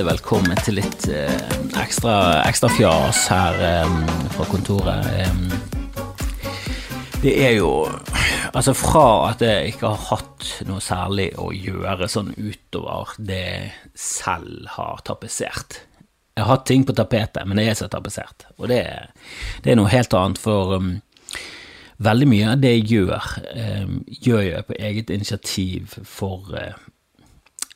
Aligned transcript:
hjertelig 0.00 0.16
velkommen 0.16 0.60
til 0.64 0.78
litt 0.78 1.06
eh, 1.12 1.40
ekstra, 1.76 2.40
ekstra 2.48 2.70
fjas 2.72 3.26
her 3.28 3.58
eh, 3.60 3.90
fra 4.32 4.46
kontoret. 4.48 5.04
Eh, 5.12 5.34
det 7.20 7.34
er 7.36 7.58
jo 7.58 7.88
Altså, 8.50 8.72
fra 8.74 9.30
at 9.30 9.44
jeg 9.44 9.74
ikke 9.74 9.92
har 9.92 10.06
hatt 10.08 10.46
noe 10.66 10.80
særlig 10.82 11.28
å 11.38 11.52
gjøre 11.54 12.08
sånn 12.10 12.32
utover 12.34 13.12
det 13.22 13.38
jeg 13.38 13.68
selv 13.94 14.66
har 14.74 15.04
tapetsert. 15.06 15.76
Jeg 16.34 16.42
har 16.42 16.56
hatt 16.56 16.64
ting 16.66 16.82
på 16.82 16.96
tapetet, 16.98 17.46
men 17.46 17.60
det 17.60 17.68
er 17.70 17.78
så 17.78 17.86
tapetsert. 17.86 18.48
Og 18.58 18.66
det, 18.72 18.80
det, 19.62 19.70
er 19.70 19.78
noe 19.78 19.92
helt 19.92 20.16
annet, 20.18 20.42
for 20.42 20.80
um, 20.82 20.96
veldig 22.02 22.30
mye 22.32 22.50
av 22.56 22.64
det 22.64 22.74
jeg 22.74 22.88
gjør, 22.90 23.30
um, 23.54 23.94
gjør 24.18 24.42
jeg 24.48 24.66
på 24.66 24.80
eget 24.80 25.14
initiativ 25.14 25.94
for 26.02 26.50
uh, 26.50 26.74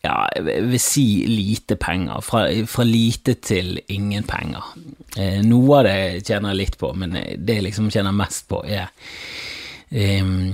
ja, 0.05 0.29
jeg 0.37 0.69
vil 0.69 0.81
si 0.83 1.07
lite 1.31 1.79
penger. 1.81 2.21
Fra, 2.25 2.45
fra 2.69 2.85
lite 2.85 3.39
til 3.41 3.79
ingen 3.89 4.27
penger. 4.29 4.75
Eh, 5.17 5.41
noe 5.47 5.81
av 5.81 5.89
det 5.89 5.99
tjener 6.27 6.53
jeg 6.53 6.61
litt 6.61 6.79
på, 6.81 6.93
men 6.99 7.17
det 7.17 7.59
jeg 7.61 7.69
liksom 7.71 7.91
tjener 7.95 8.17
mest 8.17 8.49
på, 8.51 8.61
er 8.69 8.91
um, 9.91 10.51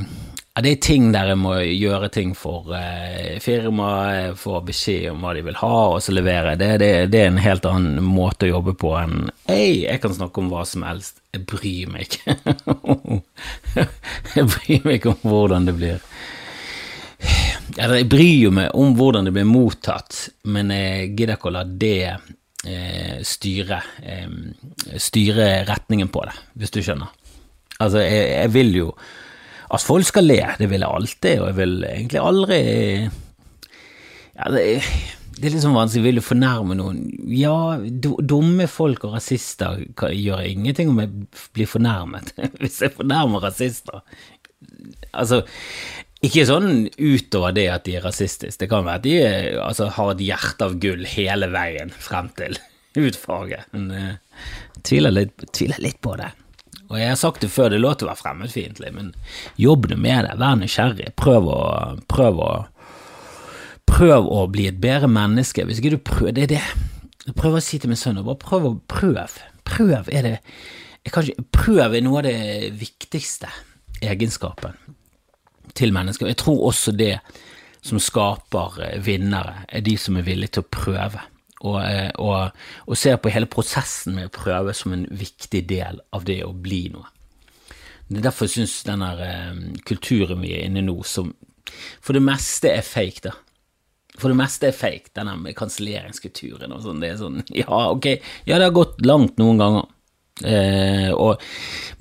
ja, 0.51 0.63
det 0.67 0.71
er 0.71 0.81
ting 0.83 1.11
der 1.15 1.31
jeg 1.31 1.39
må 1.41 1.55
gjøre 1.63 2.11
ting 2.15 2.33
for 2.39 2.73
eh, 2.77 3.39
firmaet, 3.43 4.39
få 4.39 4.61
beskjed 4.67 5.13
om 5.13 5.23
hva 5.25 5.35
de 5.37 5.45
vil 5.47 5.59
ha, 5.61 5.77
og 5.95 6.01
så 6.03 6.15
levere. 6.15 6.57
Det, 6.61 6.73
det, 6.83 6.91
det, 7.15 7.23
er 7.23 7.31
en 7.31 7.43
helt 7.43 7.67
annen 7.71 8.03
måte 8.05 8.49
å 8.49 8.55
jobbe 8.57 8.75
på 8.79 8.95
enn 8.99 9.31
Hei, 9.51 9.87
jeg 9.87 10.03
kan 10.03 10.15
snakke 10.15 10.43
om 10.43 10.51
hva 10.53 10.67
som 10.69 10.85
helst. 10.87 11.23
Jeg 11.35 11.47
bryr 11.51 11.91
meg 11.91 12.07
ikke. 12.07 12.37
jeg 14.37 14.47
bryr 14.51 14.85
meg 14.87 14.99
ikke 14.99 15.15
om 15.15 15.25
hvordan 15.27 15.71
det 15.71 15.79
blir 15.79 16.05
jeg 17.77 18.09
bryr 18.11 18.37
jo 18.47 18.51
meg 18.55 18.75
om 18.79 18.95
hvordan 18.99 19.29
det 19.29 19.35
blir 19.37 19.49
mottatt, 19.49 20.29
men 20.51 20.73
jeg 20.75 21.13
gidder 21.15 21.37
ikke 21.37 21.51
å 21.51 21.55
la 21.59 21.65
det 21.65 22.11
eh, 22.11 23.17
styre, 23.27 23.81
eh, 24.03 24.29
styre 25.01 25.51
retningen 25.69 26.11
på 26.13 26.25
det, 26.29 26.37
hvis 26.61 26.75
du 26.75 26.81
skjønner. 26.83 27.13
Altså, 27.81 28.03
jeg, 28.05 28.27
jeg, 28.35 28.53
vil 28.57 28.75
jo 28.77 28.91
at 29.71 29.87
folk 29.87 30.09
skal 30.09 30.27
le, 30.27 30.43
det 30.59 30.69
vil 30.71 30.83
jeg 30.83 30.99
alltid, 30.99 31.41
og 31.41 31.49
jeg 31.49 31.59
vil 31.61 31.77
egentlig 31.89 32.21
aldri 32.21 32.61
ja, 34.35 34.49
det, 34.53 34.65
det 35.41 35.49
er 35.49 35.55
liksom 35.55 35.77
vanskelig, 35.77 36.05
vil 36.05 36.21
du 36.21 36.25
fornærme 36.25 36.77
noen? 36.77 36.99
Ja, 37.33 37.79
dumme 37.81 38.67
folk 38.69 39.07
og 39.09 39.15
rasister 39.17 39.79
gjør 39.97 40.43
ingenting 40.45 40.91
om 40.93 41.01
jeg 41.01 41.13
blir 41.57 41.71
fornærmet. 41.71 42.35
Hvis 42.61 42.83
jeg 42.85 42.97
fornærmer 42.99 43.49
rasister 43.49 44.05
Altså, 45.17 45.41
ikke 46.21 46.43
sånn 46.45 46.91
utover 47.01 47.55
det 47.57 47.67
at 47.73 47.87
de 47.87 47.95
er 47.97 48.05
rasistiske. 48.05 48.61
Det 48.61 48.69
kan 48.69 48.85
være 48.85 49.01
at 49.01 49.07
de 49.07 49.15
altså, 49.63 49.89
har 49.97 50.13
et 50.13 50.25
hjerte 50.27 50.67
av 50.67 50.77
gull 50.83 51.07
hele 51.09 51.49
veien 51.53 51.93
frem 51.97 52.29
til 52.37 52.59
hudfarge. 52.99 53.63
Men 53.73 53.89
jeg 53.95 54.11
uh, 54.19 54.45
tviler, 54.85 55.17
litt, 55.17 55.47
tviler, 55.57 55.81
litt, 55.81 56.01
på 56.05 56.19
det. 56.21 56.29
Og 56.91 56.99
jeg 56.99 57.09
har 57.13 57.17
sagt 57.21 57.45
det 57.45 57.53
før, 57.55 57.71
det 57.73 57.81
låter 57.81 58.05
å 58.05 58.11
være 58.11 58.21
fremmedfiendtlig, 58.21 58.93
men 58.97 59.15
jobb 59.61 59.89
nå 59.93 59.97
med 60.03 60.27
det. 60.27 60.37
Vær 60.43 60.61
nysgjerrig. 60.61 61.15
Prøv 61.21 61.49
å, 61.55 61.63
prøv 62.11 62.45
å 62.45 62.53
Prøv 63.91 64.29
å 64.31 64.45
bli 64.47 64.69
et 64.69 64.77
bedre 64.79 65.09
menneske. 65.11 65.65
Hvis 65.67 65.81
ikke 65.81 65.97
du 65.97 66.03
prøver 66.07 66.35
Det 66.37 66.43
er 66.45 66.51
det 66.53 67.33
Prøv 67.35 67.57
å 67.59 67.63
si 67.65 67.81
til 67.83 67.91
min 67.91 67.99
sønn. 67.99 68.21
Bare 68.23 68.39
prøv 68.39 68.69
å 68.69 68.71
prøv. 68.87 69.35
Prøv 69.67 70.13
er 70.15 70.29
det 70.29 70.37
kanskje, 71.11 71.35
Prøv 71.51 71.97
er 71.99 72.05
noe 72.07 72.21
av 72.23 72.29
det 72.29 72.71
viktigste 72.79 73.51
egenskapen 74.01 74.79
til 75.77 75.95
mennesker. 75.95 76.31
Jeg 76.31 76.41
tror 76.43 76.67
også 76.71 76.95
det 76.97 77.17
som 77.85 78.01
skaper 78.03 78.81
eh, 78.85 78.99
vinnere, 79.05 79.65
er 79.69 79.85
de 79.85 79.97
som 80.01 80.19
er 80.19 80.27
villige 80.27 80.57
til 80.57 80.67
å 80.67 80.73
prøve. 80.73 81.27
Og, 81.61 81.79
eh, 81.85 82.11
og, 82.21 82.57
og 82.87 82.99
ser 82.99 83.21
på 83.21 83.33
hele 83.33 83.49
prosessen 83.51 84.17
med 84.17 84.31
å 84.31 84.35
prøve 84.35 84.75
som 84.77 84.95
en 84.97 85.07
viktig 85.11 85.67
del 85.69 86.01
av 86.17 86.25
det 86.29 86.41
å 86.47 86.53
bli 86.57 86.87
noe. 86.95 87.09
Det 88.11 88.19
er 88.19 88.27
derfor 88.27 88.49
jeg 88.49 88.57
syns 88.59 88.81
denne 88.89 89.13
eh, 89.23 89.61
kulturen 89.87 90.43
vi 90.43 90.57
er 90.57 90.67
inne 90.67 90.83
i 90.83 90.89
nå, 90.89 90.97
som 91.07 91.31
for 92.03 92.17
det 92.17 92.25
meste 92.25 92.73
er 92.73 92.83
fake, 92.83 93.29
da. 93.29 93.37
For 94.21 94.33
det 94.33 94.41
meste 94.41 94.69
er 94.69 94.77
fake, 94.77 95.13
denne 95.17 95.55
kanselleringskulturen 95.57 96.75
og 96.75 96.83
sånn. 96.85 97.01
Det 97.01 97.13
er 97.13 97.21
sånn, 97.21 97.41
ja, 97.63 97.85
ok, 97.95 98.13
ja, 98.49 98.59
det 98.59 98.67
har 98.67 98.77
gått 98.77 99.01
langt 99.07 99.41
noen 99.41 99.61
ganger. 99.61 99.89
Eh, 100.41 101.11
og 101.13 101.43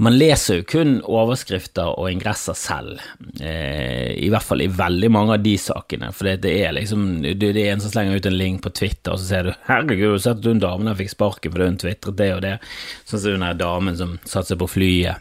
man 0.02 0.16
leser 0.16 0.62
jo 0.62 0.64
kun 0.64 0.92
overskrifter 1.04 1.90
og 2.00 2.08
ingresser 2.08 2.56
selv, 2.56 3.02
eh, 3.42 4.14
i 4.16 4.30
hvert 4.32 4.46
fall 4.48 4.64
i 4.64 4.70
veldig 4.72 5.10
mange 5.12 5.36
av 5.36 5.44
de 5.44 5.58
sakene. 5.60 6.14
For 6.16 6.30
det, 6.40 6.54
er 6.64 6.72
liksom 6.78 7.22
Det 7.22 7.50
er 7.50 7.74
en 7.74 7.84
som 7.84 7.92
slenger 7.92 8.16
ut 8.16 8.30
en 8.30 8.38
link 8.38 8.62
på 8.64 8.72
Twitter, 8.72 9.12
og 9.12 9.20
så 9.20 9.26
ser 9.26 9.44
du 9.44 9.52
'herregud, 9.68 10.12
har 10.12 10.24
sett 10.24 10.46
hun 10.46 10.60
damen 10.64 10.88
der 10.88 10.96
fikk 10.96 11.12
sparken 11.12 11.52
fordi 11.52 11.66
hun 11.66 11.78
tvitret 11.78 12.16
det 12.16 12.34
og 12.34 12.42
det'. 12.42 12.60
Sånn 13.06 13.20
som 13.20 13.32
hun 13.32 13.42
der 13.42 13.54
damen 13.54 13.98
som 13.98 14.20
satte 14.24 14.48
seg 14.48 14.60
på 14.60 14.72
flyet 14.72 15.18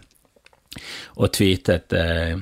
og 1.16 1.32
tweetet 1.32 1.92
eh, 1.92 2.38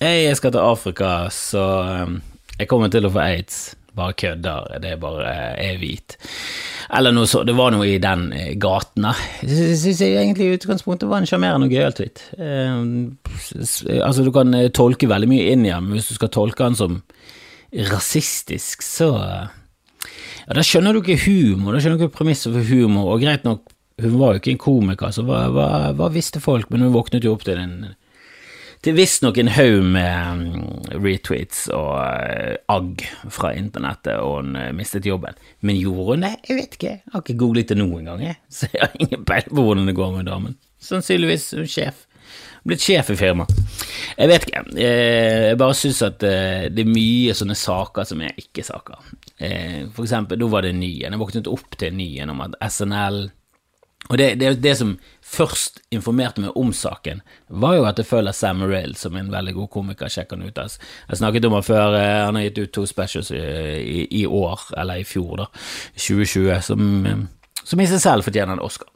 'Hei, 0.00 0.26
jeg 0.26 0.36
skal 0.36 0.52
til 0.52 0.60
Afrika, 0.60 1.28
så 1.30 1.66
eh, 1.82 2.20
jeg 2.60 2.68
kommer 2.68 2.90
til 2.90 3.06
å 3.06 3.10
få 3.10 3.26
aids' 3.26 3.74
bare 3.96 4.16
kødder, 4.18 4.78
det 4.82 4.94
er 4.94 5.00
bare 5.00 5.32
er 5.60 5.78
hvit. 5.80 6.16
Eller 6.92 7.14
noe 7.14 7.28
så, 7.28 7.42
det 7.46 7.54
var 7.56 7.72
noe 7.74 7.86
i 7.88 7.98
den 8.02 8.26
eh, 8.36 8.52
gaten. 8.60 9.06
Jeg 9.44 9.78
syns 9.80 10.02
egentlig 10.04 10.48
i 10.48 10.58
utgangspunktet 10.58 11.08
var 11.10 11.22
en 11.22 11.28
sjarmerende 11.28 11.68
og 11.68 11.74
gøyal 11.74 11.96
tweet. 11.96 12.24
Eh, 12.36 13.98
altså, 14.00 14.24
du 14.24 14.32
kan 14.34 14.52
eh, 14.58 14.70
tolke 14.74 15.10
veldig 15.10 15.30
mye 15.30 15.48
inn 15.54 15.66
i 15.66 15.72
den, 15.72 15.88
men 15.88 15.98
hvis 15.98 16.10
du 16.12 16.16
skal 16.18 16.32
tolke 16.32 16.64
den 16.64 16.78
som 16.78 17.02
rasistisk, 17.92 18.84
så 18.84 19.14
ja, 19.16 20.52
Da 20.52 20.64
skjønner 20.66 20.92
du 20.92 21.00
ikke 21.00 21.22
humor, 21.24 21.72
da 21.72 21.80
skjønner 21.80 22.00
du 22.00 22.08
ikke 22.08 22.18
premisset 22.18 22.52
for 22.52 22.66
humor, 22.68 23.14
og 23.14 23.22
greit 23.22 23.46
nok, 23.46 23.62
hun 24.02 24.18
var 24.18 24.34
jo 24.34 24.42
ikke 24.42 24.52
en 24.56 24.60
komiker, 24.60 25.12
så 25.14 25.24
hva, 25.24 25.46
hva, 25.54 25.66
hva 25.96 26.08
visste 26.12 26.42
folk, 26.42 26.68
men 26.72 26.82
hun 26.84 26.94
våknet 26.96 27.24
jo 27.24 27.36
opp 27.36 27.44
til 27.46 27.60
en 27.60 27.92
er 28.90 28.96
visstnok 28.98 29.36
en 29.38 29.50
haug 29.54 29.84
med 29.94 30.38
mm, 30.40 30.62
retweets 31.04 31.68
og 31.70 31.92
uh, 32.02 32.54
agg 32.74 33.04
fra 33.30 33.52
internettet, 33.54 34.16
og 34.18 34.40
hun 34.40 34.56
uh, 34.58 34.72
mistet 34.74 35.06
jobben. 35.06 35.36
Men 35.62 35.78
gjorde 35.78 36.06
hun 36.08 36.24
det? 36.26 36.32
Jeg 36.48 36.56
vet 36.58 36.74
ikke. 36.78 36.94
Jeg 36.98 37.12
har 37.14 37.22
ikke 37.22 37.36
googlet 37.38 37.70
det 37.70 37.76
noen 37.78 38.08
gang, 38.10 38.24
jeg. 38.26 38.40
så 38.56 38.70
jeg 38.72 38.82
har 38.82 38.96
ingen 38.98 39.22
peiling 39.28 39.54
på 39.54 39.66
hvordan 39.68 39.86
det 39.86 39.94
går 39.98 40.16
med 40.16 40.26
damen. 40.30 40.56
Sannsynligvis 40.82 41.52
sjef. 41.70 42.08
Blitt 42.66 42.82
sjef 42.82 43.12
i 43.14 43.18
firmaet. 43.18 43.54
Jeg 44.16 44.30
vet 44.30 44.48
ikke. 44.48 44.64
Eh, 44.74 45.44
jeg 45.52 45.60
bare 45.62 45.76
syns 45.78 46.00
at 46.06 46.18
det 46.22 46.82
er 46.82 46.90
mye 46.90 47.34
sånne 47.34 47.56
saker 47.58 48.06
som 48.06 48.22
er 48.22 48.34
ikke-saker. 48.38 48.98
For 49.94 50.04
eksempel, 50.04 50.38
da 50.38 50.50
var 50.50 50.62
det 50.62 50.70
en 50.74 50.82
ny 50.82 50.90
en. 51.02 51.14
Jeg 51.14 51.22
våknet 51.22 51.50
opp 51.50 51.78
til 51.78 51.90
en 51.90 51.98
ny 51.98 52.08
en 52.22 52.34
om 52.34 52.44
at 52.46 52.58
SNL 52.70 53.24
og 54.10 54.18
det, 54.18 54.40
det, 54.40 54.56
det, 54.62 54.74
som 54.78 54.96
først 55.32 55.80
informerte 55.94 56.42
meg 56.44 56.56
om 56.58 56.72
saken, 56.76 57.22
var 57.48 57.76
jo 57.78 57.86
at 57.88 58.00
jeg 58.00 58.08
følger 58.08 58.36
Sam 58.36 58.60
Morrill 58.62 58.94
som 58.98 59.16
en 59.16 59.30
veldig 59.32 59.54
god 59.56 59.70
komiker. 59.72 60.12
Sjekk 60.12 60.34
han 60.36 60.44
ut. 60.44 60.58
Altså. 60.58 60.80
Jeg 61.08 61.20
snakket 61.22 61.48
om 61.48 61.56
han 61.56 61.66
før. 61.66 61.96
Eh, 61.98 62.24
han 62.26 62.38
har 62.38 62.48
gitt 62.48 62.60
ut 62.62 62.74
to 62.76 62.86
specials 62.88 63.32
i, 63.34 63.40
i, 63.40 64.02
i 64.22 64.26
år, 64.26 64.66
eller 64.76 65.00
i 65.00 65.06
fjor, 65.08 65.36
da, 65.40 65.48
2020, 65.96 66.52
som, 66.68 66.90
eh, 67.06 67.24
som 67.62 67.80
i 67.80 67.88
seg 67.88 68.04
selv 68.04 68.28
fortjener 68.28 68.58
en 68.58 68.66
Oscar. 68.66 68.90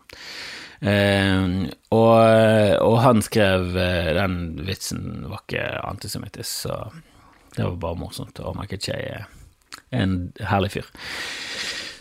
Uh, 0.77 1.71
og, 1.97 2.19
og, 2.85 2.97
han 3.01 3.23
skrev 3.25 3.71
Den 3.73 4.35
vitsen 4.67 5.23
var 5.25 5.41
ikke 5.41 5.63
antisemittisk, 5.89 6.67
så 6.67 6.77
det 7.57 7.65
var 7.65 7.81
bare 7.81 8.01
morsomt. 8.03 8.43
Og 8.45 8.59
Michael 8.59 8.83
Che 8.85 8.99
er 9.01 9.25
en 9.97 10.19
herlig 10.45 10.75
fyr. 10.77 10.93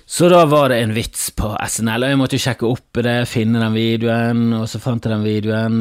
Så 0.06 0.30
da 0.30 0.44
var 0.46 0.70
det 0.70 0.84
en 0.84 0.94
vits 0.94 1.32
på 1.34 1.50
SNL, 1.58 2.04
og 2.06 2.12
jeg 2.12 2.20
måtte 2.20 2.38
jo 2.38 2.44
sjekke 2.44 2.68
opp 2.70 3.00
det, 3.02 3.16
finne 3.26 3.62
den 3.64 3.74
videoen, 3.74 4.44
og 4.54 4.68
så 4.70 4.78
fant 4.82 5.06
jeg 5.06 5.16
den 5.16 5.26
videoen. 5.26 5.80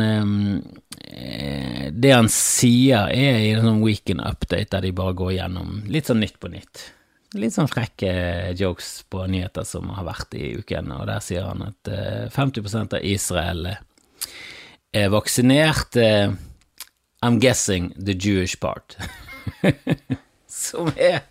Eh, 1.05 1.91
det 1.93 2.13
han 2.15 2.31
sier, 2.33 3.11
er 3.13 3.43
i 3.43 3.51
en 3.53 3.67
sånn 3.67 3.83
weekend 3.85 4.25
update 4.25 4.73
der 4.73 4.87
de 4.87 4.95
bare 4.97 5.17
går 5.19 5.35
gjennom 5.37 5.83
litt 5.93 6.09
sånn 6.09 6.23
Nytt 6.25 6.39
på 6.41 6.49
nytt. 6.55 6.87
Litt 7.37 7.53
sånn 7.53 7.69
frekke 7.69 8.15
jokes 8.57 8.89
på 9.13 9.27
nyheter 9.29 9.67
som 9.69 9.93
har 9.93 10.09
vært 10.09 10.39
i 10.39 10.55
uken, 10.57 10.89
og 10.97 11.05
der 11.11 11.21
sier 11.25 11.51
han 11.51 11.67
at 11.69 11.93
50 12.33 12.65
eh, 12.65 12.81
av 12.81 12.99
Israel 13.05 13.71
er 14.95 15.13
vaksinert. 15.13 16.01
Eh, 16.01 16.33
I'm 17.21 17.39
guessing 17.43 17.93
the 18.01 18.17
Jewish 18.17 18.57
part. 18.61 18.97
som 20.49 20.89
er 20.97 21.27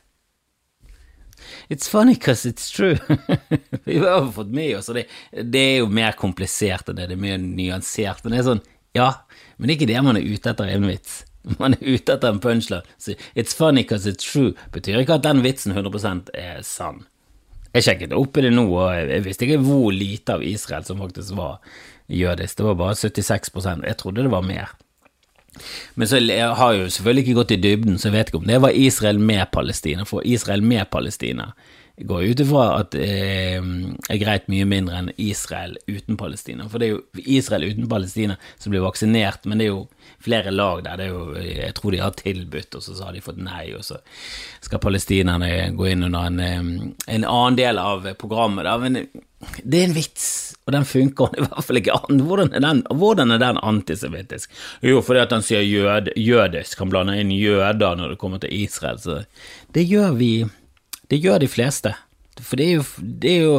It's 1.69 1.89
funny 1.89 2.15
because 2.15 2.45
it's 2.49 2.71
true. 2.71 2.97
vi 3.83 3.97
har 3.97 4.31
fått 4.31 4.47
med 4.47 4.77
oss 4.77 4.91
det. 4.93 5.05
Det 5.31 5.59
er 5.59 5.77
jo 5.83 5.91
mer 5.91 6.17
komplisert 6.19 6.89
enn 6.89 6.99
det, 6.99 7.09
det 7.11 7.17
er 7.17 7.23
mer 7.23 7.37
nyansert. 7.41 8.23
Men 8.23 8.35
det 8.35 8.41
er 8.41 8.49
sånn, 8.49 8.65
ja, 8.97 9.11
men 9.57 9.67
det 9.67 9.73
er 9.73 9.79
ikke 9.79 9.91
det 9.93 10.03
man 10.05 10.19
er 10.19 10.27
ute 10.27 10.53
etter 10.53 10.69
i 10.69 10.75
en 10.77 10.89
vits. 10.89 11.23
Man 11.59 11.73
er 11.75 11.81
ute 11.83 12.13
etter 12.13 12.31
en 12.31 12.39
punchline. 12.39 12.87
Så 12.97 13.17
it's 13.35 13.55
funny 13.55 13.81
because 13.83 14.07
it's 14.07 14.23
true 14.23 14.53
betyr 14.71 15.01
ikke 15.01 15.17
at 15.17 15.25
den 15.25 15.41
vitsen 15.43 15.73
100 15.75 16.31
er 16.39 16.61
sann. 16.63 17.01
Jeg 17.73 17.83
sjekket 17.87 18.13
opp 18.15 18.37
i 18.37 18.45
det 18.45 18.53
nå, 18.53 18.63
og 18.69 18.93
jeg 18.95 19.25
visste 19.25 19.47
ikke 19.47 19.63
hvor 19.65 19.89
lite 19.91 20.37
av 20.37 20.45
Israel 20.45 20.85
som 20.87 21.01
faktisk 21.01 21.35
var 21.35 21.57
jødisk. 22.07 22.59
Det 22.59 22.67
var 22.67 22.77
bare 22.79 22.95
76% 22.95 23.87
Jeg 23.89 23.97
trodde 23.99 24.23
det 24.23 24.31
var 24.31 24.45
mer. 24.45 24.71
Men 25.95 26.09
så 26.09 26.19
jeg 26.23 26.49
har 26.59 26.73
jo 26.77 26.89
selvfølgelig 26.89 27.25
ikke 27.25 27.39
gått 27.41 27.55
i 27.55 27.61
dybden, 27.61 27.99
så 27.99 28.09
jeg 28.09 28.17
vet 28.17 28.31
ikke 28.31 28.41
om 28.41 28.49
det 28.49 28.59
var 28.63 28.75
Israel 28.75 29.21
med 29.21 29.45
Palestina. 29.53 30.05
For 30.09 30.25
Israel 30.25 30.65
med 30.65 30.89
Palestina 30.91 31.51
går 32.01 32.23
ut 32.23 32.39
ifra 32.41 32.61
at 32.79 32.95
det 32.95 33.09
er 34.09 34.21
greit 34.21 34.47
mye 34.49 34.65
mindre 34.65 34.97
enn 34.97 35.11
Israel 35.21 35.75
uten 35.85 36.17
Palestina. 36.17 36.65
For 36.69 36.81
det 36.81 36.87
er 36.87 36.95
jo 36.95 37.25
Israel 37.37 37.67
uten 37.69 37.89
Palestina 37.89 38.37
som 38.57 38.73
blir 38.73 38.81
vaksinert, 38.81 39.45
men 39.45 39.61
det 39.61 39.67
er 39.67 39.75
jo 39.75 39.83
flere 40.23 40.51
lag 40.51 40.81
der. 40.87 41.03
Er 41.05 41.11
jo, 41.11 41.27
jeg 41.37 41.75
tror 41.77 41.93
de 41.93 42.01
har 42.01 42.17
tilbudt, 42.17 42.79
og 42.79 42.85
så 42.85 42.97
har 43.05 43.13
de 43.13 43.21
fått 43.21 43.41
nei, 43.43 43.67
og 43.77 43.85
så 43.85 43.99
skal 44.65 44.81
palestinerne 44.81 45.51
gå 45.77 45.91
inn 45.91 46.07
under 46.09 46.31
en, 46.31 46.41
en 47.05 47.27
annen 47.29 47.61
del 47.61 47.81
av 47.81 48.09
programmet. 48.17 48.65
Da. 48.65 48.79
Men 48.81 49.03
det 49.63 49.79
er 49.79 49.87
en 49.89 49.95
vits, 49.95 50.27
og 50.65 50.73
den 50.75 50.87
funker 50.87 51.37
i 51.37 51.43
hvert 51.43 51.67
fall 51.67 51.79
ikke 51.79 51.95
an. 51.97 52.23
Hvordan 52.27 52.53
er 52.55 52.63
den, 52.63 52.81
hvordan 52.89 53.35
er 53.35 53.41
den 53.41 53.61
antisemittisk? 53.61 54.51
Jo, 54.85 55.03
fordi 55.05 55.23
at 55.23 55.35
han 55.35 55.45
sier 55.45 55.63
jød, 55.65 56.13
jødisk, 56.19 56.79
han 56.79 56.91
blander 56.93 57.19
inn 57.19 57.31
jøder 57.35 57.97
når 57.99 58.15
det 58.15 58.19
kommer 58.21 58.43
til 58.43 58.53
Israel. 58.63 58.99
Så 59.01 59.23
det 59.75 59.87
gjør 59.89 60.17
vi 60.19 60.33
det 61.13 61.21
gjør 61.21 61.43
de 61.43 61.49
fleste. 61.51 61.93
For 62.41 62.57
det 62.57 62.65
er 62.65 62.77
jo, 62.79 62.83
det 62.97 63.31
er, 63.31 63.41
jo, 63.45 63.57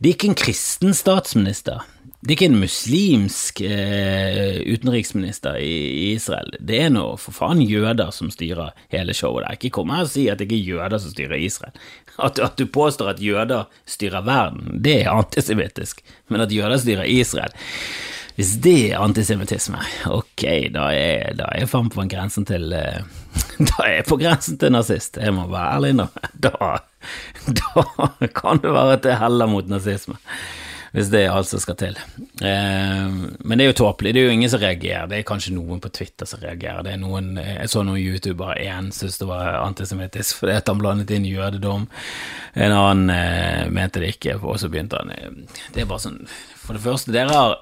det 0.00 0.08
er 0.08 0.16
ikke 0.16 0.30
en 0.32 0.40
kristen 0.40 0.96
statsminister. 0.96 1.84
Det 2.20 2.34
er 2.34 2.36
ikke 2.36 2.48
en 2.50 2.60
muslimsk 2.60 3.60
eh, 3.64 4.58
utenriksminister 4.68 5.56
i, 5.56 6.10
Israel. 6.12 6.52
Det 6.60 6.82
er 6.84 6.90
nå 6.92 7.04
for 7.16 7.32
faen 7.32 7.62
jøder 7.64 8.12
som 8.12 8.28
styrer 8.28 8.74
hele 8.92 9.14
showet 9.16 9.46
der. 9.46 9.56
Ikke 9.56 9.72
kom 9.78 9.92
her 9.94 10.04
og 10.04 10.12
si 10.12 10.26
at 10.28 10.36
det 10.36 10.50
ikke 10.50 10.58
er 10.58 10.68
jøder 10.74 11.00
som 11.00 11.14
styrer 11.14 11.40
Israel. 11.40 11.72
At, 12.20 12.36
at 12.36 12.58
du 12.60 12.66
påstår 12.68 13.14
at 13.14 13.20
jøder 13.24 13.70
styrer 13.88 14.20
verden, 14.26 14.82
det 14.84 14.98
er 15.06 15.14
antisemittisk. 15.14 16.02
Men 16.28 16.42
at 16.44 16.52
jøder 16.52 16.76
styrer 16.82 17.08
Israel 17.08 17.54
hvis 18.36 18.54
det 18.64 18.92
er 18.92 19.02
antisemittisme, 19.02 19.80
ok, 20.08 20.44
da 20.72 20.86
er, 20.96 21.34
da 21.36 21.48
er 21.50 21.64
jeg 21.64 21.68
faen 21.68 21.90
på 21.92 22.06
grensen 22.08 22.46
til 22.48 22.70
eh, 22.72 23.02
Da 23.68 23.84
er 23.84 23.94
jeg 23.98 24.06
på 24.08 24.16
grensen 24.20 24.56
til 24.60 24.72
nazist, 24.72 25.18
jeg 25.20 25.34
må 25.36 25.44
være 25.50 25.74
ærlig 25.76 25.90
nå. 25.98 26.06
Da, 26.46 26.70
da 27.60 27.84
kan 28.36 28.62
det 28.62 28.72
være 28.72 28.96
at 28.96 29.04
det 29.04 29.18
heller 29.20 29.50
mot 29.50 29.68
nazisme. 29.68 30.16
Hvis 30.90 31.10
det 31.12 31.20
er 31.22 31.32
alt 31.34 31.46
som 31.46 31.60
skal 31.62 31.76
til. 31.78 31.98
Eh, 32.42 33.12
men 33.38 33.54
det 33.54 33.64
er 33.64 33.70
jo 33.70 33.76
tåpelig. 33.84 34.12
Det 34.14 34.22
er 34.22 34.26
jo 34.26 34.34
ingen 34.34 34.50
som 34.50 34.62
reagerer. 34.62 35.06
Det 35.10 35.20
er 35.20 35.28
kanskje 35.28 35.54
noen 35.54 35.82
på 35.82 35.92
Twitter 35.94 36.26
som 36.26 36.42
reagerer. 36.42 36.82
Det 36.86 36.94
er 36.96 37.00
noen, 37.02 37.36
Jeg 37.38 37.70
så 37.70 37.84
noen 37.86 38.00
youtubere. 38.02 38.58
Én 38.58 38.90
syntes 38.90 39.20
det 39.20 39.30
var 39.30 39.60
antisemittisk 39.62 40.42
fordi 40.42 40.58
han 40.58 40.82
blandet 40.82 41.14
inn 41.14 41.28
jødedom. 41.30 41.86
En 42.54 42.74
annen 42.74 43.14
eh, 43.14 43.70
mente 43.70 44.02
det 44.02 44.16
ikke, 44.16 44.40
og 44.42 44.58
så 44.58 44.68
begynte 44.68 44.98
han 44.98 45.46
Det 45.70 45.84
er 45.84 45.86
bare 45.86 46.02
sånn 46.02 46.24
For 46.58 46.74
det 46.74 46.82
første, 46.82 47.14
dere 47.14 47.36
har 47.36 47.58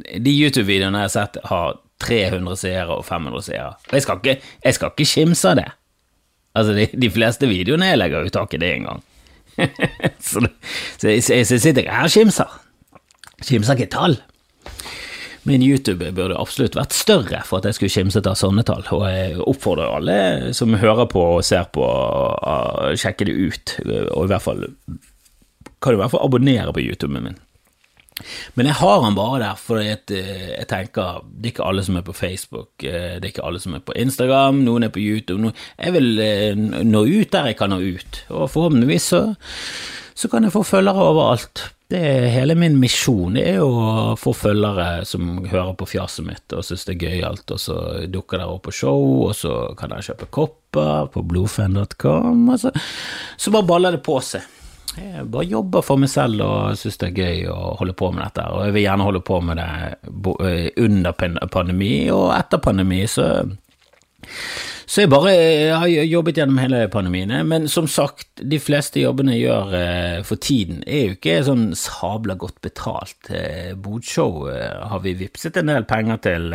de 0.00 0.32
YouTube-videoene 0.32 1.02
jeg 1.02 1.10
har 1.10 1.12
sett, 1.12 1.36
har 1.50 1.80
300 2.00 2.56
seere 2.56 2.96
og 2.96 3.04
500 3.04 3.46
seere. 3.50 3.74
Og 3.90 3.98
jeg 3.98 4.06
skal 4.06 4.22
ikke, 4.22 4.36
jeg 4.64 4.78
ikke 4.78 5.10
kimse 5.12 5.50
av 5.50 5.58
det. 5.60 5.68
Altså, 6.56 6.74
de, 6.74 6.86
de, 6.98 7.10
fleste 7.12 7.46
videoene 7.50 7.92
jeg 7.92 8.00
legger 8.00 8.26
ut, 8.26 8.34
tak 8.34 8.54
i 8.56 8.60
det 8.62 8.72
en 8.74 8.88
gang. 8.88 9.02
så, 10.30 10.42
så, 11.00 11.12
jeg, 11.12 11.46
sitter 11.46 11.84
jeg 11.84 11.92
her 11.92 12.08
og 12.08 12.14
kimser. 12.14 12.58
Kimser 13.46 13.78
ikke 13.78 13.92
tall. 13.94 14.18
Min 15.48 15.62
YouTube 15.64 16.10
burde 16.12 16.36
absolutt 16.36 16.76
vært 16.76 16.92
større 16.92 17.40
for 17.48 17.60
at 17.60 17.70
jeg 17.70 17.78
skulle 17.78 17.94
kimset 17.94 18.28
av 18.28 18.36
sånne 18.36 18.64
tall, 18.68 18.84
og 18.92 19.06
jeg 19.08 19.38
oppfordrer 19.40 19.94
alle 19.96 20.18
som 20.56 20.76
hører 20.76 21.08
på 21.08 21.22
og 21.38 21.46
ser 21.46 21.70
på, 21.72 21.84
å 21.84 22.90
sjekke 23.00 23.28
det 23.28 23.36
ut, 23.38 23.76
og 24.12 24.26
i 24.26 24.32
hvert 24.34 24.44
fall 24.44 24.66
kan 25.80 25.94
du 25.94 25.96
i 25.96 26.02
hvert 26.02 26.12
fall 26.12 26.26
abonnere 26.26 26.74
på 26.76 26.82
YouTuben 26.84 27.24
min. 27.24 27.38
Men 28.58 28.70
jeg 28.70 28.78
har 28.80 29.02
han 29.04 29.16
bare 29.18 29.40
der 29.42 29.58
for 29.60 29.82
jeg, 29.82 30.02
eh, 30.14 30.52
jeg 30.54 30.68
tenker 30.70 31.24
det 31.30 31.50
er 31.50 31.54
ikke 31.54 31.66
alle 31.70 31.86
som 31.86 31.98
er 31.98 32.06
på 32.06 32.16
Facebook, 32.16 32.70
eh, 32.84 33.16
det 33.18 33.24
er 33.24 33.32
ikke 33.32 33.46
alle 33.46 33.62
som 33.62 33.74
er 33.76 33.84
på 33.84 33.96
Instagram, 33.96 34.62
noen 34.66 34.86
er 34.86 34.94
på 34.94 35.02
YouTube. 35.02 35.40
Noen, 35.42 35.58
jeg 35.78 35.96
vil 35.96 36.22
eh, 36.24 36.54
nå 36.86 37.04
ut 37.08 37.34
der 37.34 37.50
jeg 37.50 37.58
kan 37.60 37.74
nå 37.74 37.80
ut, 37.80 38.22
og 38.30 38.48
forhåpentligvis 38.52 39.10
så, 39.14 39.26
så 40.14 40.30
kan 40.32 40.46
jeg 40.46 40.54
få 40.56 40.64
følgere 40.66 41.10
overalt. 41.10 41.70
Det 41.90 41.98
er 42.06 42.28
hele 42.30 42.54
min 42.54 42.76
misjon, 42.78 43.34
det 43.34 43.48
er 43.50 43.64
å 43.64 44.12
få 44.14 44.30
følgere 44.36 45.02
som 45.08 45.40
hører 45.50 45.72
på 45.74 45.88
fjaset 45.90 46.22
mitt 46.22 46.54
og 46.54 46.62
syns 46.62 46.86
det 46.86 46.94
er 46.94 47.00
gøyalt, 47.08 47.50
og 47.50 47.58
så 47.58 47.78
dukker 48.06 48.38
dere 48.38 48.54
opp 48.54 48.68
på 48.68 48.76
show, 48.82 49.02
og 49.24 49.34
så 49.34 49.56
kan 49.78 49.90
dere 49.90 50.06
kjøpe 50.06 50.30
kopper 50.30 51.10
på 51.10 51.24
blodfan.com, 51.32 52.46
og 52.46 52.62
så, 52.62 52.70
så 53.34 53.54
bare 53.56 53.66
baller 53.72 53.98
det 53.98 54.04
på 54.06 54.20
seg. 54.22 54.46
Jeg 54.96 55.28
bare 55.30 55.46
jobber 55.46 55.84
for 55.86 56.00
meg 56.02 56.10
selv 56.10 56.42
og 56.42 56.78
syns 56.78 56.98
det 56.98 57.10
er 57.10 57.20
gøy 57.20 57.44
å 57.52 57.58
holde 57.78 57.94
på 57.98 58.08
med 58.10 58.24
dette. 58.24 58.46
Og 58.50 58.66
jeg 58.66 58.74
vil 58.74 58.86
gjerne 58.88 59.06
holde 59.06 59.22
på 59.26 59.38
med 59.46 59.60
det 59.60 59.68
eh, 60.48 60.66
under 60.82 61.46
pandemi 61.52 61.94
og 62.14 62.32
etter 62.34 62.62
pandemi, 62.62 63.04
så 63.10 63.30
så 64.90 65.04
jeg 65.04 65.10
bare 65.12 65.30
jeg 65.30 65.74
har 65.78 65.86
jobbet 66.10 66.40
gjennom 66.40 66.58
hele 66.58 66.80
pandemien. 66.90 67.30
Men 67.46 67.68
som 67.70 67.86
sagt, 67.86 68.26
de 68.42 68.58
fleste 68.58 68.98
jobbene 68.98 69.36
jeg 69.36 69.44
gjør 69.44 69.74
eh, 69.78 70.16
for 70.26 70.42
tiden, 70.42 70.82
er 70.82 71.04
jo 71.04 71.14
ikke 71.14 71.36
sånn 71.46 71.68
sabla 71.78 72.34
godt 72.34 72.58
betalt. 72.66 73.30
Eh, 73.30 73.70
Bodshow 73.78 74.48
har 74.50 75.04
vi 75.06 75.14
vippset 75.22 75.62
en 75.62 75.70
del 75.70 75.86
penger 75.86 76.18
til 76.26 76.50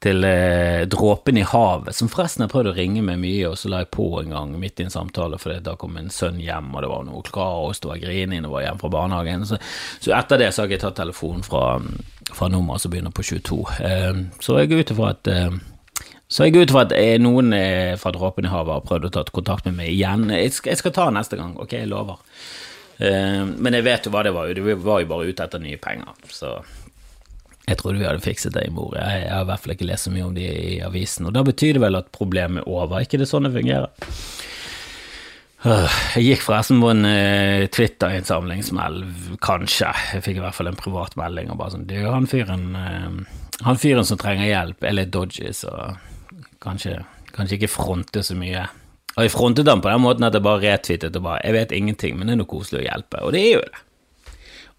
til 0.00 0.24
eh, 0.24 0.86
Dråpen 0.88 1.36
i 1.36 1.44
havet, 1.44 1.92
som 1.96 2.08
forresten 2.08 2.46
har 2.46 2.52
prøvd 2.52 2.70
å 2.70 2.76
ringe 2.76 3.02
meg 3.04 3.20
mye, 3.20 3.50
og 3.50 3.58
så 3.60 3.68
la 3.68 3.82
jeg 3.82 3.90
på 3.92 4.06
en 4.22 4.32
gang 4.32 4.54
midt 4.60 4.80
i 4.80 4.86
en 4.86 4.94
samtale, 4.94 5.38
for 5.40 5.52
da 5.60 5.74
kom 5.80 5.98
en 6.00 6.08
sønn 6.12 6.40
hjem, 6.40 6.70
og 6.72 6.84
det 6.84 6.92
var 6.92 7.04
noe 7.08 7.24
kaos, 7.28 7.82
det 7.82 7.90
var 7.90 8.00
grining, 8.00 8.46
det 8.46 8.52
var 8.52 8.64
hjem 8.64 8.80
fra 8.80 8.92
barnehagen. 8.96 9.44
Så, 9.48 9.60
så, 9.98 10.14
etter 10.16 10.40
det 10.40 10.54
så 10.56 10.64
har 10.64 10.72
jeg 10.72 10.80
tatt 10.84 10.96
telefonen 11.02 11.44
fra, 11.44 11.66
fra 12.32 12.48
nummeret 12.52 12.84
som 12.84 12.94
begynner 12.94 13.12
på 13.12 13.26
22. 13.28 13.60
Eh, 13.90 14.24
så 14.40 14.56
jeg 14.62 14.72
går 14.72 14.82
ut 14.84 14.94
ifra 14.96 15.12
at 15.12 15.32
eh, 15.34 15.60
så 16.30 16.46
jeg 16.46 16.54
går 16.54 16.68
ut 16.68 16.72
fra 16.72 16.86
at 16.86 16.92
eh, 16.94 17.16
noen 17.18 17.52
eh, 17.56 17.96
fra 17.98 18.12
Dråpen 18.14 18.46
i 18.46 18.50
havet 18.52 18.76
har 18.76 18.84
prøvd 18.86 19.08
å 19.08 19.14
ta 19.16 19.24
kontakt 19.34 19.66
med 19.66 19.80
meg 19.80 19.90
igjen. 19.90 20.28
Jeg 20.30 20.54
skal, 20.54 20.72
jeg 20.72 20.80
skal 20.80 20.94
ta 20.94 21.08
neste 21.12 21.36
gang, 21.40 21.56
ok, 21.58 21.74
jeg 21.74 21.90
lover. 21.90 22.22
Eh, 23.02 23.42
men 23.50 23.76
jeg 23.76 23.84
vet 23.84 24.06
jo 24.06 24.12
hva 24.14 24.22
det 24.22 24.32
var, 24.36 24.52
det 24.54 24.76
var 24.78 25.02
jo 25.02 25.10
bare 25.10 25.26
ute 25.26 25.44
etter 25.44 25.60
nye 25.60 25.80
penger, 25.82 26.14
så 26.30 26.60
jeg 27.70 27.78
trodde 27.78 28.00
vi 28.00 28.06
hadde 28.08 28.24
fikset 28.24 28.54
det 28.56 28.66
i 28.66 28.72
mor. 28.74 28.96
Jeg, 28.98 29.26
har 29.30 29.44
i 29.44 29.48
hvert 29.48 29.62
fall 29.62 29.76
ikke 29.76 29.86
lest 29.86 30.08
så 30.08 30.12
mye 30.14 30.26
om 30.26 30.34
det 30.34 30.46
i 30.50 30.78
avisen. 30.82 31.28
Og 31.28 31.34
da 31.36 31.44
betyr 31.46 31.76
det 31.76 31.84
vel 31.84 31.98
at 32.00 32.10
problemet 32.14 32.64
er 32.64 32.70
over. 32.70 33.04
ikke 33.04 33.20
det 33.20 33.28
sånn 33.30 33.46
det 33.46 33.54
fungerer? 33.54 33.92
Jeg 35.60 36.24
gikk 36.24 36.42
forresten 36.46 36.80
på 36.80 36.88
en 36.88 37.04
uh, 37.04 37.66
Twitter-innsamlingsmeld, 37.68 39.04
kanskje. 39.44 39.90
Jeg 40.16 40.24
fikk 40.24 40.40
i 40.40 40.44
hvert 40.46 40.56
fall 40.56 40.70
en 40.70 40.78
privat 40.80 41.14
melding 41.20 41.52
og 41.52 41.58
bare 41.60 41.74
sånn 41.74 41.84
Du, 41.86 41.98
han 42.08 42.26
fyren, 42.30 42.70
uh, 42.74 43.60
han 43.66 43.80
fyren 43.80 44.08
som 44.08 44.18
trenger 44.18 44.48
hjelp, 44.48 44.82
er 44.88 44.96
litt 44.96 45.12
dodgy, 45.12 45.52
så 45.54 45.74
kanskje, 46.64 46.96
kanskje 47.36 47.60
ikke 47.60 47.74
fronte 47.74 48.24
så 48.24 48.38
mye. 48.40 48.64
Og 49.18 49.26
jeg 49.26 49.34
frontet 49.34 49.68
han 49.68 49.84
på 49.84 49.92
den 49.92 50.02
måten 50.02 50.24
at 50.24 50.34
jeg 50.34 50.46
bare 50.46 50.64
retweetet 50.64 51.16
og 51.18 51.26
bare 51.26 51.44
Jeg 51.44 51.56
vet 51.58 51.76
ingenting, 51.76 52.16
men 52.16 52.30
det 52.30 52.34
er 52.34 52.40
noe 52.40 52.50
koselig 52.50 52.80
å 52.80 52.86
hjelpe. 52.86 53.22
Og 53.26 53.36
det 53.36 53.44
er 53.44 53.52
jo 53.52 53.62
det. 53.66 53.84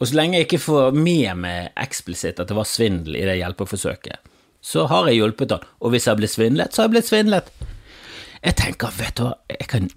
Og 0.01 0.09
så 0.09 0.17
lenge 0.17 0.39
jeg 0.39 0.47
ikke 0.47 0.63
får 0.63 0.95
med 0.97 1.43
meg 1.43 1.75
eksplisitt 1.79 2.41
at 2.41 2.49
det 2.49 2.57
var 2.57 2.65
svindel 2.65 3.19
i 3.19 3.25
det 3.27 3.37
hjelpeforsøket, 3.37 4.31
så 4.61 4.87
har 4.89 5.09
jeg 5.09 5.19
hjulpet 5.19 5.53
han. 5.53 5.67
Og 5.81 5.93
hvis 5.93 6.07
jeg 6.07 6.15
har 6.15 6.21
blitt 6.21 6.33
svindlet, 6.33 6.73
så 6.73 6.81
har 6.81 6.89
jeg 6.89 6.95
blitt 6.95 7.09
svindlet. 7.09 7.51
Jeg 8.41 8.57
tenker, 8.57 8.95
vet 8.97 9.19
du 9.19 9.27
hva, 9.27 9.35
jeg 9.53 9.67
kan, 9.69 9.91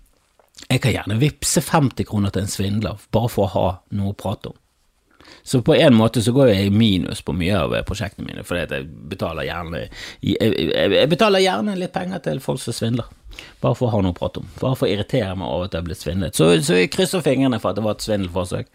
jeg 0.68 0.82
kan 0.84 0.92
gjerne 0.92 1.16
vippse 1.22 1.64
50 1.64 2.08
kroner 2.10 2.34
til 2.34 2.44
en 2.44 2.52
svindler, 2.52 3.08
bare 3.16 3.32
for 3.32 3.48
å 3.48 3.54
ha 3.54 3.66
noe 3.96 4.12
å 4.12 4.18
prate 4.20 4.52
om. 4.52 4.60
Så 5.42 5.62
på 5.64 5.74
en 5.74 5.96
måte 5.96 6.20
så 6.22 6.32
går 6.36 6.50
jeg 6.50 6.68
i 6.68 6.72
minus 6.72 7.22
på 7.24 7.32
mye 7.36 7.56
av 7.56 7.74
prosjektene 7.88 8.28
mine, 8.28 8.44
fordi 8.44 8.64
jeg 8.76 8.86
betaler 9.08 9.48
gjerne 9.48 9.86
jeg, 10.24 11.08
betaler 11.12 11.44
gjerne 11.44 11.76
litt 11.80 11.92
penger 11.96 12.20
til 12.24 12.40
folk 12.44 12.60
som 12.60 12.76
svindler, 12.76 13.08
bare 13.64 13.76
for 13.76 13.88
å 13.88 13.96
ha 13.96 14.02
noe 14.04 14.12
å 14.12 14.18
prate 14.18 14.40
om. 14.40 14.48
Bare 14.60 14.76
for 14.76 14.88
å 14.88 14.92
irritere 14.92 15.32
meg 15.36 15.48
over 15.48 15.68
at 15.68 15.76
jeg 15.76 15.80
har 15.80 15.88
blitt 15.88 16.04
svindlet. 16.04 16.36
Så, 16.36 16.50
så 16.64 16.80
jeg 16.80 16.92
krysser 16.92 17.24
fingrene 17.24 17.60
for 17.60 17.72
at 17.72 17.80
det 17.80 17.84
var 17.84 17.96
et 17.96 18.04
svindelforsøk. 18.04 18.68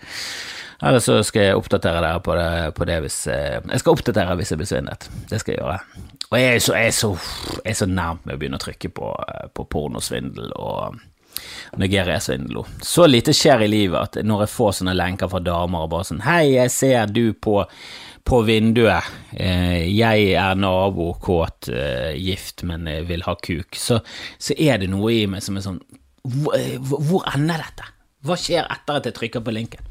Eller 0.81 0.99
så 1.03 1.19
skal 1.27 1.49
jeg 1.49 1.59
oppdatere 1.59 1.99
dere 2.03 2.21
på 2.23 2.35
det, 2.37 2.49
på 2.77 2.87
det 2.87 2.99
hvis 3.03 3.19
eh, 3.27 3.59
Jeg 3.59 3.81
skal 3.81 3.97
oppdatere 3.97 4.35
hvis 4.39 4.53
jeg 4.53 4.61
blir 4.61 4.69
svindlet. 4.69 5.09
Det 5.27 5.41
skal 5.41 5.55
jeg 5.55 5.61
gjøre. 5.61 5.79
Og 6.29 6.35
jeg 6.39 6.55
er 6.55 6.63
så, 6.63 6.75
jeg 6.77 6.95
så, 6.95 7.09
så 7.81 7.87
nærmt 7.89 8.27
med 8.27 8.37
å 8.37 8.39
begynne 8.39 8.59
å 8.59 8.63
trykke 8.63 8.91
på, 8.95 9.09
eh, 9.25 9.47
på 9.51 9.65
pornosvindel 9.73 10.53
og 10.55 10.99
Nigeria-svindel. 11.79 12.61
Så 12.83 13.07
lite 13.09 13.35
skjer 13.35 13.65
i 13.65 13.71
livet 13.71 13.99
at 13.99 14.23
når 14.25 14.45
jeg 14.45 14.53
får 14.55 14.77
sånne 14.79 14.95
lenker 14.95 15.31
fra 15.31 15.43
damer 15.43 15.83
og 15.85 15.91
bare 15.91 16.07
sånn 16.07 16.23
Hei, 16.23 16.55
jeg 16.55 16.73
ser 16.73 17.11
du 17.11 17.25
på, 17.35 17.59
på 18.23 18.41
vinduet. 18.47 19.11
Eh, 19.35 19.83
jeg 19.91 20.31
er 20.39 20.63
nabo, 20.63 21.11
kåt, 21.19 21.73
gift, 22.15 22.63
men 22.63 22.87
vil 23.09 23.27
ha 23.27 23.35
kuk. 23.35 23.75
Så, 23.75 23.99
så 24.39 24.55
er 24.55 24.79
det 24.79 24.91
noe 24.95 25.11
i 25.11 25.27
meg 25.27 25.43
som 25.43 25.59
er 25.59 25.67
sånn 25.67 25.83
Hvor, 26.23 26.55
hvor 26.87 27.27
ender 27.35 27.67
dette? 27.67 27.91
Hva 28.23 28.35
skjer 28.39 28.67
etter 28.67 28.99
at 28.99 29.07
jeg 29.07 29.15
trykker 29.15 29.43
på 29.43 29.55
linken? 29.55 29.83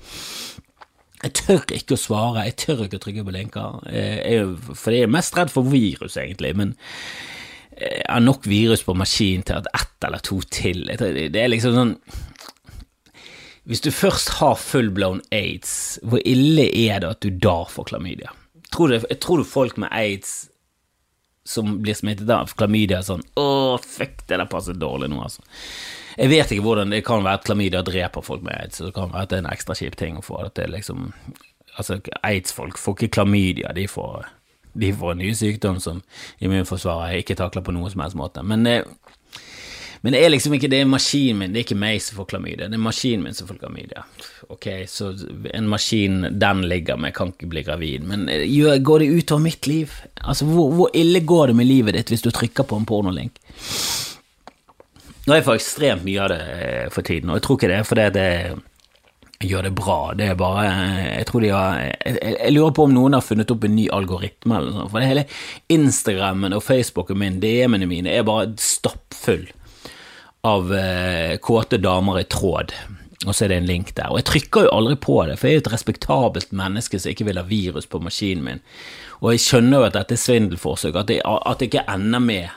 Jeg 1.19 1.35
tør 1.35 1.65
ikke 1.75 1.97
å 1.97 2.01
svare, 2.01 2.45
jeg 2.47 2.57
tør 2.63 2.85
ikke 2.85 3.01
å 3.01 3.03
trykke 3.03 3.25
på 3.27 3.35
linker, 3.35 3.81
for 4.79 4.95
jeg 4.95 5.09
er 5.09 5.11
mest 5.11 5.35
redd 5.35 5.51
for 5.51 5.67
virus, 5.67 6.15
egentlig. 6.21 6.53
Men 6.59 6.77
jeg 7.79 8.05
har 8.07 8.23
nok 8.23 8.47
virus 8.47 8.85
på 8.87 8.95
maskinen 8.99 9.47
til 9.47 9.59
at 9.59 9.71
ett 9.75 10.07
eller 10.07 10.23
to 10.23 10.41
til 10.51 10.85
Det 10.89 11.39
er 11.39 11.51
liksom 11.51 11.75
sånn 11.77 11.93
Hvis 13.69 13.83
du 13.85 13.91
først 13.95 14.33
har 14.39 14.59
full-blown 14.59 15.21
aids, 15.35 15.99
hvor 16.03 16.23
ille 16.27 16.69
er 16.71 17.03
det 17.03 17.11
at 17.11 17.23
du 17.23 17.31
da 17.31 17.61
får 17.71 17.91
klamydia? 17.93 18.33
Tror 18.75 18.91
du, 18.91 18.99
jeg 18.99 19.21
tror 19.23 19.43
du 19.43 19.47
folk 19.49 19.79
med 19.81 19.93
aids 19.95 20.49
som 21.49 21.79
blir 21.83 21.97
smittet 21.97 22.31
av 22.33 22.51
klamydia, 22.59 23.03
sånn 23.05 23.23
Å, 23.39 23.79
fuck, 23.85 24.25
det 24.27 24.41
der 24.41 24.51
passer 24.51 24.77
dårlig 24.77 25.11
nå, 25.13 25.23
altså. 25.25 25.45
Jeg 26.19 26.31
vet 26.33 26.51
ikke 26.51 26.65
hvordan 26.67 26.91
Det 26.91 27.05
kan 27.07 27.23
være 27.23 27.39
at 27.39 27.45
klamydia 27.47 27.83
dreper 27.87 28.25
folk 28.27 28.43
med 28.43 28.57
aids, 28.59 28.81
så 28.81 28.89
det 28.89 28.95
kan 28.97 29.13
være 29.13 29.27
at 29.27 29.31
det 29.31 29.39
er 29.39 29.45
en 29.45 29.53
ekstra 29.53 29.77
kjip 29.79 29.97
ting 30.01 30.19
å 30.19 30.25
få. 30.25 30.41
At 30.45 30.57
det 30.59 30.71
liksom 30.73 31.13
Altså, 31.79 32.01
aids-folk 32.27 32.75
får 32.75 32.97
ikke 32.97 33.15
klamydia, 33.21 33.71
de 33.71 33.85
får, 33.87 34.25
de 34.75 34.89
får 34.99 35.13
en 35.13 35.21
ny 35.23 35.29
sykdom 35.31 35.77
som 35.79 36.01
immunforsvaret 36.43 37.21
ikke 37.21 37.37
takler 37.39 37.63
på 37.63 37.71
noen 37.77 37.93
som 37.93 38.03
helst 38.03 38.19
måte. 38.19 38.43
Men 38.43 38.67
eh, 38.67 38.83
men 40.01 40.15
det 40.15 40.21
er 40.23 40.31
liksom 40.31 40.55
ikke 40.55 40.71
det 40.71 40.83
er 40.83 40.91
maskinen 40.91 41.41
min, 41.41 41.55
det 41.55 41.61
er 41.61 41.67
ikke 41.67 41.79
meg 41.79 42.03
som 42.03 42.21
får 42.21 42.29
klamydia, 42.31 42.69
det 42.71 42.79
er 42.79 42.83
maskinen 42.83 43.25
min 43.27 43.35
som 43.35 43.49
får 43.49 43.59
klamydia. 43.63 44.05
Ok, 44.55 44.69
så 44.91 45.11
en 45.55 45.71
maskin 45.71 46.21
den 46.39 46.63
ligger 46.71 47.01
med, 47.01 47.15
kan 47.17 47.33
ikke 47.35 47.51
bli 47.51 47.65
gravid, 47.67 48.07
men 48.07 48.29
eh, 48.31 48.47
går 48.79 49.03
det 49.03 49.11
utover 49.11 49.43
mitt 49.49 49.67
liv? 49.67 49.95
Altså, 50.23 50.47
hvor, 50.47 50.71
hvor 50.75 50.95
ille 50.95 51.23
går 51.27 51.51
det 51.51 51.59
med 51.59 51.71
livet 51.71 51.99
ditt 51.99 52.15
hvis 52.15 52.23
du 52.23 52.31
trykker 52.31 52.69
på 52.69 52.79
en 52.79 52.87
pornolink? 52.89 53.43
Nå 55.29 55.35
er 55.35 55.43
jeg 55.43 55.45
for 55.45 55.61
ekstremt 55.61 56.07
mye 56.07 56.25
av 56.25 56.31
det 56.33 56.41
eh, 56.57 56.85
for 56.89 57.05
tiden, 57.05 57.29
og 57.29 57.37
jeg 57.37 57.43
tror 57.45 57.59
ikke 57.59 57.69
det 57.69 57.85
for 57.85 58.01
det, 58.01 58.07
det 58.17 59.49
gjør 59.51 59.67
det 59.69 59.73
bra. 59.77 59.97
Det 60.17 60.31
er 60.33 60.39
bare 60.41 60.63
Jeg 61.19 61.27
tror 61.29 61.45
de 61.45 61.51
har 61.53 61.83
jeg, 61.85 62.15
jeg, 62.17 62.53
lurer 62.55 62.73
på 62.73 62.87
om 62.89 62.95
noen 62.95 63.19
har 63.19 63.27
funnet 63.27 63.53
opp 63.53 63.67
en 63.69 63.77
ny 63.77 63.85
algoritme 63.93 64.57
eller 64.57 64.73
noe 64.73 64.81
sånt. 64.81 64.93
For 64.95 65.05
det 65.05 65.11
hele 65.11 65.27
Instagrammen 65.77 66.57
og 66.57 66.65
Facebooken 66.65 67.21
min, 67.21 67.37
DM-ene 67.45 67.87
mine, 67.91 68.09
er 68.09 68.25
bare 68.27 68.55
stappfull 68.57 69.45
av 70.49 70.73
eh, 70.73 71.37
kåte 71.45 71.77
damer 71.83 72.23
i 72.23 72.29
tråd, 72.31 72.73
og 73.27 73.35
så 73.35 73.45
er 73.45 73.53
det 73.53 73.59
en 73.61 73.69
link 73.69 73.93
der. 73.99 74.09
Og 74.09 74.23
jeg 74.23 74.29
trykker 74.31 74.65
jo 74.65 74.73
aldri 74.79 74.97
på 75.03 75.19
det, 75.29 75.37
for 75.37 75.51
jeg 75.51 75.59
er 75.59 75.61
jo 75.61 75.65
et 75.67 75.73
respektabelt 75.75 76.57
menneske 76.57 76.97
som 76.97 77.13
ikke 77.13 77.27
vil 77.29 77.43
ha 77.43 77.45
virus 77.45 77.91
på 77.91 78.01
maskinen 78.01 78.47
min. 78.47 78.65
Og 79.21 79.35
jeg 79.35 79.45
skjønner 79.45 79.83
jo 79.83 79.89
at 79.91 79.99
dette 79.99 80.17
er 80.17 80.23
svindelforsøk, 80.23 80.97
at 80.97 81.13
det, 81.13 81.21
at 81.27 81.61
det 81.61 81.69
ikke 81.69 81.85
ender 81.91 82.25
med 82.25 82.49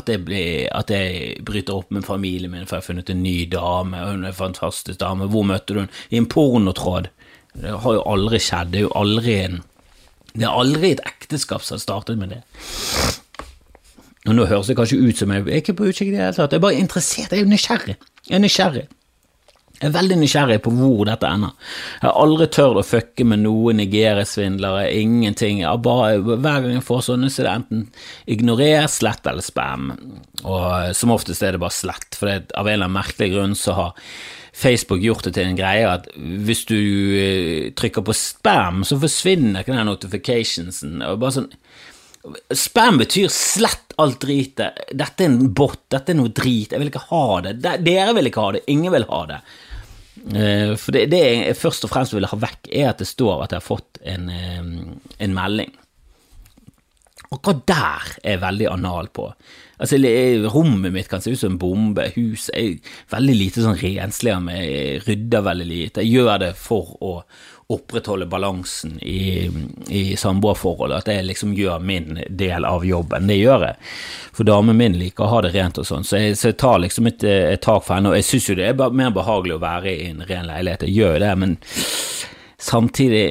at 0.00 0.08
jeg, 0.08 0.22
blir, 0.24 0.68
at 0.72 0.90
jeg, 0.90 1.34
bryter 1.44 1.76
opp 1.76 1.90
med 1.92 2.06
familien 2.06 2.52
min 2.52 2.64
for 2.64 2.78
jeg 2.78 2.82
har 2.82 2.86
funnet 2.86 3.10
en 3.12 3.22
ny 3.22 3.44
dame, 3.52 3.98
hun 4.00 4.24
er 4.24 4.32
en 4.32 4.38
fantastisk 4.38 5.00
dame. 5.02 5.28
Hvor 5.28 5.44
møtte 5.44 5.74
du 5.74 5.82
henne? 5.82 5.98
I 6.08 6.20
en 6.22 6.28
pornotråd. 6.32 7.10
Det 7.52 7.74
har 7.84 7.98
jo 7.98 8.06
aldri 8.08 8.40
skjedd. 8.40 8.72
Det 8.72 8.80
er 8.80 8.86
jo 8.86 8.96
aldri 8.96 9.36
en 9.42 9.60
Det 10.32 10.46
er 10.48 10.54
aldri 10.62 10.94
et 10.94 11.02
ekteskap 11.04 11.60
som 11.60 11.76
har 11.76 11.82
startet 11.82 12.16
med 12.16 12.32
det. 12.32 12.40
Og 14.24 14.36
Nå 14.38 14.46
høres 14.48 14.70
det 14.70 14.78
kanskje 14.78 15.02
ut 15.02 15.18
som 15.18 15.32
jeg, 15.34 15.44
jeg 15.44 15.52
er 15.52 15.60
ikke 15.60 15.74
på 15.76 15.90
utkikk 15.90 16.08
i 16.08 16.14
det 16.14 16.22
hele 16.22 16.36
tatt, 16.36 16.54
jeg 16.54 16.60
er 16.60 16.64
bare 16.64 16.78
interessert, 16.80 17.32
jeg 17.34 17.44
er 17.44 17.50
nysgjerrig. 17.50 17.96
Jeg 18.28 18.36
er 18.38 18.40
nysgjerrig. 18.40 18.84
Jeg 19.82 19.88
er 19.90 19.96
veldig 19.96 20.16
nysgjerrig 20.20 20.60
på 20.62 20.70
hvor 20.76 21.00
dette 21.08 21.26
ender. 21.26 21.56
Jeg 21.98 22.06
har 22.06 22.18
aldri 22.22 22.46
tørt 22.54 22.78
å 22.78 22.84
fucke 22.86 23.24
med 23.26 23.42
noen 23.42 23.80
Nigeria-svindlere, 23.82 24.84
ingenting. 24.94 25.64
Bare, 25.82 26.20
hver 26.22 26.62
gang 26.62 26.76
jeg 26.76 26.84
får 26.86 27.00
sånne, 27.08 27.30
så 27.32 27.42
er 27.42 27.48
det 27.48 27.54
enten 27.56 27.80
ignorer, 28.30 28.86
slett 28.86 29.26
eller 29.26 29.42
spam. 29.42 29.90
Og 30.46 30.94
som 30.94 31.14
oftest 31.14 31.42
er 31.42 31.56
det 31.56 31.62
bare 31.64 31.74
slett, 31.74 32.14
for 32.14 32.30
det, 32.30 32.54
av 32.54 32.70
en 32.70 32.76
eller 32.76 32.86
annen 32.86 33.00
merkelig 33.00 33.32
grunn 33.34 33.58
så 33.58 33.74
har 33.74 34.06
Facebook 34.54 35.02
gjort 35.02 35.26
det 35.26 35.32
til 35.34 35.48
en 35.48 35.58
greie 35.58 35.88
at 35.88 36.06
hvis 36.14 36.62
du 36.68 36.78
eh, 36.78 37.70
trykker 37.74 38.04
på 38.06 38.14
spam, 38.14 38.84
så 38.86 39.00
forsvinner 39.02 39.64
ikke 39.64 39.74
den 39.74 39.90
notificationsen. 39.90 41.00
Og 41.08 41.18
bare 41.24 41.40
sånn 41.40 41.50
Spam 42.54 43.00
betyr 43.00 43.26
slett 43.34 43.96
alt 43.98 44.20
dritet. 44.22 44.84
Dette 44.94 45.24
er 45.24 45.32
en 45.32 45.48
bot, 45.50 45.80
dette 45.90 46.12
er 46.12 46.18
noe 46.20 46.30
drit, 46.30 46.70
jeg 46.70 46.78
vil 46.78 46.90
ikke 46.92 47.08
ha 47.08 47.40
det. 47.42 47.56
Dere 47.82 48.12
vil 48.14 48.30
ikke 48.30 48.44
ha 48.44 48.52
det, 48.54 48.60
ingen 48.70 48.94
vil 48.94 49.08
ha 49.08 49.22
det. 49.26 49.38
Eh, 50.20 50.74
for 50.76 50.94
det, 50.94 51.06
det 51.12 51.22
jeg 51.22 51.58
først 51.58 51.86
og 51.86 51.92
fremst 51.92 52.14
vil 52.16 52.28
ha 52.28 52.38
vekk, 52.38 52.68
er 52.70 52.90
at 52.92 53.00
det 53.02 53.08
står 53.08 53.44
at 53.46 53.54
jeg 53.54 53.62
har 53.62 53.68
fått 53.68 54.02
en, 54.04 54.28
eh, 54.28 54.60
en 55.24 55.36
melding. 55.36 55.72
Akkurat 57.32 57.62
der 57.68 58.08
er 58.20 58.34
jeg 58.34 58.42
veldig 58.42 58.68
anal 58.74 59.08
på. 59.08 59.30
Altså, 59.82 59.96
Rommet 60.52 60.92
mitt 60.92 61.08
kan 61.08 61.22
se 61.24 61.32
ut 61.32 61.40
som 61.40 61.54
en 61.54 61.58
bombe. 61.58 62.04
Huset 62.14 62.52
er 62.54 62.92
veldig 63.10 63.36
lite 63.38 63.64
sånn 63.64 63.78
renslig 63.80 64.34
av 64.34 64.42
meg. 64.44 64.60
Jeg 64.60 65.00
rydder 65.06 65.46
veldig 65.48 65.66
lite. 65.66 66.04
Jeg 66.04 66.20
gjør 66.20 66.42
det 66.44 66.52
for 66.60 66.92
å 67.00 67.14
opprettholde 67.72 68.26
balansen 68.26 68.98
i, 69.02 69.50
i 69.88 70.16
samboerforholdet, 70.16 71.02
at 71.02 71.10
jeg 71.12 71.26
liksom 71.26 71.54
gjør 71.56 71.82
min 71.82 72.20
del 72.28 72.66
av 72.68 72.84
jobben. 72.86 73.28
Det 73.30 73.38
gjør 73.38 73.66
jeg, 73.68 73.90
for 74.32 74.48
damen 74.48 74.78
min 74.78 74.98
liker 75.00 75.26
å 75.26 75.32
ha 75.32 75.42
det 75.46 75.54
rent 75.56 75.80
og 75.82 75.88
sånn, 75.88 76.06
så, 76.06 76.20
så, 76.36 76.52
jeg 76.52 76.60
tar 76.60 76.82
liksom 76.84 77.10
et, 77.10 77.24
et 77.24 77.62
tak 77.64 77.84
for 77.86 77.96
henne. 77.96 78.12
Og 78.12 78.20
jeg 78.20 78.28
syns 78.28 78.50
jo 78.50 78.58
det 78.58 78.70
er 78.70 78.98
mer 79.02 79.14
behagelig 79.14 79.56
å 79.56 79.62
være 79.62 79.92
i 79.92 80.10
en 80.10 80.24
ren 80.28 80.48
leilighet, 80.50 80.86
jeg 80.88 80.98
gjør 81.00 81.18
det, 81.24 81.32
men 81.42 81.58
samtidig, 82.62 83.24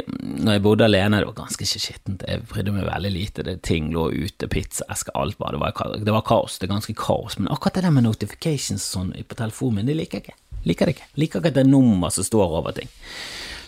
når 0.43 0.57
jeg 0.57 0.63
bodde 0.65 0.87
alene, 0.89 1.21
det 1.21 1.29
var 1.29 1.39
ganske 1.43 1.67
skittent, 1.69 2.25
jeg 2.27 2.43
brydde 2.51 2.75
meg 2.75 2.89
veldig 2.89 3.11
lite, 3.15 3.45
det 3.47 3.61
ting 3.67 3.91
lå 3.95 4.09
ute, 4.11 4.49
pizzaesker, 4.51 5.15
alt 5.15 5.39
bare, 5.39 5.55
det 5.55 5.63
var, 5.63 5.97
det 6.03 6.15
var 6.17 6.27
kaos, 6.27 6.59
det 6.59 6.67
er 6.67 6.75
ganske 6.75 6.95
kaos, 6.99 7.39
men 7.39 7.51
akkurat 7.53 7.79
det 7.79 7.85
der 7.87 7.95
med 7.95 8.09
notifications 8.09 8.85
sånn 8.95 9.13
på 9.23 9.39
telefonen 9.39 9.81
min, 9.81 9.91
det 9.91 10.01
liker 10.01 10.19
jeg 10.19 10.27
ikke. 10.27 10.39
Liker 10.67 10.85
det 10.85 10.97
ikke. 10.97 11.07
Liker 11.17 11.41
ikke 11.41 11.49
at 11.49 11.55
det 11.57 11.63
er 11.63 11.71
nummer 11.71 12.11
som 12.13 12.25
står 12.25 12.59
over 12.59 12.75
ting. 12.75 12.89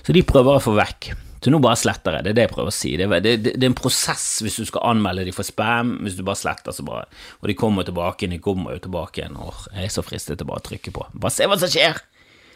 Så 0.03 0.15
de 0.15 0.25
prøver 0.27 0.57
å 0.57 0.63
få 0.63 0.75
vekk. 0.77 1.13
Så 1.43 1.51
nå 1.51 1.59
bare 1.59 1.75
sletter 1.75 2.15
jeg, 2.15 2.23
det 2.23 2.31
er 2.31 2.37
det 2.37 2.43
jeg 2.45 2.53
prøver 2.53 2.71
å 2.71 2.75
si. 2.75 2.93
Det 2.95 3.05
er, 3.09 3.23
det, 3.23 3.33
det, 3.43 3.51
det 3.59 3.67
er 3.67 3.71
en 3.73 3.75
prosess 3.75 4.27
hvis 4.45 4.61
du 4.61 4.67
skal 4.69 4.85
anmelde 4.93 5.25
de 5.27 5.33
for 5.35 5.47
spam, 5.47 5.97
hvis 6.05 6.15
du 6.15 6.23
bare 6.23 6.39
sletter, 6.39 6.75
så 6.75 6.85
bare 6.87 7.03
Og 7.41 7.49
de 7.51 7.57
kommer 7.59 7.83
tilbake 7.83 8.23
igjen, 8.23 8.37
de 8.37 8.43
kommer 8.43 8.77
jo 8.77 8.85
tilbake 8.85 9.19
igjen, 9.19 9.35
og 9.35 9.65
jeg 9.73 9.89
er 9.89 9.91
så 9.91 10.05
fristet 10.07 10.39
til 10.39 10.47
bare 10.47 10.63
å 10.63 10.67
trykke 10.69 10.93
på. 10.95 11.07
Bare 11.11 11.35
se 11.35 11.47
hva 11.49 11.59
som 11.59 11.71
skjer! 11.71 11.99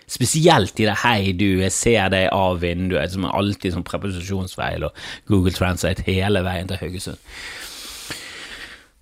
Spesielt 0.07 0.79
i 0.79 0.85
det 0.87 0.95
'hei, 1.01 1.33
du, 1.35 1.59
jeg 1.59 1.71
ser 1.75 2.07
deg 2.13 2.29
av 2.31 2.61
vinduet', 2.63 3.11
som 3.11 3.25
er 3.27 3.35
alltid 3.35 3.73
sånn 3.75 3.83
preposisjonsfeil 3.83 4.87
og 4.87 5.01
Google 5.27 5.51
Translate 5.51 6.05
hele 6.07 6.39
veien 6.47 6.71
til 6.71 6.79
Haugesund. 6.79 7.19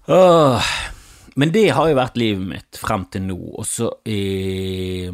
Åh, 0.09 0.73
men 1.35 1.51
det 1.51 1.65
har 1.75 1.89
jo 1.89 1.97
vært 1.97 2.15
livet 2.15 2.47
mitt 2.47 2.77
frem 2.79 3.01
til 3.11 3.25
nå, 3.27 3.35
og 3.59 3.65
så 3.67 3.89
eh, 4.07 5.09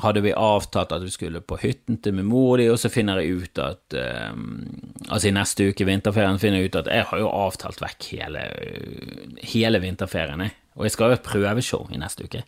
hadde 0.00 0.22
vi 0.24 0.32
avtalt 0.32 0.94
at 0.96 1.04
vi 1.04 1.12
skulle 1.12 1.42
på 1.44 1.58
hytten 1.60 1.98
til 2.00 2.14
min 2.16 2.30
mor 2.30 2.54
og 2.54 2.62
de, 2.62 2.68
og 2.72 2.78
så 2.80 2.88
finner 2.92 3.20
jeg 3.20 3.42
ut 3.42 3.60
at 3.60 3.98
eh, 3.98 4.30
Altså 5.10 5.28
i 5.28 5.34
neste 5.34 5.66
uke, 5.72 5.84
vinterferien, 5.88 6.38
finner 6.40 6.62
jeg 6.62 6.70
ut 6.70 6.78
at 6.80 6.88
jeg 6.92 7.04
har 7.10 7.20
jo 7.20 7.28
avtalt 7.28 7.80
vekk 7.82 8.08
hele, 8.14 8.44
hele 9.52 9.80
vinterferien, 9.82 10.44
jeg. 10.44 10.54
Og 10.78 10.86
jeg 10.86 10.94
skal 10.94 11.08
jo 11.08 11.16
ha 11.16 11.18
et 11.18 11.26
prøveshow 11.26 11.88
i 11.90 11.98
neste 11.98 12.28
uke. 12.28 12.44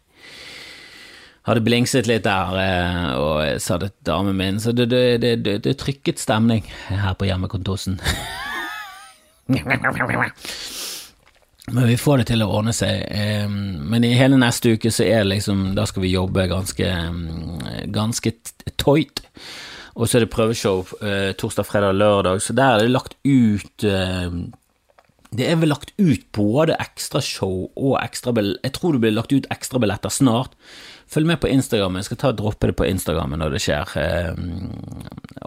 Hadde 1.48 1.64
blingset 1.66 2.06
litt 2.06 2.22
der, 2.24 2.54
eh, 2.62 3.08
og 3.18 3.60
sa 3.60 3.80
det 3.82 3.90
til 3.96 4.06
damen 4.12 4.38
min, 4.38 4.62
så 4.62 4.72
det, 4.76 4.88
det, 4.92 5.34
det, 5.42 5.58
det, 5.66 5.74
trykket 5.80 6.22
stemning 6.22 6.64
her 6.88 7.18
på 7.18 7.28
hjemmekontosen. 7.28 7.98
Men 11.70 11.86
vi 11.86 11.96
får 12.00 12.22
det 12.22 12.30
til 12.32 12.42
å 12.42 12.50
ordne 12.58 12.72
seg. 12.74 13.04
Men 13.46 14.02
i 14.02 14.16
hele 14.18 14.38
neste 14.40 14.72
uke 14.74 14.90
så 14.90 15.04
er 15.06 15.22
det 15.22 15.36
liksom 15.36 15.76
Da 15.76 15.84
skal 15.86 16.02
vi 16.02 16.10
jobbe 16.10 16.48
ganske, 16.50 16.88
ganske 17.94 18.32
tøyt. 18.82 19.22
Og 19.94 20.08
så 20.08 20.18
er 20.18 20.24
det 20.24 20.32
prøveshow 20.32 20.80
eh, 21.04 21.30
torsdag, 21.38 21.68
fredag, 21.68 21.98
lørdag, 22.00 22.40
så 22.42 22.54
der 22.56 22.78
er 22.78 22.82
det 22.82 22.94
lagt 22.94 23.14
ut 23.28 23.84
Det 23.84 25.44
er 25.46 25.58
vel 25.60 25.70
lagt 25.70 25.92
ut 26.00 26.24
både 26.32 26.78
ekstrashow 26.80 27.68
og 27.76 27.94
ekstrabill... 28.00 28.56
Jeg 28.64 28.74
tror 28.78 28.96
det 28.96 29.04
blir 29.04 29.14
lagt 29.14 29.36
ut 29.36 29.46
ekstrabilletter 29.52 30.12
snart. 30.12 30.56
Følg 31.10 31.26
med 31.26 31.40
på 31.42 31.50
Instagram. 31.50 31.96
Jeg 31.98 32.08
skal 32.08 32.20
ta 32.20 32.30
og 32.32 32.38
droppe 32.38 32.70
det 32.70 32.76
på 32.78 32.86
Instagram 32.88 33.34
når 33.40 33.56
det 33.56 33.62
skjer, 33.64 33.96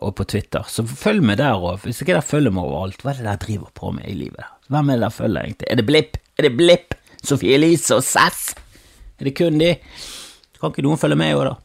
og 0.01 0.15
på 0.17 0.27
Twitter. 0.29 0.67
Så 0.69 0.85
følg 0.87 1.23
med 1.25 1.39
der 1.41 1.55
òg. 1.57 1.81
Hvis 1.85 2.01
ikke 2.03 2.17
der 2.17 2.25
følger 2.25 2.53
med 2.53 2.63
overalt, 2.65 3.01
hva 3.01 3.13
er 3.13 3.21
det 3.21 3.29
der 3.29 3.41
driver 3.45 3.71
på 3.73 3.91
med 3.95 4.05
i 4.11 4.17
livet? 4.25 4.45
Hvem 4.69 4.89
er 4.89 4.99
det 4.99 5.07
der 5.07 5.15
følger, 5.17 5.41
egentlig? 5.41 5.69
Er 5.71 5.81
det 5.81 5.87
Blipp? 5.89 6.17
Er 6.37 6.47
det 6.47 6.53
Blipp? 6.57 6.97
Sofie 7.25 7.57
Elise 7.57 7.95
og 7.97 8.03
Sass? 8.05 8.51
Er 9.19 9.29
det 9.29 9.35
kun 9.37 9.57
de? 9.61 9.75
Kan 10.59 10.73
ikke 10.73 10.85
noen 10.85 10.99
følge 11.01 11.17
med 11.19 11.31
i 11.33 11.37
år, 11.37 11.49
da? 11.49 11.64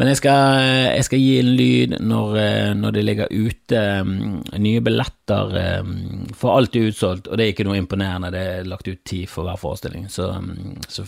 Men 0.00 0.08
jeg 0.08 0.20
skal, 0.22 0.62
jeg 0.96 1.04
skal, 1.06 1.20
gi 1.20 1.32
en 1.40 1.50
lyd 1.58 1.96
når, 2.00 2.36
når 2.78 2.94
det 2.96 3.04
ligger 3.04 3.32
ute 3.32 3.82
um, 4.00 4.14
nye 4.64 4.80
billetter, 4.84 5.56
um, 5.82 6.22
for 6.36 6.56
alt 6.56 6.78
er 6.78 6.88
utsolgt, 6.88 7.28
og 7.28 7.38
det 7.38 7.44
er 7.44 7.52
ikke 7.52 7.66
noe 7.68 7.80
imponerende, 7.80 8.32
det 8.32 8.44
er 8.54 8.70
lagt 8.70 8.88
ut 8.88 9.02
ti 9.08 9.24
for 9.28 9.48
hver 9.48 9.60
forestilling, 9.60 10.08
så, 10.12 10.30
um, 10.38 10.78
så, 10.88 11.04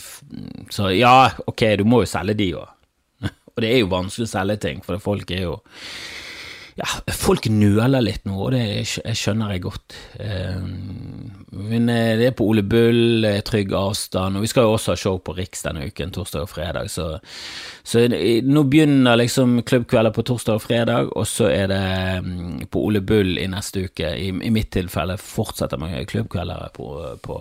så 0.72 0.90
ja, 0.92 1.30
ok, 1.48 1.64
du 1.80 1.86
må 1.88 2.02
jo 2.04 2.10
selge 2.12 2.36
de 2.42 2.50
òg. 2.60 2.68
og 3.54 3.64
det 3.64 3.72
er 3.72 3.80
jo 3.80 3.94
vanskelig 3.94 4.28
å 4.28 4.34
selge 4.34 4.60
ting, 4.66 4.84
for 4.84 5.00
folk 5.02 5.32
er 5.32 5.46
jo 5.46 5.56
ja, 6.74 6.88
folk 7.14 7.46
nøler 7.52 8.02
litt 8.02 8.24
nå, 8.26 8.34
og 8.34 8.54
det 8.54 8.82
skjønner 9.14 9.54
jeg 9.54 9.62
godt. 9.62 9.94
Eh, 10.18 10.64
men 11.54 11.88
eh, 11.88 12.14
det 12.18 12.28
er 12.28 12.36
på 12.36 12.46
Ole 12.50 12.62
Bull, 12.66 13.26
trygg 13.46 13.74
avstand, 13.76 14.38
og 14.38 14.44
vi 14.44 14.50
skal 14.50 14.68
jo 14.68 14.76
også 14.76 14.94
ha 14.94 15.00
show 15.00 15.18
på 15.22 15.36
Riks 15.36 15.64
denne 15.66 15.88
uken, 15.88 16.14
torsdag 16.14 16.46
og 16.46 16.52
fredag, 16.52 16.90
så, 16.92 17.10
så 17.82 18.06
nå 18.08 18.64
begynner 18.70 19.20
liksom 19.20 19.60
klubbkvelder 19.66 20.14
på 20.14 20.26
torsdag 20.30 20.58
og 20.58 20.64
fredag, 20.64 21.12
og 21.12 21.28
så 21.28 21.50
er 21.52 21.70
det 21.72 21.84
mm, 22.24 22.64
på 22.72 22.86
Ole 22.88 23.04
Bull 23.04 23.38
i 23.38 23.46
neste 23.50 23.86
uke. 23.88 24.14
I, 24.16 24.32
i 24.32 24.54
mitt 24.54 24.72
tilfelle 24.74 25.18
fortsetter 25.20 25.80
man 25.80 25.94
klubbkvelder 26.10 26.74
på, 26.74 26.90
på 27.22 27.38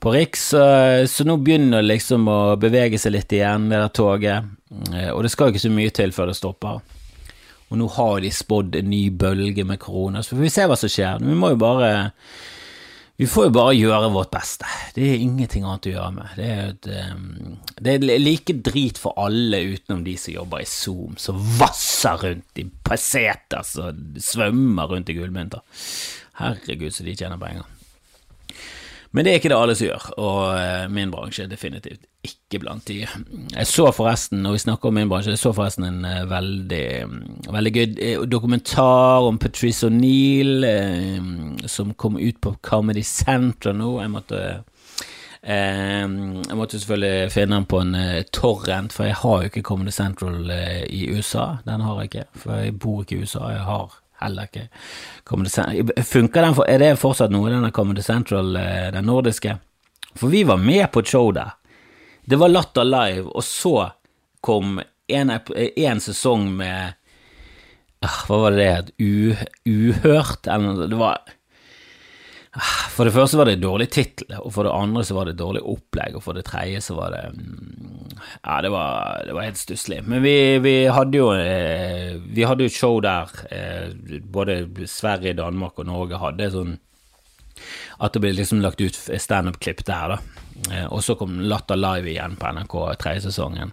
på 0.00 0.10
Riks, 0.10 0.48
så 0.50 1.24
nå 1.28 1.34
begynner 1.44 1.82
det 1.82 1.90
liksom 1.90 2.24
å 2.32 2.38
bevege 2.58 2.98
seg 2.98 3.12
litt 3.14 3.32
igjen, 3.36 3.68
det 3.70 3.78
der 3.78 3.92
toget. 3.94 4.48
Eh, 4.94 5.10
og 5.10 5.24
det 5.24 5.32
skal 5.32 5.50
ikke 5.50 5.66
så 5.66 5.72
mye 5.74 5.92
til 5.94 6.14
før 6.14 6.30
det 6.30 6.38
stopper. 6.38 6.80
Og 7.70 7.78
nå 7.78 7.86
har 7.94 8.22
de 8.22 8.32
spådd 8.34 8.80
en 8.80 8.90
ny 8.90 9.04
bølge 9.14 9.64
med 9.66 9.80
korona, 9.82 10.22
så 10.22 10.34
får 10.34 10.42
vi 10.46 10.54
se 10.54 10.66
hva 10.66 10.78
som 10.78 10.90
skjer. 10.90 11.22
Vi 11.22 11.36
må 11.38 11.52
jo 11.52 11.60
bare 11.60 11.90
vi 13.20 13.26
får 13.28 13.50
jo 13.50 13.52
bare 13.52 13.72
gjøre 13.76 14.06
vårt 14.14 14.30
beste. 14.32 14.68
Det 14.96 15.04
er 15.04 15.20
ingenting 15.20 15.66
annet 15.68 15.90
å 15.90 15.92
gjøre 15.92 16.12
med. 16.16 16.30
Det 16.38 16.46
er, 16.48 16.70
et, 16.70 16.86
um, 17.12 17.58
det 17.76 17.92
er 17.98 18.22
like 18.22 18.54
drit 18.64 18.96
for 18.96 19.12
alle 19.20 19.60
utenom 19.74 20.06
de 20.06 20.14
som 20.16 20.32
jobber 20.38 20.62
i 20.64 20.68
Zoom, 20.70 21.18
som 21.20 21.42
vasser 21.58 22.16
rundt 22.24 22.62
i 22.62 22.64
peseter 22.64 23.66
som 23.68 24.16
svømmer 24.16 24.88
rundt 24.94 25.12
i 25.12 25.18
gullmynter. 25.18 25.60
Herregud, 26.40 26.94
så 26.96 27.04
de 27.04 27.18
tjener 27.20 27.42
penger. 27.42 27.68
Men 29.10 29.26
det 29.26 29.32
er 29.32 29.40
ikke 29.40 29.50
det 29.50 29.58
alle 29.58 29.74
som 29.74 29.88
gjør, 29.88 30.04
og 30.22 30.40
uh, 30.54 30.90
min 30.94 31.10
bransje 31.10 31.42
er 31.42 31.50
definitivt 31.50 32.04
ikke 32.22 32.60
blant 32.62 32.86
de. 32.86 33.00
Jeg 33.02 33.66
så 33.66 33.88
forresten, 33.94 34.38
når 34.44 34.54
vi 34.54 34.62
snakker 34.62 34.90
om 34.90 34.94
min 35.00 35.10
bransje, 35.10 35.32
jeg 35.34 35.40
så 35.40 35.50
forresten 35.56 35.86
en 35.88 36.04
uh, 36.06 36.28
veldig, 36.30 36.84
veldig 37.50 37.72
gøy 37.74 37.86
uh, 37.96 38.26
dokumentar 38.30 39.26
om 39.26 39.40
Patrice 39.42 39.88
O'Neill 39.88 40.68
som 41.66 41.94
kom 41.98 42.20
ut 42.20 42.38
på 42.42 42.54
Comedy 42.62 43.02
Center 43.02 43.74
nå. 43.74 43.96
Jeg 44.00 44.14
måtte 44.14 44.42
jeg 45.40 46.56
måtte 46.58 46.76
selvfølgelig 46.76 47.30
finne 47.32 47.56
den 47.56 47.64
på 47.64 47.78
en 47.80 47.94
torrent, 48.28 48.92
for 48.92 49.08
jeg 49.08 49.16
har 49.22 49.38
jo 49.40 49.48
ikke 49.48 49.62
Comedy 49.64 49.94
Central 49.96 50.50
i 50.84 51.06
USA. 51.08 51.46
Den 51.64 51.80
har 51.80 51.96
jeg 52.02 52.10
ikke, 52.10 52.24
for 52.42 52.58
jeg 52.60 52.74
bor 52.76 53.00
ikke 53.00 53.16
i 53.16 53.22
USA. 53.24 53.46
Jeg 53.54 53.64
har 53.64 53.94
Heller 54.20 54.48
ikke. 54.48 54.66
Funker 56.04 56.44
den 56.44 56.54
for, 56.56 56.68
Er 56.68 56.82
det 56.82 56.92
fortsatt 57.00 57.32
noe, 57.32 57.50
denne 57.50 57.72
Comedy 57.72 58.04
Central, 58.04 58.54
eh, 58.56 58.90
den 58.94 59.08
nordiske? 59.08 59.56
For 60.14 60.28
vi 60.32 60.44
var 60.44 60.60
med 60.60 60.90
på 60.92 61.00
et 61.00 61.10
show 61.10 61.30
der. 61.32 61.54
Det 62.24 62.38
var 62.38 62.52
Latter 62.52 62.84
Live, 62.84 63.30
og 63.30 63.44
så 63.44 63.90
kom 64.44 64.80
en, 65.10 65.30
en 65.30 66.00
sesong 66.00 66.48
med 66.56 66.92
ah, 68.04 68.18
Hva 68.26 68.40
var 68.44 68.54
det 68.54 68.60
det 68.60 68.70
het? 68.70 68.92
Uhørt? 69.66 70.46
Eller 70.46 70.66
noe. 70.68 70.88
Det 70.90 71.00
var 71.00 71.20
for 72.50 73.06
det 73.06 73.12
første 73.14 73.38
var 73.38 73.46
det 73.46 73.60
dårlig 73.62 73.86
tittel, 73.94 74.32
og 74.42 74.50
for 74.50 74.66
det 74.66 74.74
andre 74.74 75.04
så 75.06 75.14
var 75.14 75.28
det 75.28 75.36
dårlig 75.38 75.62
opplegg, 75.62 76.16
og 76.18 76.24
for 76.24 76.34
det 76.34 76.48
tredje 76.48 76.80
så 76.82 76.96
var 76.98 77.14
det 77.14 77.22
mm, 77.36 78.16
Ja, 78.42 78.56
det 78.64 78.72
var, 78.74 79.22
det 79.26 79.36
var 79.36 79.46
helt 79.46 79.60
stusslig. 79.60 80.00
Men 80.02 80.24
vi, 80.24 80.34
vi, 80.58 80.74
hadde 80.90 81.20
jo 81.20 81.30
eh, 81.32 82.18
Vi 82.18 82.44
hadde 82.44 82.66
jo 82.66 82.72
et 82.72 82.76
show 82.76 82.98
der 83.00 83.30
eh, 83.54 84.18
både 84.20 84.64
Sverige, 84.90 85.38
Danmark 85.38 85.78
og 85.78 85.86
Norge 85.86 86.18
hadde 86.18 86.50
sånn 86.50 86.74
At 88.02 88.16
det 88.16 88.24
ble 88.24 88.34
liksom 88.34 88.64
lagt 88.64 88.82
ut 88.82 88.98
standup-klipp 88.98 89.86
der, 89.86 90.16
da. 90.16 90.46
Eh, 90.74 90.86
og 90.90 91.04
så 91.06 91.14
kom 91.16 91.38
Latter 91.46 91.78
Live 91.78 92.10
igjen 92.10 92.34
på 92.40 92.50
NRK 92.50 92.78
tredje 92.98 93.28
sesongen. 93.28 93.70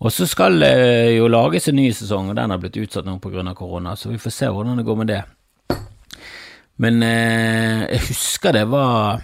Og 0.00 0.10
så 0.12 0.26
skal 0.26 0.58
det 0.58 0.74
jo 1.14 1.28
lages 1.28 1.68
en 1.68 1.76
ny 1.76 1.90
sesong, 1.94 2.32
og 2.32 2.38
den 2.40 2.50
har 2.50 2.58
blitt 2.58 2.78
utsatt 2.80 3.06
nå 3.06 3.20
pga. 3.20 3.52
korona, 3.54 3.94
så 3.96 4.10
vi 4.10 4.18
får 4.18 4.34
se 4.34 4.48
hvordan 4.48 4.80
det 4.80 4.88
går 4.88 4.96
med 4.96 5.12
det. 5.12 5.22
Men 6.80 7.02
eh, 7.04 7.82
jeg 7.90 8.06
husker 8.08 8.56
det 8.56 8.64
var 8.72 9.20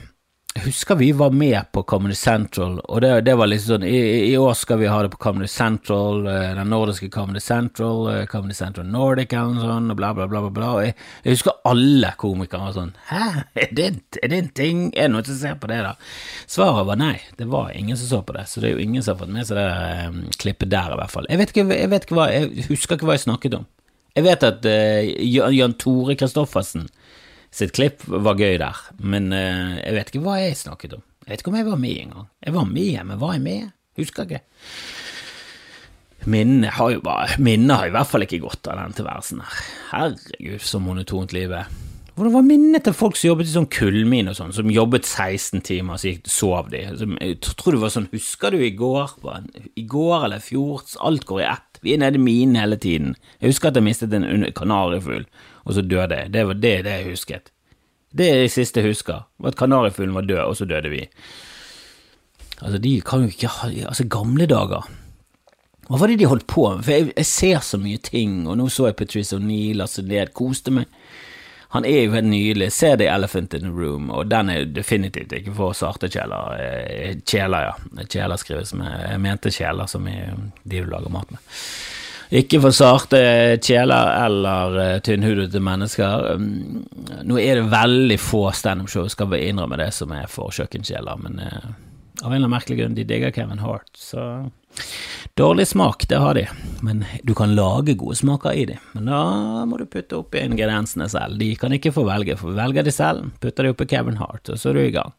Jeg 0.56 0.64
husker 0.66 0.96
vi 1.00 1.10
var 1.16 1.32
med 1.36 1.70
på 1.72 1.82
Comedy 1.88 2.14
Central, 2.16 2.78
og 2.80 3.00
det, 3.04 3.10
det 3.26 3.34
var 3.36 3.48
liksom 3.48 3.74
sånn 3.74 3.84
i, 3.84 3.98
i, 4.30 4.36
år 4.40 4.54
skal 4.56 4.78
vi 4.80 4.88
ha 4.88 5.02
det 5.04 5.10
på 5.12 5.18
Comedy 5.20 5.48
Central, 5.52 6.22
eh, 6.32 6.54
den 6.56 6.70
nordiske 6.72 7.10
Comedy 7.12 7.42
Central, 7.44 8.06
eh, 8.08 8.22
Comedy 8.30 8.56
Central 8.56 8.88
Nordic 8.88 9.34
og 9.36 9.58
sånn, 9.60 9.90
og 9.92 9.98
bla, 10.00 10.14
bla, 10.16 10.24
bla. 10.32 10.40
bla, 10.46 10.52
bla. 10.56 10.70
Jeg, 10.86 10.96
jeg 11.26 11.36
husker 11.36 11.60
alle 11.68 12.14
komikere 12.16 12.70
var 12.70 12.76
sånn 12.76 12.94
Hæ, 13.10 13.28
er 13.52 13.76
det, 13.76 13.90
er 14.22 14.32
det 14.32 14.40
en 14.40 14.50
ting? 14.62 14.82
Er 14.94 15.10
det 15.10 15.14
noen 15.18 15.28
som 15.28 15.40
ser 15.42 15.60
på 15.60 15.68
det, 15.72 15.82
da? 15.84 15.92
Svaret 16.56 16.88
var 16.88 17.00
nei, 17.04 17.14
det 17.36 17.48
var 17.52 17.76
ingen 17.76 18.00
som 18.00 18.12
så 18.14 18.24
på 18.24 18.36
det, 18.36 18.46
så 18.48 18.64
det 18.64 18.70
er 18.70 18.76
jo 18.78 18.84
ingen 18.88 19.04
som 19.04 19.12
har 19.12 19.26
fått 19.26 19.36
med 19.36 19.48
seg 19.48 19.60
det 19.60 19.70
um, 20.08 20.22
klippet 20.40 20.72
der, 20.72 20.92
i 20.92 21.00
hvert 21.02 21.12
fall. 21.12 21.28
Jeg 21.32 21.44
vet 21.44 21.52
ikke, 21.52 21.68
jeg 21.72 21.92
vet 21.92 22.08
ikke 22.08 22.20
hva, 22.20 22.30
jeg 22.32 22.68
husker 22.72 22.96
ikke 22.96 23.12
hva 23.12 23.16
jeg 23.16 23.28
snakket 23.28 23.60
om. 23.60 23.68
Jeg 24.16 24.24
vet 24.24 24.48
at 24.48 24.72
uh, 24.72 25.52
Jan 25.52 25.76
Tore 25.76 26.16
Kristoffersen 26.16 26.88
sitt 27.54 27.74
klipp 27.76 28.04
var 28.06 28.38
gøy 28.38 28.58
der, 28.60 28.82
men 28.98 29.30
uh, 29.34 29.76
jeg 29.80 29.96
vet 29.96 30.12
ikke 30.12 30.24
hva 30.26 30.36
jeg 30.42 30.58
snakket 30.58 30.98
om. 30.98 31.04
Jeg 31.26 31.32
vet 31.32 31.42
ikke 31.42 31.52
om 31.52 31.58
jeg 31.58 31.66
var 31.66 31.80
med 31.82 32.02
engang. 32.02 32.28
Jeg 32.46 32.54
var 32.54 32.68
med, 32.70 33.00
men 33.08 33.20
var 33.22 33.34
jeg 33.34 33.44
med? 33.46 33.72
Husker 33.98 34.28
ikke. 34.28 34.42
Minnet 36.26 36.74
har 36.74 36.90
jo 36.90 37.02
bare 37.06 37.36
Minnet 37.38 37.78
har 37.78 37.88
i 37.88 37.94
hvert 37.94 38.10
fall 38.10 38.26
ikke 38.26 38.42
gått 38.42 38.66
av 38.70 38.80
den 38.80 38.96
tilværelsen 38.98 39.42
her. 39.46 39.66
Herregud, 39.92 40.62
så 40.66 40.82
monotont 40.82 41.34
livet 41.34 41.64
er. 41.64 41.85
Hvordan 42.16 42.32
var 42.32 42.44
minnet 42.46 42.86
til 42.86 42.94
folk 42.96 43.18
som 43.18 43.28
jobbet 43.28 43.50
i 43.50 43.52
sånn 43.52 43.66
kullmine 43.68 44.32
og 44.32 44.38
sånn, 44.38 44.54
som 44.56 44.70
jobbet 44.72 45.04
16 45.04 45.60
timer, 45.66 45.98
så 46.00 46.08
gikk, 46.08 46.30
sov 46.32 46.70
de? 46.72 46.78
Jeg 46.80 47.34
tror 47.44 47.76
det 47.76 47.80
var 47.82 47.92
sånn, 47.92 48.06
husker 48.08 48.54
du 48.56 48.62
i 48.64 48.70
går? 48.72 49.18
I 49.76 49.84
går 49.84 50.14
eller 50.22 50.40
i 50.40 50.46
fjor? 50.46 50.86
Alt 51.04 51.26
går 51.28 51.42
i 51.42 51.48
ett. 51.50 51.80
Vi 51.84 51.92
er 51.92 52.00
nede 52.00 52.16
i 52.16 52.22
minen 52.24 52.56
hele 52.56 52.78
tiden. 52.80 53.18
Jeg 53.36 53.52
husker 53.52 53.68
at 53.68 53.76
jeg 53.76 53.84
mistet 53.84 54.16
en 54.16 54.46
kanarifugl, 54.56 55.26
og 55.66 55.76
så 55.76 55.84
døde 55.84 56.22
jeg. 56.22 56.32
Det 56.32 56.46
var 56.48 56.62
det, 56.62 56.72
det 56.86 56.94
jeg 56.94 57.10
husket. 57.10 57.52
Det 58.16 58.30
er 58.32 58.40
det 58.40 58.54
siste 58.54 58.80
jeg 58.80 58.94
husker, 58.94 59.26
var 59.36 59.52
at 59.52 59.60
kanarifuglen 59.60 60.16
var 60.16 60.24
død, 60.24 60.40
og 60.46 60.56
så 60.56 60.64
døde 60.64 60.94
vi. 60.94 61.02
Altså, 62.62 62.80
de 62.80 62.94
kan 63.04 63.26
jo 63.26 63.34
ikke 63.34 63.52
ha 63.58 63.68
Altså, 63.90 64.08
gamle 64.08 64.48
dager. 64.48 64.88
Hva 65.86 66.00
var 66.00 66.08
det 66.10 66.16
de 66.18 66.32
holdt 66.32 66.48
på 66.50 66.64
med? 66.72 66.80
For 66.82 66.96
jeg, 66.96 67.12
jeg 67.12 67.28
ser 67.28 67.60
så 67.62 67.78
mye 67.78 68.00
ting, 68.02 68.46
og 68.48 68.56
nå 68.56 68.70
så 68.72 68.88
jeg 68.88 68.96
Patrice 68.96 69.36
O'Neill 69.36 69.84
altså 69.84 70.02
ned, 70.02 70.32
koste 70.34 70.72
meg. 70.74 70.88
Han 71.74 71.84
er 71.84 72.04
jo 72.04 72.14
helt 72.14 72.30
nydelig. 72.30 72.70
Se 72.72 72.92
The 72.96 73.08
Elephant 73.10 73.54
in 73.54 73.66
the 73.66 73.72
Room, 73.74 74.10
og 74.14 74.30
den 74.30 74.50
er 74.52 74.68
definitivt 74.70 75.34
ikke 75.34 75.54
for 75.56 75.76
sarte 75.76 76.08
kjeler. 76.12 76.54
Eh, 76.62 77.18
kjeler, 77.26 77.70
ja. 77.70 78.04
Kjeler 78.06 78.40
skrives 78.40 78.72
med 78.78 78.92
Jeg 78.92 79.20
mente 79.20 79.52
kjeler 79.54 79.90
som 79.90 80.06
de 80.06 80.16
du 80.64 80.80
lager 80.86 81.12
mat 81.12 81.30
med. 81.34 81.54
Ikke 82.34 82.58
for 82.58 82.74
sarte 82.74 83.18
kjeler 83.62 84.08
eller 84.24 84.78
uh, 84.80 85.00
tynnhudete 85.06 85.60
mennesker. 85.62 86.32
Um, 86.34 86.86
nå 87.22 87.38
er 87.38 87.60
det 87.60 87.68
veldig 87.70 88.18
få 88.18 88.48
standup-show, 88.50 89.06
skal 89.12 89.30
vi 89.30 89.44
innrømme 89.46 89.78
det, 89.78 89.92
som 89.94 90.10
er 90.14 90.26
for 90.30 90.54
kjøkkenkjeler, 90.54 91.22
men 91.22 91.38
uh, 91.46 91.68
av 92.26 92.32
en 92.32 92.36
eller 92.36 92.48
annen 92.48 92.56
merkelig 92.56 92.78
grunn, 92.80 92.96
de 92.98 93.06
digger 93.06 93.34
Kevin 93.34 93.62
Hart, 93.62 93.90
så 93.94 94.50
Dårlig 95.36 95.68
smak, 95.68 96.04
det 96.08 96.18
har 96.20 96.34
de, 96.36 96.42
men 96.84 97.04
du 97.24 97.34
kan 97.36 97.54
lage 97.56 97.94
gode 97.96 98.16
smaker 98.16 98.52
i 98.52 98.64
de. 98.68 98.76
Men 98.92 99.08
da 99.08 99.20
må 99.68 99.78
du 99.80 99.86
putte 99.88 100.18
oppi 100.18 100.40
ingrediensene 100.44 101.08
selv. 101.12 101.38
De 101.40 101.48
kan 101.60 101.72
ikke 101.72 101.92
få 101.96 102.04
velge, 102.08 102.36
for 102.40 102.56
velger 102.56 102.84
de 102.84 102.92
selv, 102.92 103.30
putter 103.40 103.64
de 103.64 103.72
oppi 103.72 103.88
Kevin 103.90 104.16
Hart, 104.20 104.48
og 104.48 104.60
så 104.60 104.70
er 104.70 104.78
du 104.78 104.82
i 104.84 104.94
gang 104.94 105.12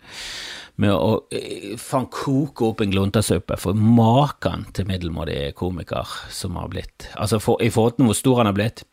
med 0.78 0.93
å 0.93 1.13
eh, 1.34 1.74
faen 1.82 2.06
koke 2.13 2.67
opp 2.67 2.84
en 2.84 2.91
gluntersuppe 2.93 3.58
for 3.58 3.78
maken 3.78 4.67
til 4.78 4.86
middelmådig 4.89 5.56
komiker 5.58 6.12
som 6.34 6.58
har 6.60 6.70
blitt 6.70 7.08
Altså, 7.17 7.39
for, 7.41 7.62
i 7.65 7.72
forhold 7.74 7.98
til 7.98 8.10
hvor 8.10 8.17
stor 8.17 8.41
han 8.43 8.52
har 8.52 8.58
blitt, 8.58 8.84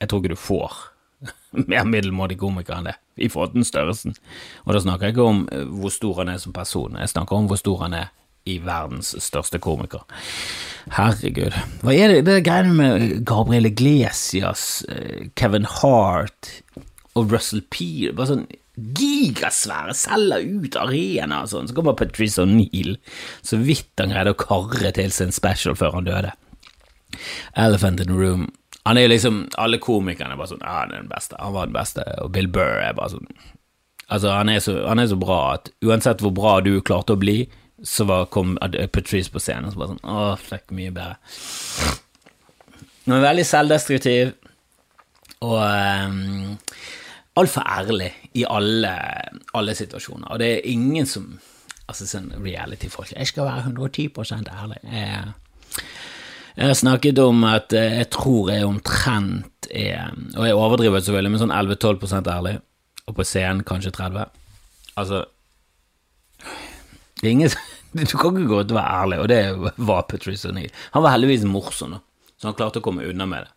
jeg 0.00 0.08
tror 0.08 0.22
ikke 0.22 0.32
du 0.32 0.40
får 0.40 0.78
mer 1.72 1.84
middelmådig 1.84 2.38
komiker 2.40 2.78
enn 2.78 2.88
det, 2.88 2.96
i 3.20 3.28
forhold 3.28 3.54
til 3.56 3.66
størrelsen. 3.68 4.16
Og 4.64 4.74
da 4.74 4.82
snakker 4.82 5.08
jeg 5.08 5.16
ikke 5.16 5.28
om 5.28 5.44
eh, 5.52 5.66
hvor 5.80 5.92
stor 5.94 6.22
han 6.22 6.32
er 6.32 6.40
som 6.42 6.56
person, 6.56 6.98
jeg 6.98 7.12
snakker 7.12 7.36
om 7.36 7.50
hvor 7.50 7.60
stor 7.60 7.84
han 7.84 7.98
er 8.00 8.10
i 8.48 8.56
verdens 8.64 9.12
største 9.20 9.60
komiker. 9.62 10.04
Herregud. 10.96 11.56
Hva 11.84 11.94
er 11.94 12.14
det, 12.14 12.22
det 12.26 12.38
er 12.38 12.46
greiene 12.46 12.72
med 12.76 13.26
Gabriel 13.28 13.68
Iglesias, 13.68 14.82
eh, 14.88 15.28
Kevin 15.36 15.68
Hart 15.68 16.54
og 17.14 17.32
Russell 17.32 17.62
Peel? 17.70 18.14
Bare 18.16 18.32
sånn 18.32 18.48
gigasvære, 18.80 19.94
selger 19.98 20.46
ut 20.46 20.78
arena 20.80 21.42
og 21.44 21.50
sånn. 21.52 21.68
Så 21.68 21.76
kommer 21.76 21.98
Patrice 21.98 22.40
O'Neill, 22.40 22.96
så 23.44 23.60
vidt 23.60 23.92
han 24.00 24.14
greide 24.14 24.32
å 24.32 24.40
karre 24.40 24.92
til 24.96 25.12
sin 25.12 25.34
special 25.36 25.76
før 25.76 25.98
han 25.98 26.08
døde. 26.08 26.32
Elephant 27.58 28.00
in 28.00 28.08
the 28.08 28.16
Room. 28.16 28.48
Han 28.88 28.98
er 28.98 29.10
liksom 29.10 29.42
Alle 29.60 29.80
komikerne 29.82 30.34
er 30.34 30.40
bare 30.40 30.52
sånn 30.54 30.62
Ja, 30.64 30.82
han 30.82 30.92
er 30.92 31.02
den 31.02 31.10
beste. 31.10 31.38
Han 31.38 31.56
var 31.56 31.68
den 31.68 31.76
beste. 31.76 32.04
Og 32.24 32.32
Bill 32.34 32.48
Burr 32.52 32.80
er 32.80 32.96
bare 32.98 33.14
sånn 33.16 33.28
Altså, 34.10 34.32
han 34.34 34.48
er 34.50 34.58
så, 34.58 34.72
han 34.88 34.98
er 34.98 35.06
så 35.06 35.16
bra 35.20 35.38
at 35.54 35.68
uansett 35.86 36.22
hvor 36.24 36.32
bra 36.34 36.56
du 36.66 36.72
klarte 36.82 37.14
å 37.14 37.20
bli, 37.20 37.44
så 37.86 38.02
var, 38.08 38.24
kom 38.34 38.56
Patrice 38.90 39.30
på 39.30 39.38
scenen 39.38 39.68
og 39.68 39.74
så 39.76 39.78
bare 39.78 39.92
sånn 39.92 40.00
Å, 40.02 40.24
fuck, 40.42 40.64
mye 40.74 40.90
bedre. 40.90 41.14
Han 43.04 43.14
er 43.16 43.22
veldig 43.22 43.44
selvdestruktiv, 43.46 44.32
og 45.46 45.62
um, 45.62 46.58
altfor 47.40 47.64
ærlig 47.64 48.10
i 48.36 48.44
alle, 48.50 48.92
alle, 49.56 49.74
situasjoner. 49.78 50.28
Og 50.28 50.42
det 50.42 50.50
er 50.56 50.68
ingen 50.74 51.08
som 51.08 51.30
Altså 51.90 52.06
sånn 52.06 52.28
reality-folk 52.38 53.16
Jeg 53.16 53.26
skal 53.26 53.48
være 53.48 53.64
110 53.72 54.12
ærlig. 54.46 54.76
Jeg, 54.86 55.32
jeg, 56.56 56.66
har 56.66 56.76
snakket 56.78 57.20
om 57.22 57.44
at 57.48 57.72
jeg 57.76 58.08
tror 58.14 58.50
jeg 58.52 58.66
omtrent 58.66 59.68
er 59.70 60.10
Og 60.36 60.46
jeg 60.46 60.56
overdriver 60.56 61.00
selvfølgelig, 61.00 61.30
men 61.30 61.42
sånn 61.42 61.54
11-12% 61.54 62.30
ærlig. 62.32 62.56
Og 63.06 63.14
på 63.14 63.26
scenen 63.26 63.62
kanskje 63.66 63.92
30. 63.94 64.26
Altså 64.98 65.24
Det 67.20 67.28
er 67.28 67.34
ingen 67.34 67.54
Du 67.92 68.16
kan 68.18 68.36
ikke 68.36 68.50
gå 68.50 68.60
ut 68.62 68.70
og 68.70 68.76
være 68.78 68.98
ærlig, 69.02 69.16
og 69.18 69.28
det 69.28 69.40
var 69.82 70.04
Patrice 70.06 70.46
O'Neill. 70.46 70.70
Han 70.94 71.02
var 71.02 71.16
heldigvis 71.16 71.42
morsom, 71.42 71.96
så 72.38 72.46
han 72.46 72.54
klarte 72.54 72.78
å 72.78 72.84
komme 72.84 73.02
unna 73.02 73.26
med 73.26 73.42
det. 73.42 73.50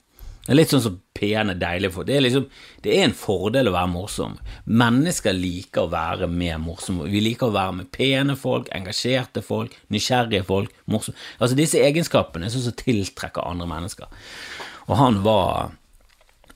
Det 0.44 0.52
er 0.52 0.58
litt 0.58 0.74
sånn 0.74 0.84
som 0.84 0.96
pene, 1.16 1.54
deilige 1.56 1.94
folk. 1.96 2.08
Det 2.10 2.18
er, 2.18 2.24
liksom, 2.26 2.48
det 2.84 2.92
er 2.92 3.06
en 3.06 3.16
fordel 3.16 3.70
å 3.70 3.76
være 3.78 3.92
morsom. 3.94 4.34
Mennesker 4.68 5.36
liker 5.38 5.86
å 5.86 5.92
være 5.94 6.28
mer 6.28 6.58
morsomme. 6.60 7.08
Vi 7.08 7.22
liker 7.24 7.48
å 7.48 7.56
være 7.56 7.78
med 7.78 7.92
pene 7.96 8.36
folk, 8.40 8.68
engasjerte 8.76 9.44
folk, 9.46 9.78
nysgjerrige 9.94 10.44
folk. 10.50 10.74
Morsomme. 10.92 11.16
Altså 11.40 11.56
Disse 11.56 11.80
egenskapene 11.86 12.50
er 12.50 12.56
sånn 12.56 12.66
som 12.66 12.76
tiltrekker 12.82 13.48
andre 13.48 13.70
mennesker. 13.72 14.12
Og 14.90 15.00
han 15.00 15.22
var 15.24 15.72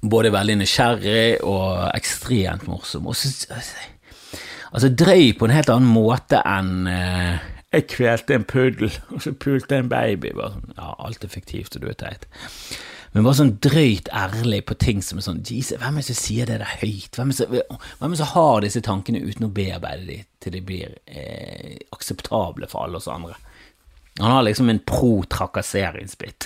både 0.03 0.33
veldig 0.35 0.57
nysgjerrig 0.59 1.45
og 1.47 1.87
ekstremt 1.93 2.67
morsom. 2.67 3.07
Og 3.07 3.15
så, 3.15 3.55
Altså 4.67 4.89
drøy 4.91 5.31
på 5.39 5.47
en 5.47 5.53
helt 5.55 5.69
annen 5.71 5.87
måte 5.87 6.41
enn 6.43 6.89
eh, 6.91 7.45
jeg 7.71 7.87
kvelte 7.91 8.35
en 8.35 8.45
puddel, 8.47 8.91
og 9.15 9.23
så 9.23 9.31
pulte 9.31 9.75
jeg 9.75 9.85
en 9.85 9.89
baby. 9.91 10.33
Bare 10.35 10.57
sånn, 10.57 10.75
ja, 10.75 10.91
alt 11.07 11.23
er 11.23 11.31
fiktivt, 11.31 11.75
og 11.75 11.83
du 11.83 11.89
er 11.91 11.97
teit. 11.99 12.27
Men 13.17 13.25
bare 13.25 13.37
sånn 13.39 13.55
drøyt 13.65 14.11
ærlig 14.13 14.59
på 14.69 14.75
ting 14.77 14.99
som 15.01 15.17
er 15.17 15.23
sånn 15.25 15.39
Jesus, 15.41 15.79
hvem 15.81 15.95
er 15.97 16.03
det 16.03 16.05
som 16.11 16.17
sier 16.19 16.45
det 16.45 16.59
der 16.61 16.75
høyt? 16.83 17.17
Hvem 17.17 17.31
er 17.33 17.63
det 17.65 18.19
som, 18.19 18.27
har 18.35 18.61
disse 18.61 18.81
tankene 18.85 19.23
uten 19.25 19.47
å 19.47 19.49
bearbeide 19.55 20.05
dem 20.05 20.27
til 20.45 20.53
de 20.53 20.61
blir 20.67 20.93
eh, 21.09 21.79
akseptable 21.97 22.69
for 22.69 22.85
alle 22.85 23.01
oss 23.01 23.09
andre? 23.09 23.33
Han 24.19 24.35
har 24.35 24.45
liksom 24.45 24.69
en 24.69 24.83
pro-trakasseringsbit. 24.85 26.45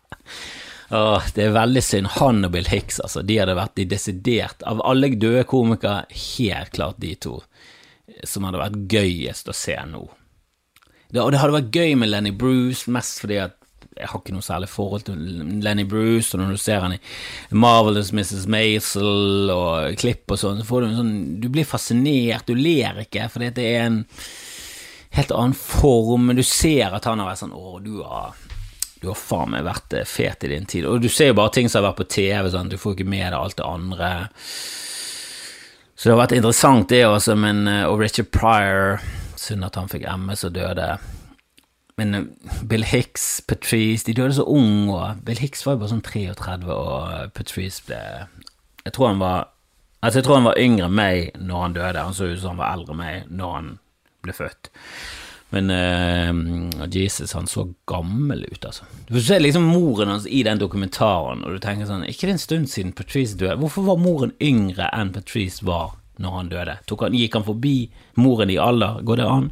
Åh, 1.00 1.32
det 1.32 1.48
er 1.48 1.56
veldig 1.56 1.86
synd. 1.88 2.12
Han 2.20 2.44
og 2.44 2.52
Bill 2.52 2.68
Hicks, 2.68 3.00
altså, 3.00 3.24
de 3.24 3.40
hadde 3.40 3.56
vært 3.56 3.78
de 3.80 3.88
desidert 3.88 4.68
Av 4.68 4.84
alle 4.84 5.14
døde 5.16 5.48
komikere, 5.48 6.04
helt 6.36 6.76
klart 6.76 7.00
de 7.00 7.16
to 7.16 7.38
som 8.28 8.44
hadde 8.44 8.60
vært 8.60 8.82
gøyest 8.92 9.48
å 9.48 9.56
se 9.56 9.80
nå. 9.88 10.04
Det, 11.08 11.22
og 11.24 11.32
det 11.32 11.40
hadde 11.40 11.56
vært 11.56 11.72
gøy 11.80 11.96
med 12.04 12.12
Lenny 12.12 12.36
Bruce, 12.36 12.84
mest 12.92 13.24
fordi 13.24 13.40
at 13.48 13.56
jeg 13.96 14.10
har 14.10 14.20
ikke 14.20 14.34
noe 14.36 14.44
særlig 14.44 14.68
forhold 14.68 15.06
til 15.06 15.20
Lenny 15.64 15.86
Bruce, 15.88 16.34
og 16.34 16.42
når 16.42 16.56
du 16.56 16.60
ser 16.60 16.82
han 16.84 16.96
i 16.96 17.00
Marvelous 17.56 18.12
Mrs. 18.12 18.44
Maisel 18.52 19.52
og 19.52 19.96
klipp 20.00 20.34
og 20.34 20.40
sånn, 20.40 20.60
så 20.60 20.68
får 20.68 20.82
du 20.82 20.88
en 20.88 20.98
sånn 20.98 21.14
Du 21.40 21.48
blir 21.52 21.68
fascinert, 21.68 22.48
du 22.48 22.58
ler 22.58 23.00
ikke, 23.06 23.30
fordi 23.32 23.52
det 23.56 23.68
er 23.70 23.86
en 23.86 24.02
helt 25.16 25.32
annen 25.32 25.56
form, 25.56 26.28
men 26.28 26.36
du 26.36 26.44
ser 26.44 26.92
at 26.92 27.08
han 27.08 27.22
har 27.22 27.30
vært 27.30 27.44
sånn 27.44 27.56
Å, 27.56 27.78
du 27.80 28.02
har 28.04 28.36
du 29.00 29.10
har 29.10 29.18
faen 29.20 29.52
meg 29.52 29.66
vært 29.66 29.92
eh, 29.92 30.06
fet 30.08 30.46
i 30.46 30.50
din 30.50 30.64
tid. 30.66 30.86
Og 30.88 31.02
du 31.04 31.10
ser 31.12 31.28
jo 31.28 31.36
bare 31.36 31.52
ting 31.52 31.68
som 31.68 31.82
har 31.82 31.90
vært 31.90 32.00
på 32.00 32.06
TV, 32.16 32.48
sånn. 32.50 32.70
du 32.72 32.78
får 32.80 32.96
ikke 32.96 33.10
med 33.12 33.26
deg 33.28 33.36
alt 33.36 33.58
det 33.58 33.66
andre. 33.68 34.08
Så 35.92 36.08
det 36.08 36.14
har 36.14 36.22
vært 36.22 36.34
interessant, 36.38 36.88
det 36.88 37.02
også, 37.04 37.36
men 37.38 37.68
eh, 37.68 37.84
Og 37.84 38.00
Richard 38.00 38.32
Pryor 38.32 39.04
Synd 39.36 39.68
at 39.68 39.76
han 39.76 39.92
fikk 39.92 40.08
MS 40.08 40.46
og 40.48 40.56
døde. 40.56 40.88
Men 41.96 42.14
eh, 42.14 42.24
Bill 42.68 42.84
Hicks, 42.84 43.40
Patrice 43.48 44.06
De 44.06 44.14
døde 44.16 44.36
så 44.36 44.44
ung, 44.44 44.90
og 44.92 45.22
Bill 45.24 45.40
Hicks 45.40 45.64
var 45.66 45.76
jo 45.76 45.82
bare 45.84 45.92
sånn 45.94 46.04
33, 46.04 46.56
og 46.72 47.36
Patrice 47.36 47.84
ble 47.88 48.00
Jeg 48.84 48.96
tror 48.96 49.14
han 49.14 49.22
var 49.22 49.52
Altså, 50.04 50.20
jeg 50.20 50.26
tror 50.26 50.36
han 50.38 50.46
var 50.46 50.58
yngre 50.60 50.86
enn 50.86 50.94
meg 50.94 51.38
når 51.40 51.62
han 51.62 51.74
døde. 51.74 52.02
Han 52.04 52.14
så 52.14 52.28
ut 52.28 52.38
som 52.38 52.52
han 52.52 52.60
var 52.60 52.74
eldre 52.76 52.92
enn 52.92 53.00
meg 53.00 53.30
når 53.32 53.54
han 53.56 53.70
ble 54.22 54.34
født. 54.36 54.68
Men 55.54 55.72
uh, 55.72 56.86
Jesus, 56.92 57.32
han 57.34 57.48
så 57.50 57.64
gammel 57.90 58.44
ut, 58.44 58.64
altså. 58.68 58.86
Du 59.08 59.14
får 59.16 59.24
se 59.26 59.38
liksom 59.40 59.66
moren 59.66 60.12
hans 60.12 60.28
i 60.28 60.44
den 60.46 60.60
dokumentaren, 60.60 61.42
og 61.42 61.56
du 61.56 61.62
tenker 61.62 61.88
sånn 61.88 62.04
Ikke 62.06 62.28
det 62.28 62.36
en 62.36 62.42
stund 62.44 62.70
siden 62.70 62.94
Patrice 62.94 63.38
døde? 63.40 63.56
Hvorfor 63.62 63.88
var 63.88 63.98
moren 64.02 64.36
yngre 64.42 64.92
enn 64.94 65.14
Patrice 65.16 65.64
var 65.66 65.96
når 66.22 66.36
han 66.36 66.52
døde? 66.52 66.76
Han, 66.90 67.16
gikk 67.16 67.38
han 67.38 67.46
forbi 67.46 67.74
moren 68.20 68.52
i 68.52 68.58
alder? 68.60 69.02
Går 69.06 69.20
det 69.20 69.26
an? 69.30 69.50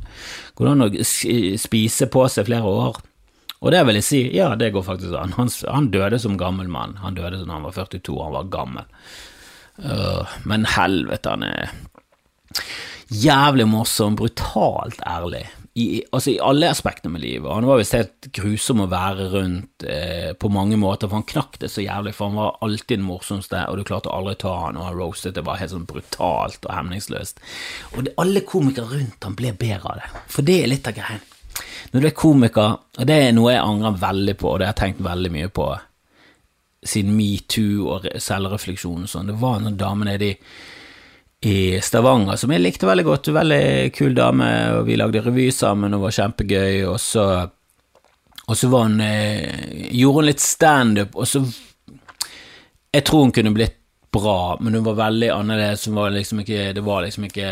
Går 0.54 0.68
det 0.68 0.72
an 0.74 0.86
å 0.86 1.08
spise 1.60 2.08
på 2.12 2.24
seg 2.32 2.48
flere 2.48 2.70
år? 2.70 3.00
Og 3.64 3.72
det 3.72 3.80
vil 3.88 3.96
jeg 3.96 4.04
si, 4.04 4.22
ja, 4.36 4.50
det 4.60 4.74
går 4.74 4.84
faktisk 4.84 5.16
an. 5.16 5.32
Han, 5.38 5.50
han 5.72 5.90
døde 5.92 6.18
som 6.20 6.36
gammel 6.40 6.68
mann. 6.68 6.98
Han 7.00 7.16
døde 7.16 7.40
da 7.40 7.52
han 7.54 7.64
var 7.64 7.76
42, 7.76 8.16
han 8.20 8.36
var 8.36 8.50
gammel. 8.52 8.88
Uh, 9.80 10.36
men 10.44 10.68
helvete, 10.68 11.32
han 11.32 11.46
er 11.48 11.72
jævlig 13.08 13.66
morsom, 13.68 14.18
brutalt 14.20 15.00
ærlig 15.08 15.46
i, 15.74 16.04
altså 16.14 16.30
i 16.30 16.38
alle 16.38 16.68
aspekter 16.70 17.10
med 17.10 17.24
livet. 17.24 17.50
Han 17.50 17.66
var 17.66 17.80
visst 17.80 17.96
helt 17.96 18.28
grusom 18.36 18.84
å 18.84 18.90
være 18.90 19.26
rundt 19.32 19.86
eh, 19.90 20.30
på 20.38 20.50
mange 20.54 20.78
måter, 20.78 21.08
for 21.08 21.18
han 21.18 21.26
knakk 21.26 21.58
det 21.64 21.70
så 21.72 21.82
jævlig, 21.82 22.12
for 22.14 22.30
han 22.30 22.38
var 22.38 22.60
alltid 22.62 23.00
den 23.00 23.08
morsomste, 23.08 23.64
og 23.66 23.80
du 23.80 23.86
klarte 23.88 24.12
aldri 24.14 24.36
å 24.36 24.42
ta 24.44 24.52
han, 24.66 24.78
og 24.78 24.86
han 24.86 24.98
roastet 25.00 25.34
det 25.34 25.42
bare 25.46 25.64
helt 25.64 25.74
sånn 25.74 25.88
brutalt 25.90 26.68
og 26.68 26.76
hemningsløst. 26.76 27.42
Og 27.96 28.06
det, 28.06 28.14
alle 28.22 28.44
komikere 28.46 28.92
rundt 28.92 29.26
han 29.26 29.34
ble 29.38 29.50
bedre 29.58 29.96
av 29.96 29.98
det, 29.98 30.22
for 30.36 30.46
det 30.46 30.60
er 30.60 30.70
litt 30.70 30.90
av 30.90 30.94
greien. 31.00 31.26
Når 31.90 32.04
du 32.04 32.08
er 32.08 32.16
komiker, 32.22 32.78
og 32.94 33.10
det 33.10 33.18
er 33.24 33.34
noe 33.34 33.56
jeg 33.56 33.66
angrer 33.66 33.98
veldig 34.06 34.36
på, 34.38 34.52
og 34.52 34.62
det 34.62 34.68
har 34.68 34.76
jeg 34.76 34.82
tenkt 34.84 35.04
veldig 35.08 35.34
mye 35.34 35.50
på 35.58 35.68
siden 36.84 37.16
metoo 37.16 37.90
og 37.96 38.06
selvrefleksjon 38.20 39.06
og 39.06 39.10
sånn, 39.10 39.30
det 39.32 39.40
var 39.40 39.58
noen 39.58 39.78
damer 39.80 40.06
dame 40.06 40.10
nede 40.12 40.30
i 41.44 41.80
Stavanger, 41.82 42.38
som 42.40 42.52
jeg 42.54 42.62
likte 42.62 42.88
veldig 42.88 43.04
godt. 43.04 43.30
Veldig 43.36 43.92
kul 43.96 44.16
dame, 44.16 44.48
og 44.78 44.88
vi 44.88 44.96
lagde 44.96 45.22
revy 45.24 45.50
sammen, 45.52 45.94
og 45.96 46.06
var 46.06 46.16
kjempegøy. 46.16 46.84
Og 46.88 46.98
så, 47.02 47.24
og 48.46 48.58
så 48.58 48.70
var 48.72 48.88
hun 48.88 49.00
eh, 49.04 49.88
Gjorde 49.94 50.20
hun 50.20 50.28
litt 50.30 50.44
standup, 50.44 51.16
og 51.16 51.28
så 51.28 51.44
Jeg 52.94 53.04
tror 53.04 53.24
hun 53.24 53.34
kunne 53.34 53.54
blitt 53.54 53.80
bra, 54.14 54.56
men 54.60 54.76
hun 54.78 54.84
var 54.86 55.00
veldig 55.00 55.30
annerledes. 55.34 55.88
Var 55.90 56.14
liksom 56.14 56.44
ikke, 56.44 56.68
det 56.76 56.84
var 56.86 57.02
liksom 57.04 57.26
ikke 57.28 57.48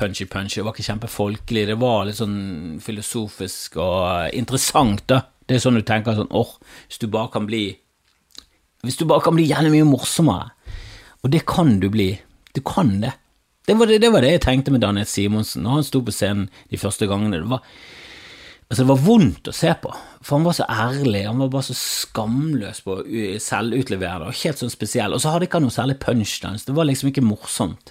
punchy-punchy, 0.00 0.60
det 0.60 0.64
var 0.66 0.74
ikke 0.74 0.88
kjempefolkelig. 0.88 1.66
Det 1.70 1.76
var 1.80 2.06
litt 2.08 2.18
sånn 2.18 2.38
filosofisk 2.82 3.76
og 3.84 4.32
interessant, 4.36 5.04
da. 5.12 5.20
Det 5.46 5.58
er 5.58 5.62
sånn 5.62 5.78
du 5.78 5.84
tenker 5.86 6.16
sånn 6.16 6.32
åh, 6.34 6.56
hvis 6.88 6.98
du 6.98 7.06
bare 7.06 7.30
kan 7.30 7.44
bli 7.46 7.68
Hvis 8.82 8.96
du 8.98 9.04
bare 9.06 9.22
kan 9.22 9.36
bli 9.36 9.44
gjerne 9.46 9.70
mye 9.70 9.86
morsommere. 9.86 10.50
Og 11.22 11.30
det 11.30 11.44
kan 11.48 11.78
du 11.82 11.88
bli. 11.90 12.12
Du 12.54 12.60
kan 12.66 12.96
det. 13.02 13.12
Det 13.66 13.74
var 13.74 13.90
det, 13.90 13.98
det 13.98 14.12
var 14.14 14.22
det, 14.22 14.36
jeg 14.36 14.44
tenkte 14.44 14.70
med 14.70 14.84
Daniel 14.84 15.08
Simonsen 15.10 15.64
når 15.66 15.80
han 15.80 15.86
sto 15.88 16.00
på 16.06 16.14
scenen 16.14 16.46
de 16.70 16.78
første 16.78 17.08
gangene. 17.10 17.40
Det 17.42 17.50
var, 17.50 17.64
altså 18.68 18.84
det 18.84 18.90
var 18.92 19.00
vondt 19.02 19.50
å 19.50 19.54
se 19.58 19.72
på, 19.82 19.90
for 20.22 20.36
han 20.36 20.46
var 20.46 20.54
så 20.54 20.68
ærlig, 20.70 21.24
han 21.26 21.42
var 21.42 21.50
bare 21.50 21.66
så 21.66 21.74
skamløs 21.80 22.84
på 22.86 23.00
å 23.00 23.24
selvutleverende 23.42 24.30
og 24.30 24.38
helt 24.44 24.62
sånn 24.62 24.70
spesiell. 24.70 25.16
Og 25.16 25.24
så 25.24 25.34
hadde 25.34 25.48
ikke 25.48 25.58
han 25.58 25.66
noe 25.66 25.74
særlig 25.74 25.98
punchlines, 26.04 26.68
det 26.68 26.76
var 26.78 26.86
liksom 26.86 27.10
ikke 27.10 27.26
morsomt. 27.26 27.90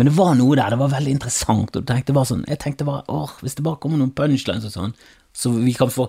Men 0.00 0.08
det 0.08 0.16
var 0.16 0.32
noe 0.38 0.56
der, 0.56 0.72
det 0.72 0.80
var 0.80 0.94
veldig 0.94 1.12
interessant, 1.18 1.76
og 1.76 1.84
tenkte 1.90 2.16
bare 2.16 2.30
sånn, 2.32 2.46
jeg 2.48 2.62
tenkte 2.64 2.88
bare 2.88 3.04
åh, 3.12 3.36
hvis 3.44 3.58
det 3.58 3.66
bare 3.68 3.80
kommer 3.82 4.00
noen 4.00 4.14
punchlines 4.16 4.64
og 4.70 4.72
sånn, 4.72 4.96
så 5.32 5.52
få 5.90 6.08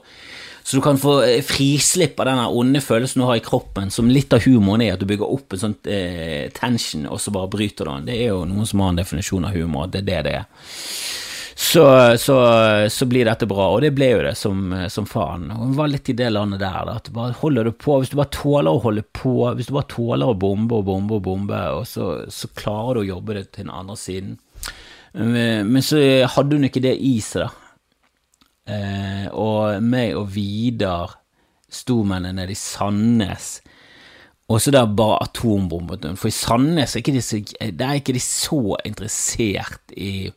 så 0.63 0.77
du 0.77 0.81
kan 0.81 0.97
få 0.97 1.21
eh, 1.23 1.41
frislipp 1.43 2.19
av 2.19 2.25
den 2.25 2.39
onde 2.39 2.81
følelsen 2.81 3.21
du 3.21 3.25
har 3.27 3.36
i 3.36 3.43
kroppen, 3.43 3.91
som 3.91 4.12
litt 4.12 4.33
av 4.33 4.45
humoren 4.45 4.81
er 4.86 4.95
at 4.95 5.01
du 5.03 5.07
bygger 5.09 5.27
opp 5.36 5.53
en 5.53 5.63
sånn 5.65 5.75
eh, 5.91 6.47
tension, 6.55 7.03
og 7.12 7.19
så 7.19 7.33
bare 7.36 7.51
bryter 7.51 7.89
den. 7.89 8.07
Det 8.07 8.15
er 8.15 8.31
jo 8.31 8.45
noen 8.47 8.69
som 8.69 8.83
har 8.83 8.93
en 8.93 9.01
definisjon 9.01 9.49
av 9.49 9.57
humor, 9.57 9.91
det 9.91 10.05
er 10.05 10.07
det 10.07 10.21
det 10.29 10.38
er. 10.39 10.47
Så, 11.63 11.83
så, 12.17 12.36
så 12.89 13.05
blir 13.05 13.27
dette 13.27 13.45
bra, 13.47 13.67
og 13.75 13.83
det 13.83 13.91
ble 13.93 14.07
jo 14.09 14.21
det 14.25 14.33
som, 14.39 14.71
som 14.89 15.05
faen. 15.07 15.51
Og 15.53 15.73
det 15.73 15.77
var 15.77 15.91
litt 15.91 16.09
i 16.09 16.15
det 16.17 16.31
landet 16.31 16.63
der, 16.63 16.79
da, 16.88 16.95
at 16.97 17.12
bare 17.13 17.36
holder 17.43 17.67
du 17.67 17.73
på, 17.75 17.99
hvis 17.99 18.13
du 18.13 18.17
bare 18.17 18.33
tåler 18.33 18.71
å 18.71 18.81
holde 18.83 19.03
på, 19.05 19.36
hvis 19.53 19.69
du 19.69 19.75
bare 19.75 19.91
tåler 19.91 20.31
å 20.31 20.38
bombe 20.39 20.79
og 20.79 20.88
bombe 20.88 21.19
og 21.19 21.25
bombe, 21.27 21.59
og 21.75 21.83
så, 21.89 22.07
så 22.31 22.49
klarer 22.55 22.97
du 22.97 23.03
å 23.03 23.09
jobbe 23.12 23.36
det 23.38 23.49
til 23.51 23.67
den 23.67 23.75
andre 23.75 23.99
siden. 23.99 24.39
Men, 25.13 25.69
men 25.69 25.86
så 25.86 25.99
hadde 26.33 26.57
hun 26.57 26.71
ikke 26.71 26.81
det 26.88 26.95
i 27.03 27.17
seg, 27.21 27.45
da. 27.45 27.62
Eh, 28.63 29.28
og 29.36 29.84
meg 29.84 30.15
og 30.15 30.30
Vidar 30.32 31.17
sto 31.73 32.04
med 32.04 32.21
henne 32.21 32.34
nede 32.38 32.56
i 32.56 32.60
Sandnes. 32.60 33.58
Og 34.52 34.62
så 34.62 34.73
der 34.76 34.89
bare 34.91 35.23
atombombet 35.23 36.06
For 36.19 36.30
i 36.30 36.36
Sandnes 36.36 36.95
er 36.95 37.02
ikke, 37.02 37.15
de 37.15 37.21
så, 37.23 37.39
er 37.60 37.99
ikke 37.99 38.15
de 38.15 38.23
så 38.23 38.78
interessert 38.86 39.95
i 39.95 40.32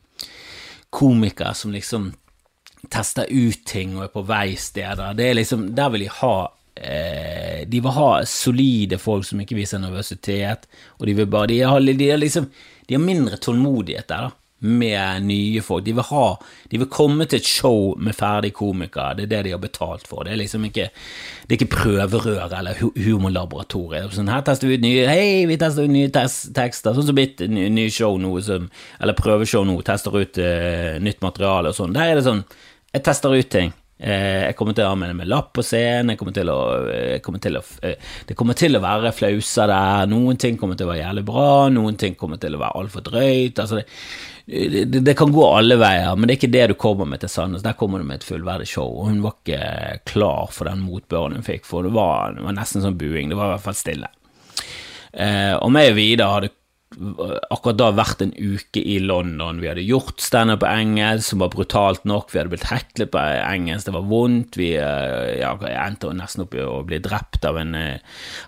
komikere 0.89 1.53
som 1.55 1.73
liksom 1.75 2.13
tester 2.91 3.27
ut 3.27 3.65
ting 3.67 3.97
og 3.97 4.07
er 4.07 4.13
på 4.13 4.23
vei 4.27 4.55
steder. 4.59 5.13
Det 5.17 5.27
er 5.29 5.39
liksom, 5.39 5.67
Der 5.75 5.91
vil 5.91 6.05
de 6.05 6.09
ha 6.21 6.35
eh, 6.75 7.67
De 7.67 7.81
vil 7.83 7.95
ha 7.99 8.09
solide 8.25 8.97
folk 8.97 9.27
som 9.27 9.43
ikke 9.43 9.59
viser 9.59 9.83
nervøsitet, 9.83 10.67
og 10.99 11.07
de 11.07 11.15
vil 11.19 11.27
bare 11.27 11.51
de 11.51 11.59
har 11.61 11.79
liksom 11.79 12.51
De 12.87 12.95
har 12.95 13.03
mindre 13.03 13.37
tålmodighet 13.37 14.07
der, 14.07 14.29
da 14.29 14.46
med 14.59 15.23
nye 15.27 15.61
folk. 15.61 15.85
De 15.85 15.93
vil 15.93 16.05
ha 16.09 16.25
De 16.69 16.79
vil 16.81 16.89
komme 16.89 17.27
til 17.29 17.39
et 17.39 17.45
show 17.47 17.93
med 18.01 18.15
ferdig 18.17 18.53
komiker, 18.53 19.13
Det 19.15 19.23
er 19.23 19.27
det 19.27 19.43
de 19.45 19.51
har 19.51 19.61
betalt 19.61 20.07
for. 20.07 20.23
Det 20.23 20.33
er 20.33 20.41
liksom 20.41 20.65
ikke 20.65 20.89
Det 21.47 21.53
er 21.53 21.59
ikke 21.59 21.75
prøverør 21.75 22.57
eller 22.57 22.81
humorlaboratorier. 22.81 24.09
Sånn, 24.11 24.31
her 24.31 24.41
tester 24.41 24.67
vi 24.67 24.77
ut 24.77 24.85
nye 24.85 25.07
Hei, 25.07 25.45
vi 25.45 25.57
tester 25.57 25.85
ut 25.85 25.93
nye 25.93 26.09
tekster. 26.09 26.93
Sånn 26.93 27.07
som 27.07 27.15
mitt 27.15 27.39
nye 27.39 27.89
show 27.89 28.17
nå, 28.17 28.33
som, 28.41 28.69
eller 28.99 29.17
prøveshow 29.17 29.65
nå, 29.65 29.79
tester 29.85 30.17
ut 30.17 30.37
uh, 30.41 30.97
nytt 30.99 31.21
materiale 31.21 31.69
og 31.69 31.77
sånn. 31.77 31.93
Der 31.93 32.11
er 32.11 32.19
det 32.19 32.27
sånn 32.27 32.43
Jeg 32.93 33.03
tester 33.03 33.35
ut 33.35 33.49
ting. 33.51 33.73
Eh, 33.97 34.43
jeg 34.45 34.55
kommer 34.59 34.75
til 34.77 34.85
å 34.85 34.91
ha 34.91 34.97
med, 34.99 35.23
lapp 35.25 35.49
på 35.57 35.63
scenen. 35.65 36.13
Jeg 36.13 36.19
kommer 36.21 36.35
til 36.35 36.51
å, 36.53 36.59
kommer 37.25 37.41
til 37.41 37.57
å, 37.57 37.63
det 38.29 38.37
kommer 38.37 38.57
til 38.57 38.77
å 38.77 38.83
være 38.83 39.13
flauser 39.15 39.71
der. 39.71 40.09
Noen 40.11 40.37
ting 40.41 40.59
kommer 40.59 40.77
til 40.77 40.87
å 40.87 40.91
være 40.93 41.03
jævlig 41.03 41.25
bra, 41.27 41.49
noen 41.73 41.97
ting 41.99 42.17
kommer 42.19 42.41
til 42.41 42.57
å 42.57 42.61
være 42.61 42.83
altfor 42.83 43.07
drøyt. 43.09 43.63
Altså 43.63 43.81
det, 44.47 44.85
det, 44.85 45.01
det, 45.01 45.15
kan 45.17 45.33
gå 45.33 45.47
alle 45.49 45.75
veier, 45.81 46.13
men 46.15 46.29
det 46.29 46.37
er 46.37 46.39
ikke 46.39 46.53
det 46.53 46.67
du 46.71 46.75
kommer 46.79 47.09
med 47.09 47.23
til 47.23 47.31
Sandnes. 47.33 47.65
Der 47.65 47.75
kommer 47.79 47.99
du 47.99 48.07
med 48.07 48.21
et 48.21 48.27
fullverdig 48.27 48.69
show, 48.69 48.93
og 49.01 49.09
hun 49.09 49.23
var 49.25 49.35
ikke 49.41 50.05
klar 50.07 50.53
for 50.55 50.69
den 50.69 50.85
motbøren 50.85 51.35
hun 51.35 51.47
fikk, 51.47 51.65
for 51.67 51.87
det 51.87 51.91
var, 51.97 52.37
det 52.37 52.45
var 52.45 52.55
nesten 52.55 52.85
sånn 52.85 52.99
buing. 52.99 53.33
Det 53.33 53.39
var 53.39 53.51
i 53.51 53.57
hvert 53.57 53.65
fall 53.65 53.81
stille. 53.81 54.13
Eh, 55.17 55.55
og 55.57 55.71
meg 55.73 55.91
og 55.91 55.97
Vidar 55.97 56.35
hadde 56.35 56.53
akkurat 56.97 57.77
da 57.77 57.87
vært 57.95 58.23
en 58.25 58.33
uke 58.33 58.81
i 58.81 58.97
London. 59.03 59.59
Vi 59.61 59.69
hadde 59.69 59.85
gjort 59.85 60.21
standup 60.23 60.63
på 60.63 60.69
engelsk, 60.69 61.29
som 61.29 61.43
var 61.43 61.51
brutalt 61.53 62.05
nok. 62.09 62.31
Vi 62.31 62.39
hadde 62.39 62.53
blitt 62.53 62.67
heklet 62.71 63.11
på 63.13 63.21
engelsk, 63.21 63.87
det 63.87 63.95
var 63.95 64.07
vondt. 64.09 64.57
Vi 64.59 64.71
eh, 64.81 65.37
ja, 65.41 65.53
endte 65.85 66.11
nesten 66.17 66.45
opp 66.45 66.57
i 66.57 66.63
å 66.63 66.81
bli 66.87 66.99
drept 67.03 67.45
av 67.47 67.59
en, 67.61 67.75
eh, 67.77 68.01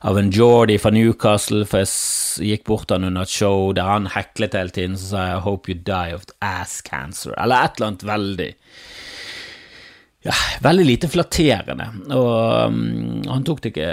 av 0.10 0.18
en 0.20 0.32
Geordie 0.34 0.82
fra 0.82 0.94
Newcastle, 0.96 1.66
for 1.70 1.86
jeg 1.86 2.50
gikk 2.54 2.66
bort 2.70 2.94
han 2.94 3.08
under 3.08 3.28
et 3.28 3.34
show 3.34 3.70
der 3.78 3.90
han 3.90 4.10
heklet 4.16 4.58
hele 4.58 4.74
tiden, 4.74 4.98
så 4.98 5.14
sa 5.14 5.26
jeg 5.28 5.44
'Hope 5.46 5.70
you 5.70 5.78
die 5.78 6.16
of 6.16 6.26
ass 6.42 6.82
cancer', 6.82 7.38
eller 7.38 7.64
et 7.64 7.78
eller 7.78 7.88
annet 7.88 8.06
veldig 8.06 8.54
ja, 10.22 10.34
veldig 10.62 10.86
lite 10.86 11.08
flatterende. 11.08 11.86
Og 12.12 12.68
um, 12.68 13.22
han 13.24 13.46
tok 13.48 13.62
det 13.64 13.72
ikke 13.72 13.92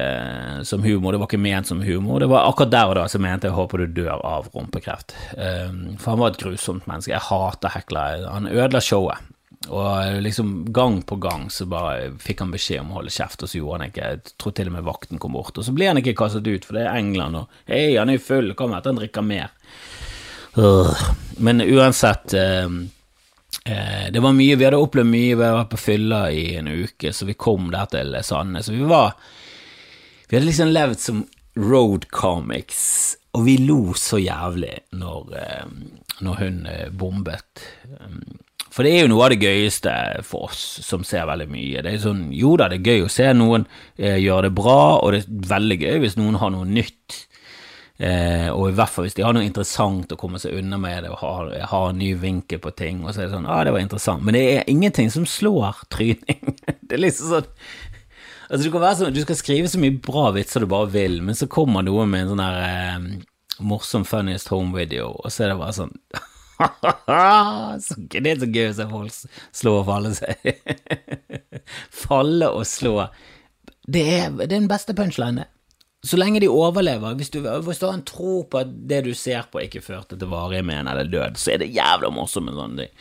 som 0.67 0.83
humor, 0.83 1.15
det 1.15 1.21
var 1.23 1.31
ikke 1.31 1.43
ment 1.43 1.71
som 1.71 1.85
humor. 1.87 2.19
Det 2.23 2.31
var 2.31 2.49
akkurat 2.49 2.73
der 2.75 2.91
og 2.91 2.99
da 2.99 3.07
som 3.11 3.23
mente 3.23 3.47
jeg 3.47 3.55
håper 3.55 3.85
du 3.85 4.01
dør 4.01 4.25
av 4.27 4.51
rumpekreft. 4.55 5.15
Um, 5.39 5.95
for 6.01 6.15
han 6.15 6.25
var 6.25 6.35
et 6.35 6.43
grusomt 6.43 6.89
menneske. 6.91 7.15
Jeg 7.15 7.27
hater 7.29 7.75
hekler. 7.77 8.27
Han 8.33 8.51
ødela 8.51 8.83
showet. 8.83 9.33
Og 9.67 10.19
liksom 10.23 10.51
gang 10.75 11.01
på 11.07 11.17
gang 11.19 11.47
så 11.51 11.65
bare 11.71 12.11
fikk 12.23 12.43
han 12.45 12.53
beskjed 12.55 12.85
om 12.85 12.93
å 12.93 12.99
holde 13.01 13.15
kjeft, 13.15 13.43
og 13.43 13.51
så 13.51 13.59
gjorde 13.59 13.79
han 13.81 13.91
ikke 13.91 14.11
Jeg 14.13 14.35
tror 14.39 14.55
til 14.55 14.69
og 14.71 14.77
med 14.77 14.87
vakten 14.87 15.23
kom 15.23 15.39
bort. 15.39 15.55
Og 15.59 15.67
så 15.67 15.75
ble 15.75 15.89
han 15.91 16.03
ikke 16.03 16.15
kastet 16.19 16.47
ut, 16.47 16.67
for 16.67 16.79
det 16.79 16.85
er 16.87 16.99
England, 16.99 17.39
og 17.39 17.71
hei, 17.71 17.95
han 17.95 18.11
er 18.11 18.23
full, 18.23 18.53
kom 18.59 18.75
at 18.75 18.87
han 18.87 18.99
drikker 18.99 19.27
mer. 19.27 19.55
Men 21.43 21.61
uansett 21.67 22.35
um, 22.35 22.79
Eh, 22.87 22.96
det 23.65 24.21
var 24.23 24.35
mye, 24.37 24.57
Vi 24.57 24.65
hadde 24.65 24.79
opplevd 24.79 25.09
mye, 25.11 25.35
vi 25.35 25.43
hadde 25.43 25.59
vært 25.59 25.73
på 25.73 25.81
fylla 25.81 26.21
i 26.31 26.57
en 26.59 26.69
uke, 26.69 27.13
så 27.13 27.27
vi 27.27 27.35
kom 27.35 27.71
der 27.73 27.89
til 27.91 28.15
Sandnes. 28.23 28.69
Vi 28.71 28.85
var 28.87 29.17
Vi 30.29 30.37
hadde 30.37 30.47
liksom 30.47 30.73
levd 30.75 30.99
som 31.01 31.25
road 31.57 32.09
comics, 32.11 33.17
og 33.35 33.47
vi 33.47 33.57
lo 33.63 33.95
så 33.95 34.19
jævlig 34.19 34.75
når, 34.93 35.35
eh, 35.39 35.67
når 36.21 36.35
hun 36.41 36.67
eh, 36.67 36.89
bombet. 36.91 37.63
For 38.71 38.85
det 38.85 38.93
er 38.93 39.07
jo 39.07 39.13
noe 39.13 39.25
av 39.25 39.33
det 39.33 39.41
gøyeste 39.41 39.93
for 40.27 40.51
oss 40.51 40.63
som 40.85 41.05
ser 41.07 41.25
veldig 41.29 41.47
mye. 41.49 41.83
Det 41.83 41.95
er 41.95 42.03
sånn, 42.03 42.27
Jo 42.37 42.57
da, 42.61 42.69
det 42.69 42.83
er 42.83 42.91
gøy 42.93 43.07
å 43.07 43.13
se 43.13 43.31
noen 43.33 43.65
gjøre 43.97 44.51
det 44.51 44.55
bra, 44.59 44.81
og 45.01 45.15
det 45.15 45.23
er 45.25 45.55
veldig 45.55 45.79
gøy 45.81 46.03
hvis 46.03 46.19
noen 46.21 46.37
har 46.43 46.53
noe 46.53 46.69
nytt 46.69 47.23
Eh, 47.97 48.49
og 48.53 48.69
i 48.69 48.75
hvert 48.77 48.93
fall 48.93 49.07
hvis 49.07 49.15
de 49.17 49.25
har 49.25 49.33
noe 49.33 49.47
interessant 49.47 50.11
å 50.13 50.19
komme 50.21 50.41
seg 50.43 50.59
unna 50.59 50.77
med 50.81 51.07
det, 51.07 51.13
og 51.15 51.21
har, 51.23 51.53
har 51.71 51.91
en 51.91 52.01
ny 52.01 52.13
vinkel 52.21 52.61
på 52.61 52.75
ting, 52.77 53.03
og 53.05 53.15
så 53.15 53.23
er 53.23 53.29
det 53.29 53.37
sånn 53.37 53.49
ah, 53.49 53.63
det 53.65 53.73
var 53.77 53.85
interessant. 53.85 54.25
Men 54.27 54.37
det 54.37 54.45
er 54.53 54.71
ingenting 54.73 55.13
som 55.13 55.29
slår 55.29 55.85
tryning. 55.93 56.57
det 56.87 56.99
er 56.99 57.07
liksom 57.07 57.37
sånn 57.37 57.53
Altså, 58.47 58.69
du 58.71 58.77
sånn, 58.79 59.11
du 59.11 59.25
skal 59.25 59.39
skrive 59.41 59.67
så 59.67 59.79
mye 59.83 59.97
bra 59.99 60.29
vitser 60.31 60.63
du 60.63 60.69
bare 60.71 60.87
vil, 60.93 61.17
men 61.19 61.35
så 61.35 61.49
kommer 61.51 61.83
noe 61.83 62.05
med 62.07 62.21
en 62.21 62.29
sånn 62.31 62.43
der 62.45 62.59
eh, 62.63 63.09
morsom 63.59 64.05
funniest 64.07 64.53
home-video, 64.53 65.09
og 65.19 65.33
så 65.35 65.43
er 65.43 65.51
det 65.51 65.57
bare 65.59 65.75
sånn 65.75 65.91
så, 67.83 67.97
Det 68.07 68.23
er 68.23 68.39
så 68.39 68.47
gøy 68.47 68.69
å 68.69 68.77
se 68.79 68.87
folk 68.93 69.19
slå 69.51 69.73
og 69.81 69.89
falle 69.91 70.13
seg. 70.15 70.47
falle 72.07 72.53
og 72.55 72.63
slå. 72.71 72.95
Det 73.83 74.07
er, 74.15 74.31
det 74.39 74.47
er 74.47 74.55
den 74.55 74.71
beste 74.71 74.95
punchlinen, 74.95 75.43
det. 75.43 75.51
Så 76.07 76.19
lenge 76.21 76.41
de 76.43 76.51
overlever, 76.51 77.17
hvis 77.19 77.33
du, 77.35 77.41
hvis 77.43 77.81
du 77.81 77.87
har 77.89 77.97
en 77.97 78.05
tro 78.07 78.43
på 78.51 78.61
at 78.63 78.71
det 78.91 79.03
du 79.07 79.13
ser 79.19 79.49
på 79.51 79.65
ikke 79.65 79.85
førte 79.85 80.19
til 80.19 80.31
varig 80.31 80.63
men 80.67 80.87
eller 80.91 81.09
død, 81.11 81.41
så 81.41 81.55
er 81.55 81.65
det 81.65 81.73
jævla 81.75 82.13
morsomt 82.15 82.49
med 82.49 82.59
sånne 82.59 82.85
ting. 82.85 82.95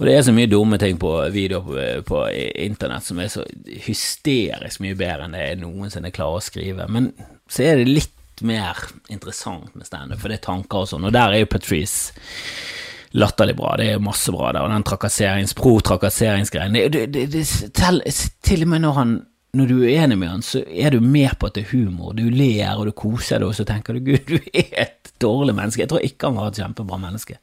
Og 0.00 0.06
det 0.08 0.14
er 0.16 0.22
så 0.24 0.32
mye 0.32 0.48
dumme 0.48 0.78
ting 0.80 0.96
på 0.96 1.10
videoer 1.28 1.64
på, 2.00 2.06
på, 2.08 2.22
internett 2.64 3.04
som 3.04 3.18
er 3.20 3.28
så 3.28 3.42
hysterisk 3.84 4.80
mye 4.80 4.96
bedre 4.96 5.26
enn 5.26 5.36
det 5.36 5.42
jeg 5.42 5.58
noensinne 5.60 6.12
klarer 6.14 6.38
å 6.38 6.44
skrive. 6.44 6.86
Men 6.88 7.10
så 7.50 7.66
er 7.66 7.82
det 7.82 7.90
litt 7.90 8.40
mer 8.40 8.78
interessant 9.12 9.74
med 9.76 9.84
standup, 9.84 10.22
for 10.22 10.32
det 10.32 10.38
er 10.38 10.46
tanker 10.46 10.86
og 10.86 10.88
sånn, 10.88 11.04
og 11.04 11.12
der 11.12 11.34
er 11.34 11.42
jo 11.42 11.50
Patrice 11.52 12.14
latterlig 13.12 13.58
bra. 13.58 13.74
Det 13.76 13.90
er 13.92 14.00
masse 14.00 14.32
bra 14.32 14.54
der, 14.54 14.64
og 14.64 14.72
den 14.72 14.86
trakasserings, 14.86 15.52
pro-trakasseringsgreien 15.58 16.78
Til 18.46 18.64
og 18.64 18.70
med 18.70 18.84
når 18.86 18.96
han 18.96 19.16
når 19.56 19.70
du 19.70 19.78
er 19.82 20.04
enig 20.04 20.18
med 20.20 20.30
han, 20.30 20.42
så 20.46 20.62
er 20.66 20.94
du 20.94 21.00
med 21.02 21.32
på 21.38 21.48
at 21.48 21.56
det 21.56 21.64
er 21.64 21.72
humor. 21.72 22.12
Du 22.14 22.26
ler 22.30 22.76
og 22.76 22.86
du 22.86 22.92
koser 22.94 23.40
deg, 23.40 23.48
og 23.48 23.56
så 23.58 23.66
tenker 23.66 23.96
du 23.96 24.12
gud, 24.12 24.20
du 24.30 24.38
er 24.52 24.84
et 24.86 25.10
dårlig 25.22 25.56
menneske. 25.56 25.82
Jeg 25.84 25.90
tror 25.92 26.06
ikke 26.06 26.30
han 26.30 26.38
var 26.38 26.52
et 26.52 26.60
kjempebra 26.62 27.00
menneske. 27.02 27.40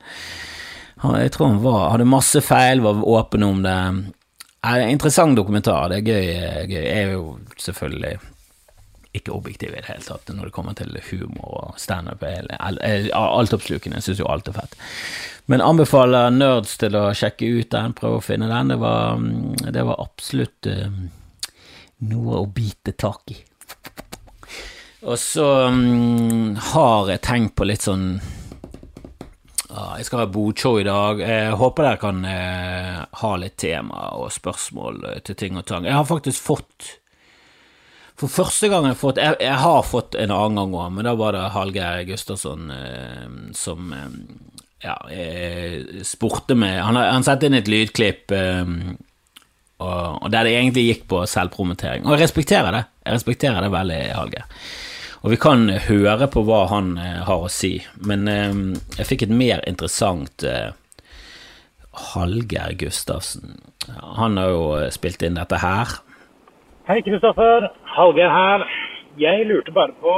Jeg 0.97 1.33
tror 1.35 1.51
han 1.51 1.59
var, 1.65 1.83
hadde 1.93 2.07
masse 2.09 2.41
feil, 2.41 2.81
var 2.85 3.03
åpen 3.05 3.45
om 3.45 3.59
det. 3.65 3.75
En 4.67 4.89
interessant 4.89 5.37
dokumentar. 5.37 5.91
Det 5.91 5.99
er 5.99 6.07
gøy. 6.07 6.31
gøy. 6.71 6.81
Jeg 6.81 7.03
er 7.03 7.13
jo 7.13 7.37
selvfølgelig 7.61 8.15
ikke 9.17 9.33
objektiv 9.33 9.73
i 9.73 9.79
det 9.79 9.87
hele 9.87 10.03
tatt 10.03 10.29
når 10.33 10.49
det 10.49 10.55
kommer 10.55 10.75
til 10.77 10.97
humor 11.09 11.53
og 11.61 11.77
standup. 11.81 12.23
Altoppslukende. 12.23 13.99
Jeg 13.99 14.07
syns 14.07 14.23
jo 14.23 14.31
alt 14.31 14.49
er 14.49 14.57
fett. 14.57 14.79
Men 15.47 15.63
anbefaler 15.63 16.33
nerds 16.33 16.75
til 16.79 16.97
å 16.99 17.05
sjekke 17.15 17.47
ut 17.59 17.71
den, 17.71 17.95
prøve 17.95 18.19
å 18.19 18.25
finne 18.25 18.49
den. 18.51 18.73
Det 18.73 18.79
var, 18.81 19.21
det 19.75 19.85
var 19.87 20.01
absolutt 20.03 20.67
uh, 20.67 20.89
noe 22.05 22.41
å 22.41 22.49
bite 22.53 22.93
tak 22.93 23.33
i. 23.33 23.37
Og 25.07 25.17
så 25.21 25.45
um, 25.69 26.55
har 26.73 27.09
jeg 27.11 27.23
tenkt 27.25 27.55
på 27.57 27.67
litt 27.69 27.85
sånn 27.85 28.17
Jeg 29.67 30.07
skal 30.07 30.23
ha 30.23 30.29
bodshow 30.31 30.79
i 30.81 30.87
dag. 30.87 31.21
Jeg 31.21 31.57
håper 31.59 31.85
dere 31.85 31.99
kan 32.01 32.23
eh, 32.25 33.03
ha 33.21 33.33
litt 33.37 33.59
tema 33.61 34.07
og 34.17 34.31
spørsmål 34.33 35.03
uh, 35.05 35.17
til 35.21 35.37
ting 35.37 35.59
og 35.59 35.67
tang. 35.69 35.85
Jeg 35.85 35.93
har 35.93 36.07
faktisk 36.09 36.41
fått 36.41 36.89
For 38.17 38.31
første 38.31 38.71
gang 38.73 38.89
jeg 38.89 38.95
har 38.95 39.01
fått 39.03 39.21
Jeg, 39.21 39.37
jeg 39.45 39.61
har 39.63 39.85
fått 39.85 40.17
en 40.17 40.33
annen 40.33 40.57
gang 40.57 40.77
òg, 40.81 40.93
men 40.97 41.05
da 41.05 41.13
var 41.19 41.37
det 41.37 41.45
Hallgeir 41.53 42.07
Gustavsson 42.09 42.71
som 43.53 43.93
ja, 44.81 44.97
spurte 46.05 46.57
meg 46.57 46.81
Han, 46.81 46.97
han 46.97 47.25
sendte 47.25 47.49
inn 47.49 47.57
et 47.57 47.69
lydklipp 47.69 48.33
og, 49.77 50.23
og, 50.23 50.27
der 50.33 50.47
det 50.47 50.55
egentlig 50.55 50.85
gikk 50.87 51.07
på 51.11 51.21
selvpromotering. 51.29 52.05
Og 52.05 52.15
jeg 52.15 52.25
respekterer 52.25 52.73
det. 52.73 52.83
Jeg 53.05 53.17
respekterer 53.19 53.61
det 53.61 53.71
veldig, 53.73 54.01
Hallgeir. 54.17 54.47
Og 55.25 55.31
vi 55.33 55.39
kan 55.41 55.69
høre 55.87 56.27
på 56.31 56.43
hva 56.45 56.65
han 56.71 56.91
eh, 57.01 57.21
har 57.27 57.43
å 57.43 57.51
si, 57.51 57.77
men 58.05 58.27
eh, 58.31 58.59
jeg 58.99 59.09
fikk 59.09 59.25
et 59.25 59.33
mer 59.33 59.63
interessant 59.69 60.45
eh, 60.45 60.69
Hallgeir 62.13 62.75
Gustavsen. 62.77 63.57
Han 64.19 64.37
har 64.37 64.53
jo 64.53 64.67
eh, 64.77 64.91
spilt 64.93 65.25
inn 65.25 65.39
dette 65.39 65.61
her. 65.61 65.97
Hei, 66.87 67.01
Kristoffer. 67.05 67.69
Hallgeir 67.97 68.31
her. 68.31 68.67
Jeg 69.19 69.47
lurte 69.49 69.73
bare 69.75 69.95
på 70.01 70.13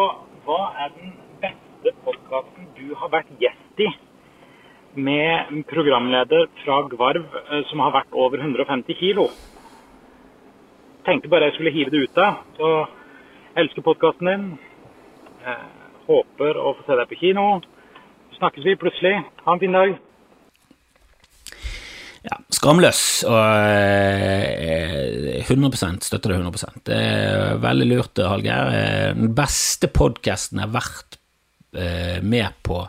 hva 0.46 0.60
er 0.84 0.92
den 0.98 1.16
beste 1.42 1.96
podkasten 2.06 2.68
du 2.76 2.92
har 3.00 3.12
vært 3.16 3.32
gjest 3.42 3.84
i? 3.86 3.90
Med 4.94 5.64
programleder 5.70 6.48
fra 6.64 6.82
Gvarv 6.90 7.26
eh, 7.52 7.64
som 7.70 7.80
har 7.84 7.94
vært 7.94 8.14
over 8.14 8.42
150 8.42 8.98
kilo. 9.00 9.30
Tenkte 11.06 11.30
bare 11.32 11.50
jeg 11.50 11.58
skulle 11.58 11.74
hive 11.74 11.94
det 11.94 12.04
ut 12.06 12.18
da. 12.18 12.30
Så 12.58 12.72
elsker 13.60 13.86
podkasten 13.86 14.30
din. 14.30 14.46
Eh, 15.46 15.66
håper 16.10 16.58
å 16.58 16.74
få 16.78 16.86
se 16.88 17.00
deg 17.00 17.10
på 17.12 17.20
kino. 17.22 17.48
Snakkes 18.40 18.66
vi 18.66 18.78
plutselig. 18.80 19.16
Ha 19.46 19.54
en 19.54 19.62
fin 19.62 19.78
dag. 19.78 19.98
Ja, 22.20 22.36
skamløs 22.52 23.24
og 23.30 23.40
100 25.46 25.70
eh, 25.72 26.00
støtter 26.04 26.34
det 26.34 26.40
100 26.42 26.82
Det 26.90 26.98
er 26.98 27.62
veldig 27.64 27.88
lurt, 27.94 28.20
Hallgeir. 28.20 28.74
Den 29.16 29.32
beste 29.38 29.88
podkasten 29.88 30.60
jeg 30.60 30.68
har 30.68 30.76
vært 30.82 31.20
med 32.26 32.50
på 32.66 32.82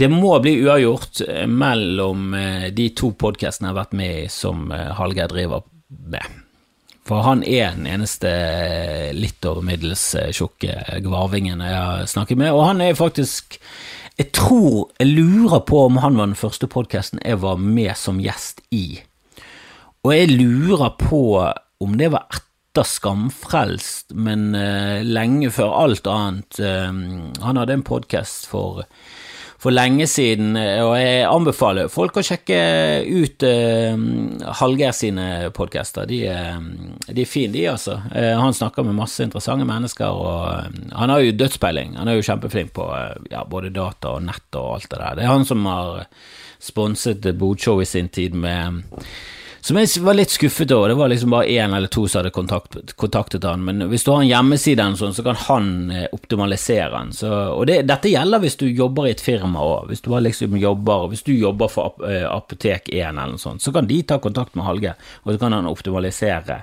det 0.00 0.08
må 0.08 0.32
bli 0.40 0.54
uavgjort 0.64 1.20
eh, 1.28 1.46
mellom 1.46 2.32
eh, 2.34 2.68
de 2.72 2.88
to 2.96 3.12
podkastene 3.20 3.68
jeg 3.68 3.74
har 3.74 3.80
vært 3.82 3.98
med 4.00 4.14
i 4.22 4.30
som 4.32 4.70
eh, 4.72 4.88
Hallgeir 4.96 5.28
driver 5.28 5.66
med. 5.88 6.38
For 7.04 7.24
han 7.26 7.42
er 7.44 7.74
den 7.74 7.88
eneste 7.90 8.30
litt 9.16 9.44
over 9.48 9.64
middels 9.66 10.04
tjukke 10.36 11.00
gvarvingen 11.04 11.60
jeg 11.64 11.76
har 11.76 12.08
snakket 12.08 12.38
med, 12.40 12.52
og 12.54 12.68
han 12.68 12.82
er 12.84 12.94
faktisk 12.94 13.58
Jeg 14.20 14.30
tror 14.36 14.92
Jeg 15.00 15.08
lurer 15.16 15.64
på 15.66 15.80
om 15.86 15.96
han 16.04 16.16
var 16.16 16.28
den 16.28 16.38
første 16.38 16.68
podkasten 16.70 17.22
jeg 17.24 17.40
var 17.42 17.56
med 17.56 17.96
som 17.96 18.20
gjest 18.20 18.60
i. 18.70 19.00
Og 20.04 20.12
jeg 20.14 20.36
lurer 20.36 20.92
på 21.00 21.22
om 21.80 21.96
det 21.98 22.12
var 22.12 22.28
etter 22.30 22.86
Skamfrelst, 22.86 24.12
men 24.14 24.52
lenge 25.02 25.50
før 25.50 25.72
alt 25.80 26.06
annet. 26.06 26.60
Han 26.60 27.58
hadde 27.58 27.80
en 27.80 27.88
podkast 27.88 28.46
for 28.52 28.84
for 29.60 29.74
lenge 29.74 30.06
siden, 30.08 30.54
og 30.56 30.94
jeg 30.96 31.24
anbefaler 31.28 31.90
folk 31.92 32.16
å 32.16 32.24
sjekke 32.24 32.60
ut 33.04 33.44
uh, 33.44 34.04
Hallgeir 34.56 34.94
sine 34.96 35.26
podcaster. 35.56 36.08
De, 36.08 36.22
uh, 36.32 36.56
de, 37.04 37.18
er 37.20 37.28
fine, 37.28 37.52
de, 37.52 37.66
altså. 37.68 37.98
Uh, 38.08 38.38
han 38.40 38.56
snakker 38.56 38.86
med 38.88 38.96
masse 38.96 39.20
interessante 39.24 39.68
mennesker, 39.68 40.16
og 40.16 40.46
uh, 40.48 40.94
han 40.96 41.12
har 41.12 41.26
jo 41.26 41.36
dødspeiling. 41.36 41.98
Han 42.00 42.08
er 42.08 42.16
jo 42.16 42.24
kjempeflink 42.30 42.72
på 42.78 42.88
ja, 43.28 43.44
både 43.44 43.74
data 43.76 44.14
og 44.16 44.24
nett 44.30 44.60
og 44.60 44.78
alt 44.78 44.88
det 44.88 45.02
der. 45.02 45.18
Det 45.18 45.26
er 45.26 45.34
han 45.34 45.48
som 45.48 45.68
har 45.68 46.06
sponset 46.60 47.28
Bodshow 47.40 47.84
i 47.84 47.88
sin 47.88 48.08
tid 48.12 48.36
med 48.36 48.80
Som 49.60 49.76
jeg 49.76 50.00
var 50.00 50.16
litt 50.16 50.32
skuffet 50.32 50.72
over. 50.72 50.88
Det 50.88 50.96
var 50.96 51.10
liksom 51.12 51.34
bare 51.34 51.48
én 51.52 51.74
eller 51.76 51.90
to 51.92 52.06
som 52.08 52.20
hadde 52.20 52.32
kontaktet, 52.32 52.94
kontaktet 52.96 53.44
han. 53.44 53.64
Men 53.64 53.84
hvis 53.90 54.06
du 54.06 54.10
har 54.12 54.22
en 54.22 54.30
hjemmeside, 54.30 54.86
sånn, 54.96 55.12
så 55.16 55.24
kan 55.26 55.36
han 55.36 55.66
eh, 55.92 56.06
optimalisere 56.16 56.88
den. 56.94 57.12
Så, 57.16 57.28
og 57.28 57.66
det, 57.68 57.82
dette 57.90 58.12
gjelder 58.12 58.40
hvis 58.40 58.56
du 58.60 58.64
jobber 58.68 59.08
i 59.08 59.12
et 59.12 59.24
firma 59.24 59.60
òg. 59.64 59.90
Hvis 59.90 60.04
liksom 60.08 60.56
hvis 60.56 61.26
du 61.26 61.34
jobber 61.34 61.68
for 61.72 62.00
eh, 62.08 62.24
Apotek1 62.24 63.04
eller 63.10 63.34
noe 63.34 63.42
sånt, 63.42 63.62
så 63.62 63.74
kan 63.74 63.88
de 63.90 64.00
ta 64.02 64.18
kontakt 64.22 64.56
med 64.56 64.64
Halge, 64.64 64.94
og 65.24 65.34
så 65.34 65.42
kan 65.42 65.52
han 65.52 65.68
optimalisere 65.68 66.62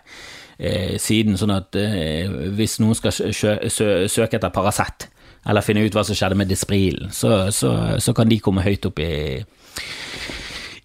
eh, 0.58 0.98
siden, 0.98 1.38
sånn 1.38 1.54
at 1.54 1.78
eh, 1.78 2.26
hvis 2.58 2.80
noen 2.82 2.98
skal 2.98 3.14
søke 3.14 4.40
etter 4.40 4.54
Paracet, 4.54 5.10
eller 5.48 5.64
finne 5.64 5.86
ut 5.86 5.96
hva 5.96 6.04
som 6.04 6.18
skjedde 6.18 6.40
med 6.40 6.50
Disprilen, 6.50 7.14
så, 7.14 7.48
så, 7.56 8.00
så 8.04 8.14
kan 8.18 8.28
de 8.28 8.42
komme 8.44 8.66
høyt 8.66 8.90
opp 8.90 9.00
i 9.00 9.14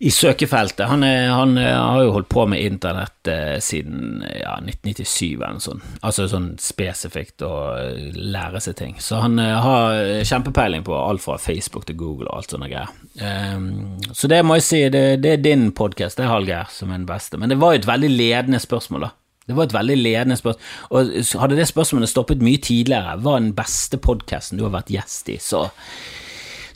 i 0.03 0.11
søkefeltet. 0.11 0.89
Han, 0.91 1.05
er, 1.07 1.29
han 1.31 1.53
er, 1.59 1.77
har 1.79 2.01
jo 2.03 2.15
holdt 2.17 2.29
på 2.33 2.43
med 2.51 2.59
internett 2.59 3.29
eh, 3.31 3.61
siden 3.63 4.25
ja, 4.27 4.57
1997 4.59 5.27
eller 5.37 5.53
noe 5.55 5.63
sånt. 5.63 5.85
Altså 6.03 6.27
sånn 6.27 6.49
spesifikt 6.59 7.45
å 7.47 7.53
eh, 7.77 8.09
lære 8.19 8.59
seg 8.65 8.75
ting. 8.81 8.97
Så 8.99 9.21
han 9.23 9.39
eh, 9.39 9.55
har 9.63 10.25
kjempepeiling 10.27 10.83
på 10.89 10.97
alt 10.99 11.23
fra 11.23 11.37
Facebook 11.39 11.87
til 11.87 12.01
Google 12.01 12.27
og 12.27 12.41
alt 12.41 12.55
sånne 12.57 12.71
greier. 12.73 12.91
Um, 13.23 14.01
så 14.11 14.27
det 14.33 14.41
må 14.43 14.57
jeg 14.59 14.67
si, 14.67 14.81
det, 14.91 15.05
det 15.23 15.37
er 15.37 15.45
din 15.45 15.69
podkast, 15.71 16.19
det 16.19 16.27
er 16.27 16.33
Hallgeir, 16.33 16.73
som 16.75 16.91
er 16.91 16.99
den 16.99 17.07
beste. 17.07 17.39
Men 17.39 17.55
det 17.55 17.61
var 17.63 17.77
jo 17.77 17.85
et 17.85 17.91
veldig 17.93 18.11
ledende 18.11 18.63
spørsmål, 18.65 19.07
da. 19.07 19.13
Det 19.47 19.55
var 19.55 19.71
et 19.71 19.77
veldig 19.77 19.99
ledende 20.01 20.41
spørsmål. 20.41 20.75
Og 20.99 21.15
hadde 21.45 21.61
det 21.61 21.69
spørsmålet 21.71 22.11
stoppet 22.11 22.43
mye 22.43 22.59
tidligere, 22.59 23.15
hva 23.23 23.37
er 23.39 23.47
den 23.47 23.55
beste 23.55 24.03
podkasten 24.03 24.59
du 24.59 24.67
har 24.67 24.75
vært 24.75 24.91
gjest 24.91 25.31
i, 25.31 25.39
så 25.39 25.69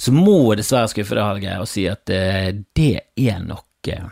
så 0.06 0.14
må 0.14 0.36
jeg 0.52 0.60
dessverre 0.60 0.90
skuffe 0.92 1.16
deg, 1.16 1.26
Hallgeir, 1.26 1.64
og 1.64 1.70
si 1.70 1.86
at 1.90 2.06
uh, 2.14 2.52
det 2.78 2.92
er 3.18 3.40
nok 3.42 3.90
uh, 3.90 4.06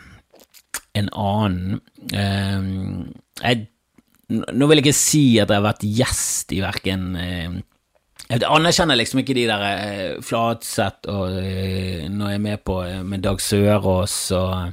en 0.99 1.11
annen 1.11 1.79
uh, 2.11 2.67
jeg, 3.43 3.69
Nå 4.35 4.67
vil 4.67 4.81
jeg 4.81 4.87
ikke 4.87 4.97
si 4.97 5.25
at 5.37 5.51
jeg 5.53 5.61
har 5.61 5.67
vært 5.67 5.83
gjest 5.85 6.55
i 6.57 6.63
verken 6.65 7.03
Jeg 7.13 8.47
anerkjenner 8.49 8.97
liksom 8.97 9.21
ikke 9.21 9.37
de 9.37 9.43
der 9.51 10.23
Flatseth 10.25 11.11
og 11.13 11.35
når 12.09 12.33
jeg 12.33 12.39
er 12.39 12.45
med 12.47 12.63
på 12.65 12.79
med 13.05 13.21
Dag 13.27 13.43
Sørås 13.45 14.17
og 14.33 14.73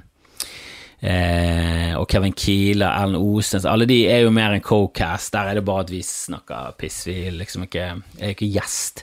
og 1.98 2.06
Kevin 2.08 2.36
Kiele, 2.38 2.86
Ellen 2.86 3.18
Osnes 3.20 3.68
Alle 3.68 3.88
de 3.90 4.04
er 4.08 4.22
jo 4.22 4.32
mer 4.32 4.54
en 4.54 4.62
co-cast. 4.62 5.34
Der 5.34 5.50
er 5.50 5.58
det 5.58 5.66
bare 5.66 5.84
at 5.84 5.92
vi 5.92 6.04
snakker 6.06 6.76
piss. 6.78 7.02
Vi 7.10 7.16
liksom 7.34 7.66
ikke, 7.66 7.88
er 8.22 8.36
ikke 8.36 8.52
gjest. 8.54 9.02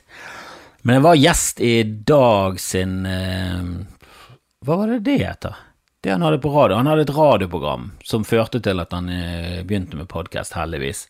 Men 0.88 0.96
jeg 0.96 1.04
var 1.04 1.16
gjest 1.20 1.58
i 1.60 1.72
Dag 1.84 2.54
sin 2.60 3.06
eh, 3.06 3.64
Hva 4.64 4.76
var 4.80 4.88
det 4.88 5.02
det 5.04 5.18
heter? 5.20 5.58
Det 6.00 6.14
han 6.14 6.22
hadde 6.24 6.38
på 6.40 6.48
radio. 6.48 6.78
Han 6.78 6.88
hadde 6.88 7.04
et 7.04 7.12
radioprogram 7.12 7.90
som 8.08 8.24
førte 8.24 8.56
til 8.64 8.80
at 8.80 8.94
han 8.96 9.10
eh, 9.12 9.58
begynte 9.68 9.98
med 9.98 10.08
podkast, 10.08 10.56
heldigvis. 10.56 11.02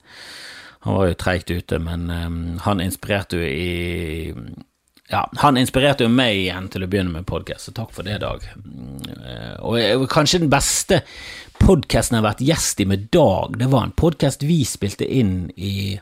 Han 0.83 0.97
var 0.99 1.07
jo 1.07 1.19
treigt 1.23 1.53
ute, 1.55 1.79
men 1.79 2.11
um, 2.11 2.41
han 2.65 2.83
inspirerte 2.83 3.39
jo 3.39 3.47
i 3.47 4.35
ja, 5.13 5.23
han 5.45 5.61
inspirerte 5.63 6.09
jo 6.09 6.11
meg 6.11 6.41
igjen 6.41 6.67
til 6.75 6.83
å 6.83 6.91
begynne 6.91 7.15
med 7.15 7.29
podkast, 7.31 7.69
så 7.69 7.77
takk 7.79 7.95
for 7.95 8.09
det, 8.09 8.19
Dag. 8.25 8.43
Og 9.63 9.79
og 9.79 10.09
kanskje 10.11 10.43
den 10.43 10.51
beste 10.51 11.05
podkasten 11.63 12.19
jeg 12.19 12.25
har 12.25 12.31
vært 12.33 12.47
gjest 12.51 12.83
i 12.83 12.89
med 12.97 13.07
Dag, 13.15 13.55
det 13.63 13.71
var 13.71 13.87
en 13.87 13.95
podkast 13.95 14.43
vi 14.43 14.65
spilte 14.67 15.07
inn 15.07 15.53
i 15.55 16.01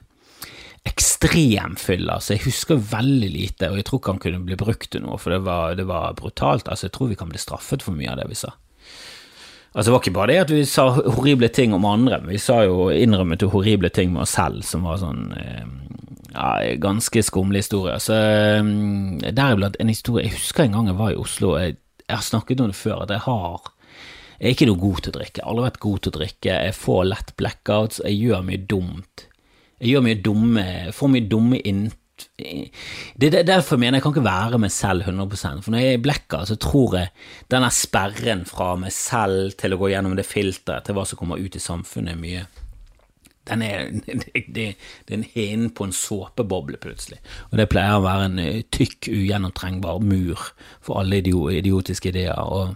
ekstremfylla, 0.87 2.21
så 2.21 2.37
jeg 2.37 2.45
husker 2.47 2.79
veldig 2.93 3.31
lite, 3.33 3.71
og 3.71 3.81
jeg 3.81 3.87
tror 3.89 4.01
ikke 4.01 4.15
han 4.15 4.23
kunne 4.23 4.45
bli 4.47 4.59
brukt 4.61 4.91
til 4.93 5.03
noe, 5.05 5.19
for 5.21 5.35
det 5.35 5.43
var, 5.47 5.75
det 5.79 5.87
var, 5.89 6.15
brutalt. 6.19 6.69
Altså, 6.69 6.87
jeg 6.87 6.95
tror 6.97 7.11
vi 7.11 7.19
kan 7.19 7.33
bli 7.33 7.43
straffet 7.43 7.85
for 7.85 7.97
mye 7.97 8.13
av 8.13 8.21
det 8.21 8.29
vi 8.31 8.39
sa. 8.39 8.53
Altså, 9.73 9.89
Det 9.89 9.95
var 9.95 10.05
ikke 10.05 10.17
bare 10.17 10.33
det 10.33 10.39
at 10.45 10.53
vi 10.55 10.63
sa 10.65 10.89
horrible 10.95 11.51
ting 11.53 11.75
om 11.77 11.85
andre, 11.85 12.21
men 12.23 12.37
vi 12.37 12.41
sa 12.41 12.63
jo 12.65 12.89
innrømmet 12.95 13.43
jo 13.43 13.53
horrible 13.53 13.91
ting 13.91 14.15
med 14.15 14.25
oss 14.25 14.37
selv, 14.39 14.63
som 14.65 14.87
var 14.89 15.03
sånn 15.03 15.35
eh, 15.37 15.67
ja, 16.33 16.53
ganske 16.81 17.25
skumle 17.27 17.61
historier. 17.61 18.01
Så 18.01 18.17
eh, 18.17 18.63
deriblant 19.27 19.77
en 19.81 19.93
historie 19.93 20.29
Jeg 20.29 20.39
husker 20.39 20.65
en 20.65 20.79
gang 20.79 20.93
jeg 20.93 21.01
var 21.01 21.13
i 21.13 21.21
Oslo, 21.21 21.57
jeg, 21.61 21.77
jeg 22.07 22.15
har 22.15 22.25
snakket 22.25 22.63
om 22.63 22.73
det 22.73 22.79
før, 22.79 23.03
at 23.05 23.13
jeg 23.17 23.27
har 23.27 23.73
jeg 24.37 24.51
er 24.51 24.53
ikke 24.53 24.67
noe 24.69 24.81
god 24.81 24.99
til 25.01 25.13
å 25.13 25.17
drikke. 25.17 25.41
Jeg 25.41 25.45
har 25.47 25.53
aldri 25.53 25.65
vært 25.65 25.79
god 25.81 26.01
til 26.01 26.11
å 26.11 26.17
drikke. 26.19 26.57
Jeg 26.67 26.77
får 26.77 27.07
lett 27.09 27.31
blackouts, 27.41 28.01
jeg 28.05 28.19
gjør 28.21 28.43
mye 28.45 28.65
dumt. 28.69 29.26
Jeg 29.81 29.93
gjør 29.93 30.05
mye 30.07 30.19
dumme, 30.25 30.67
får 30.97 31.13
mye 31.13 31.31
dumme 31.31 31.61
inn... 31.69 31.87
Det 32.37 33.29
er 33.29 33.45
derfor 33.45 33.77
jeg 33.77 33.83
mener 33.83 33.99
jeg 33.99 34.07
kan 34.07 34.15
ikke 34.15 34.25
være 34.25 34.61
meg 34.61 34.73
selv 34.73 35.05
100 35.05 35.61
for 35.61 35.73
når 35.73 35.83
jeg 35.83 35.91
er 35.93 35.99
i 35.99 36.05
blekka, 36.05 36.39
så 36.49 36.57
tror 36.57 36.95
jeg 36.97 37.11
denne 37.53 37.69
sperren 37.75 38.47
fra 38.49 38.71
meg 38.81 38.95
selv 38.97 39.53
til 39.61 39.77
å 39.77 39.81
gå 39.83 39.91
gjennom 39.93 40.17
det 40.17 40.25
filteret 40.25 40.89
til 40.89 40.97
hva 40.97 41.05
som 41.05 41.21
kommer 41.21 41.43
ut 41.43 41.59
i 41.59 41.63
samfunnet, 41.63 42.17
er 42.17 42.23
mye 42.23 42.47
den 43.47 43.63
er, 43.63 43.91
det, 44.07 44.33
det, 44.33 44.65
det 45.07 45.13
er 45.13 45.19
en 45.21 45.29
hinnen 45.35 45.71
på 45.71 45.87
en 45.87 45.93
såpeboble, 45.95 46.81
plutselig. 46.83 47.21
Og 47.53 47.61
det 47.61 47.69
pleier 47.71 47.99
å 47.99 48.03
være 48.03 48.31
en 48.31 48.41
eh, 48.43 48.65
tykk, 48.75 49.11
ugjennomtrengbar 49.13 50.01
mur 50.03 50.49
for 50.81 51.03
alle 51.03 51.21
idiotiske 51.21 52.11
ideer. 52.11 52.43
og 52.43 52.75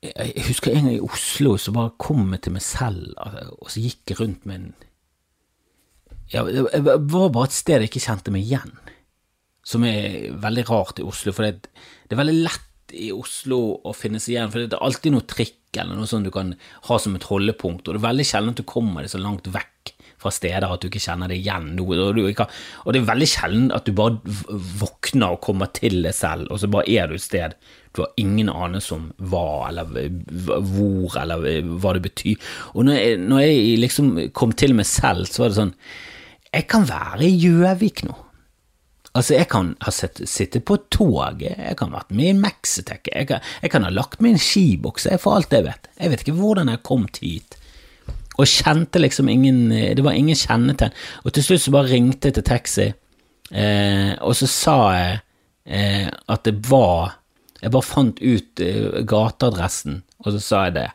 jeg 0.00 0.46
husker 0.46 0.72
en 0.72 0.86
gang 0.86 0.94
i 0.96 1.04
Oslo 1.04 1.58
så 1.60 1.74
bare 1.76 1.92
kom 2.00 2.30
jeg 2.32 2.46
til 2.46 2.54
meg 2.54 2.62
selv, 2.64 3.10
og 3.60 3.68
så 3.68 3.82
gikk 3.84 4.08
jeg 4.08 4.20
rundt 4.22 4.46
med 4.48 4.56
en 4.56 4.70
ja, 6.30 6.44
det 6.46 6.82
var 6.82 7.32
bare 7.34 7.48
et 7.48 7.56
sted 7.56 7.82
jeg 7.82 7.90
ikke 7.90 8.04
kjente 8.04 8.34
meg 8.34 8.46
igjen, 8.46 8.74
som 9.66 9.84
er 9.86 10.30
veldig 10.40 10.66
rart 10.70 11.00
i 11.02 11.06
Oslo. 11.06 11.34
For 11.36 11.46
det, 11.46 11.70
det 12.06 12.14
er 12.14 12.22
veldig 12.22 12.36
lett 12.44 12.94
i 12.96 13.10
Oslo 13.14 13.60
å 13.86 13.94
finne 13.94 14.20
seg 14.22 14.36
igjen, 14.36 14.52
for 14.52 14.62
det 14.62 14.76
er 14.76 14.86
alltid 14.86 15.14
noe 15.14 15.26
trikk 15.30 15.56
eller 15.78 15.94
noe 15.94 16.08
sånt 16.10 16.26
du 16.26 16.32
kan 16.34 16.54
ha 16.88 16.96
som 16.98 17.14
et 17.14 17.26
holdepunkt, 17.30 17.86
og 17.86 17.94
det 17.94 18.00
er 18.00 18.08
veldig 18.08 18.26
sjelden 18.26 18.54
at 18.54 18.62
du 18.62 18.66
kommer 18.66 19.06
deg 19.06 19.12
så 19.12 19.20
langt 19.22 19.46
vekk 19.54 19.94
fra 20.20 20.32
steder 20.34 20.66
at 20.68 20.82
du 20.82 20.88
ikke 20.90 21.00
kjenner 21.00 21.30
deg 21.32 21.40
igjen. 21.40 21.70
Og, 21.80 21.92
og 21.96 22.92
det 22.92 23.00
er 23.00 23.06
veldig 23.08 23.28
sjelden 23.30 23.70
at 23.72 23.86
du 23.86 23.94
bare 23.96 24.18
våkner 24.80 25.36
og 25.36 25.40
kommer 25.46 25.70
til 25.76 26.02
deg 26.04 26.12
selv, 26.16 26.50
og 26.50 26.60
så 26.60 26.68
bare 26.72 26.90
er 26.92 27.08
du 27.08 27.16
et 27.16 27.24
sted 27.24 27.56
du 27.90 28.04
har 28.04 28.12
ingen 28.22 28.46
anelse 28.52 28.94
om 28.94 29.08
hva 29.32 29.66
eller 29.66 29.88
hvor 30.46 31.16
eller 31.18 31.64
hva 31.82 31.94
det 31.96 32.04
betyr. 32.04 32.52
Og 32.76 32.86
når 32.86 33.00
jeg, 33.00 33.16
når 33.24 33.42
jeg 33.42 33.80
liksom 33.82 34.12
kom 34.36 34.54
til 34.54 34.76
meg 34.78 34.86
selv, 34.86 35.26
så 35.26 35.42
var 35.42 35.50
det 35.50 35.58
sånn 35.58 35.74
jeg 36.50 36.66
kan 36.70 36.86
være 36.88 37.26
i 37.26 37.36
Gjøvik 37.38 38.04
nå. 38.08 38.16
Altså, 39.10 39.34
jeg 39.34 39.48
kan 39.50 39.72
ha 39.82 39.90
sittet 39.90 40.62
på 40.68 40.76
toget, 40.94 41.56
jeg 41.58 41.76
kan 41.78 41.90
ha 41.90 41.98
vært 41.98 42.12
med 42.14 42.28
i 42.30 42.34
Maxitec, 42.38 43.08
jeg, 43.10 43.26
jeg, 43.26 43.70
kan 43.72 43.82
ha 43.82 43.90
lagt 43.90 44.20
meg 44.22 44.36
i 44.36 44.36
en 44.36 44.42
skiboks, 44.42 45.08
for 45.18 45.34
alt 45.34 45.54
jeg 45.54 45.66
vet. 45.66 45.88
Jeg 45.98 46.12
vet 46.12 46.22
ikke 46.22 46.36
hvordan 46.38 46.70
jeg 46.70 46.82
kom 46.86 47.08
hit. 47.18 47.56
Og 48.38 48.46
kjente 48.46 49.00
liksom 49.02 49.28
ingen 49.28 49.68
Det 49.68 50.04
var 50.04 50.14
ingen 50.16 50.38
kjennetegn. 50.38 50.94
Og 51.26 51.34
til 51.34 51.44
slutt 51.44 51.64
så 51.64 51.72
bare 51.74 51.90
ringte 51.90 52.30
jeg 52.30 52.38
til 52.38 52.46
taxi, 52.46 52.86
eh, 53.50 54.12
og 54.22 54.36
så 54.38 54.46
sa 54.48 54.76
jeg 54.94 55.18
eh, 55.66 56.06
at 56.08 56.46
det 56.46 56.54
var 56.70 57.18
Jeg 57.60 57.74
bare 57.74 57.84
fant 57.84 58.22
ut 58.22 58.62
eh, 58.64 59.02
gateadressen, 59.04 59.98
og 60.24 60.32
så 60.32 60.40
sa 60.40 60.62
jeg 60.68 60.78
det. 60.78 60.86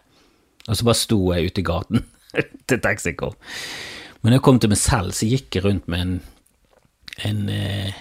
Og 0.66 0.80
så 0.80 0.88
bare 0.88 0.98
sto 0.98 1.20
jeg 1.36 1.52
ute 1.52 1.62
i 1.62 1.68
gaten 1.68 2.08
til 2.72 2.82
taxi 2.82 3.14
kom. 3.14 3.36
Men 4.26 4.34
når 4.34 4.40
jeg 4.40 4.46
kom 4.48 4.58
til 4.58 4.72
meg 4.72 4.80
selv, 4.82 5.14
så 5.14 5.28
gikk 5.30 5.54
jeg 5.54 5.62
rundt 5.68 5.84
med 5.86 6.02
en, 6.02 6.14
en 7.30 7.42
eh, 7.54 7.98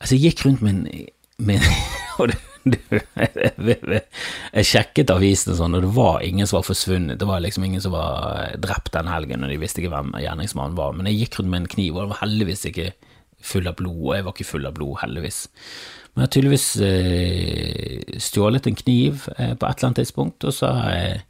Altså, 0.00 0.16
jeg 0.18 0.34
gikk 0.34 0.42
rundt 0.44 0.60
med 0.64 0.74
en, 0.74 1.06
med 1.48 1.64
og 2.20 2.28
det, 2.28 2.40
jeg 4.52 4.68
sjekket 4.68 5.12
avisene 5.14 5.56
sånn, 5.56 5.78
og 5.78 5.86
det 5.86 5.92
var 5.96 6.20
ingen 6.24 6.48
som 6.48 6.58
var 6.58 6.66
forsvunnet. 6.68 7.16
Det 7.20 7.28
var 7.28 7.40
liksom 7.40 7.64
ingen 7.64 7.80
som 7.80 7.94
var 7.96 8.52
drept 8.60 8.92
den 8.98 9.08
helgen, 9.08 9.44
og 9.44 9.52
de 9.52 9.56
visste 9.60 9.80
ikke 9.80 9.94
hvem 9.94 10.12
gjerningsmannen 10.20 10.76
var. 10.76 10.92
Men 10.96 11.08
jeg 11.08 11.22
gikk 11.22 11.40
rundt 11.40 11.52
med 11.54 11.62
en 11.62 11.70
kniv, 11.76 11.94
og 11.94 12.02
det 12.02 12.12
var 12.12 12.22
heldigvis 12.26 12.66
ikke 12.68 12.90
full 13.52 13.72
av 13.72 13.80
blod, 13.80 14.02
og 14.10 14.14
jeg 14.18 14.28
var 14.28 14.36
ikke 14.36 14.50
full 14.50 14.68
av 14.68 14.76
blod, 14.76 14.94
heldigvis. 15.06 15.40
Men 16.10 16.20
jeg 16.20 16.28
har 16.28 16.34
tydeligvis 16.36 16.68
eh, 16.84 18.20
stjålet 18.28 18.68
en 18.68 18.80
kniv 18.84 19.24
eh, 19.38 19.56
på 19.56 19.64
et 19.64 19.72
eller 19.72 19.88
annet 19.88 20.02
tidspunkt, 20.02 20.44
og 20.44 20.56
så 20.56 20.74
har 20.76 20.96
jeg 20.98 21.20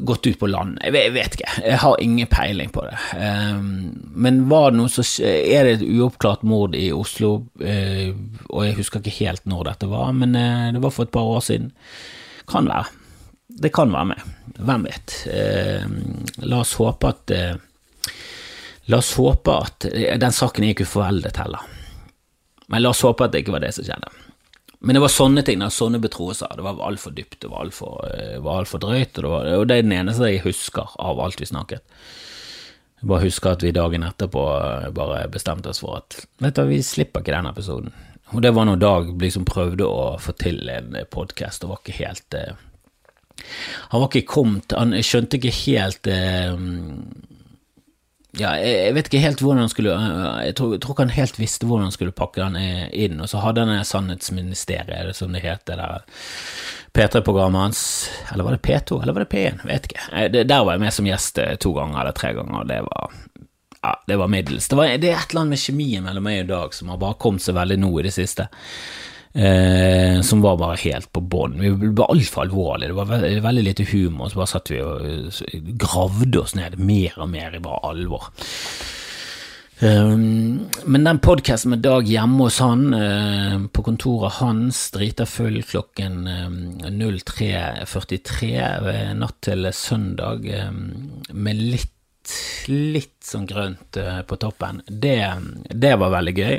gått 0.00 0.26
ut 0.26 0.38
på 0.38 0.46
land. 0.46 0.78
Jeg 0.84 1.12
vet, 1.14 1.36
ikke, 1.38 1.52
jeg 1.64 1.80
har 1.80 2.00
ingen 2.04 2.28
peiling 2.28 2.72
på 2.74 2.82
det. 2.84 2.96
Um, 3.16 3.94
men 4.12 4.42
var 4.50 4.70
det 4.70 4.80
noe 4.82 4.92
så 4.92 5.04
er 5.24 5.64
det 5.64 5.78
et 5.78 5.86
uoppklart 5.96 6.44
mord 6.44 6.76
i 6.76 6.90
Oslo, 6.92 7.30
uh, 7.62 8.10
og 8.50 8.66
jeg 8.66 8.76
husker 8.82 9.00
ikke 9.00 9.16
helt 9.22 9.48
når 9.48 9.70
dette 9.70 9.88
var, 9.88 10.12
men 10.16 10.36
uh, 10.36 10.68
det 10.76 10.82
var 10.84 10.92
for 10.92 11.08
et 11.08 11.14
par 11.14 11.30
år 11.32 11.40
siden. 11.48 11.70
Kan 12.50 12.68
være. 12.68 12.92
Det 13.48 13.72
kan 13.72 13.94
være 13.94 14.10
med. 14.12 14.28
Hvem 14.60 14.84
vet. 14.90 15.16
Uh, 15.24 16.44
la 16.44 16.60
oss 16.60 16.76
håpe 16.80 17.14
at 17.14 17.36
La 18.86 19.00
oss 19.00 19.16
håpe 19.18 19.50
at 19.50 19.84
Den 20.22 20.30
saken 20.30 20.62
ikke 20.68 20.84
foreldet 20.86 21.40
heller. 21.40 21.64
Men 22.70 22.84
la 22.84 22.92
oss 22.92 23.00
håpe 23.02 23.26
at 23.26 23.32
det 23.34 23.40
ikke 23.42 23.56
var 23.56 23.64
det 23.64 23.72
som 23.74 23.82
skjedde. 23.82 24.12
Men 24.78 24.96
det 24.96 25.02
var 25.02 25.12
sånne 25.12 25.42
ting, 25.46 25.62
sånne 25.72 26.00
betroelser. 26.02 26.52
Det 26.56 26.64
var 26.64 26.82
altfor 26.84 27.14
dypt, 27.16 27.40
det 27.42 27.50
var 27.50 27.64
altfor 27.64 28.04
alt 28.04 28.74
eh, 28.74 28.80
drøyt. 28.82 29.18
Og 29.18 29.24
det, 29.24 29.30
var, 29.32 29.50
og 29.56 29.66
det 29.68 29.78
er 29.78 29.86
den 29.86 29.96
eneste 29.96 30.30
jeg 30.30 30.44
husker 30.44 30.92
av 31.00 31.20
alt 31.22 31.40
vi 31.40 31.48
snakket. 31.48 31.84
Jeg 33.00 33.08
bare 33.10 33.26
husker 33.26 33.56
at 33.56 33.64
vi 33.64 33.74
dagen 33.76 34.04
etterpå 34.06 34.44
eh, 34.56 34.90
bare 34.96 35.24
bestemte 35.32 35.72
oss 35.72 35.82
for 35.84 36.00
at 36.00 36.20
vet 36.44 36.58
du, 36.58 36.64
vi 36.68 36.82
slipper 36.84 37.24
ikke 37.24 37.34
den 37.34 37.50
episoden. 37.50 37.96
og 38.32 38.42
det 38.42 38.54
var 38.54 38.66
når 38.68 38.80
Dag 38.82 39.10
liksom 39.22 39.44
prøvde 39.48 39.86
å 39.86 40.16
få 40.20 40.32
til 40.32 40.68
en 40.68 40.96
podkast, 41.10 41.64
og 41.64 41.70
var 41.70 41.82
ikke 41.82 41.98
helt 42.02 42.34
eh, 42.34 42.56
Han 43.92 44.00
var 44.00 44.08
ikke 44.08 44.32
kommet 44.32 44.72
Han 44.72 44.96
skjønte 45.04 45.36
ikke 45.36 45.52
helt 45.60 46.08
ja, 48.36 48.52
jeg 48.60 48.94
vet 48.96 49.08
ikke 49.08 49.22
helt 49.22 49.40
hvordan 49.42 49.64
han 49.64 49.70
skulle 49.72 49.94
Jeg 50.44 50.56
tror, 50.58 50.74
jeg 50.76 50.82
tror, 50.84 50.94
ikke 50.94 51.06
han 51.06 51.14
helt 51.16 51.38
visste 51.40 51.68
hvordan 51.68 51.88
han 51.88 51.94
skulle 51.94 52.16
pakke 52.16 52.44
den 52.44 52.58
inn. 52.92 53.20
Og 53.22 53.30
så 53.32 53.40
hadde 53.44 53.64
han 53.64 53.84
Sannhetsministeriet, 53.84 55.16
som 55.16 55.32
det 55.32 55.44
het, 55.46 55.64
det 55.68 55.78
der 55.80 56.04
P3-programmet 56.96 57.68
hans. 57.68 57.80
Eller 58.32 58.44
var 58.44 58.56
det 58.56 58.64
P2, 58.66 59.02
eller 59.02 59.16
var 59.16 59.24
det 59.24 59.32
P1? 59.32 59.64
Vet 59.68 59.88
ikke. 59.88 60.28
Der 60.42 60.64
var 60.64 60.76
jeg 60.76 60.84
med 60.84 60.96
som 60.96 61.08
gjest 61.08 61.40
to 61.60 61.72
ganger 61.76 62.02
eller 62.02 62.16
tre 62.16 62.34
ganger, 62.36 62.60
og 62.60 62.68
det 62.70 62.82
var 62.86 63.16
ja, 63.86 64.02
det 64.06 64.16
var 64.16 64.28
middels. 64.28 64.68
Det, 64.68 64.76
var, 64.76 64.86
det 64.98 65.10
er 65.10 65.18
et 65.20 65.30
eller 65.30 65.44
annet 65.44 65.54
med 65.54 65.62
kjemien 65.62 66.06
mellom 66.06 66.24
meg 66.26 66.40
og 66.42 66.48
Dag 66.50 66.72
som 66.74 66.88
har 66.90 66.98
bare 66.98 67.20
kommet 67.22 67.44
seg 67.44 67.54
veldig 67.54 67.76
nå 67.78 67.92
i 68.00 68.06
det 68.08 68.14
siste. 68.16 68.48
Eh, 69.36 70.22
som 70.24 70.40
var 70.40 70.56
bare 70.56 70.78
helt 70.80 71.10
på 71.12 71.20
bånn. 71.20 71.58
Vi 71.60 71.68
ble 71.76 72.06
altfor 72.08 72.46
alvorlige. 72.46 72.88
Det 72.88 72.96
var 72.96 73.10
veldig, 73.10 73.42
veldig, 73.44 73.64
lite 73.66 73.84
humor. 73.90 74.30
Så 74.32 74.38
bare 74.40 74.52
satt 74.54 74.70
vi 74.72 74.78
og 74.80 74.96
gravde 75.76 76.40
oss 76.40 76.54
ned 76.56 76.78
mer 76.80 77.12
og 77.20 77.28
mer 77.34 77.56
i 77.56 77.60
bare 77.60 77.84
alvor. 77.90 78.30
Um, 79.76 80.64
men 80.88 81.04
den 81.04 81.20
podkasten 81.20 81.68
med 81.74 81.82
Dag 81.84 82.08
hjemme 82.08 82.46
hos 82.46 82.62
han, 82.64 82.94
uh, 82.96 83.68
på 83.68 83.84
kontoret 83.84 84.38
hans, 84.38 84.86
drita 84.94 85.26
full 85.28 85.60
klokken 85.68 86.14
um, 86.24 86.80
03.43 86.80 89.12
natt 89.20 89.36
til 89.44 89.68
søndag, 89.76 90.48
um, 90.64 91.20
med 91.36 91.60
litt 91.60 91.92
litt 92.72 93.20
sånn 93.22 93.46
grønt 93.46 93.96
uh, 94.00 94.24
på 94.26 94.34
toppen. 94.40 94.80
Det, 94.88 95.20
det, 95.68 95.92
var 96.00 96.08
veldig 96.16 96.36
gøy. 96.40 96.56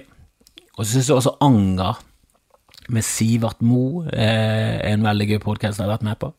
Og 0.77 0.85
så 0.85 0.93
syns 0.93 1.09
jeg 1.09 1.17
også 1.17 1.39
Anger 1.43 1.97
med 2.93 3.05
Sivert 3.05 3.61
Mo 3.65 4.05
er 4.11 4.79
en 4.87 5.05
veldig 5.05 5.27
gøy 5.31 5.39
podkast 5.43 5.79
jeg 5.79 5.87
har 5.87 5.95
vært 5.95 6.07
med 6.07 6.19
på. 6.21 6.31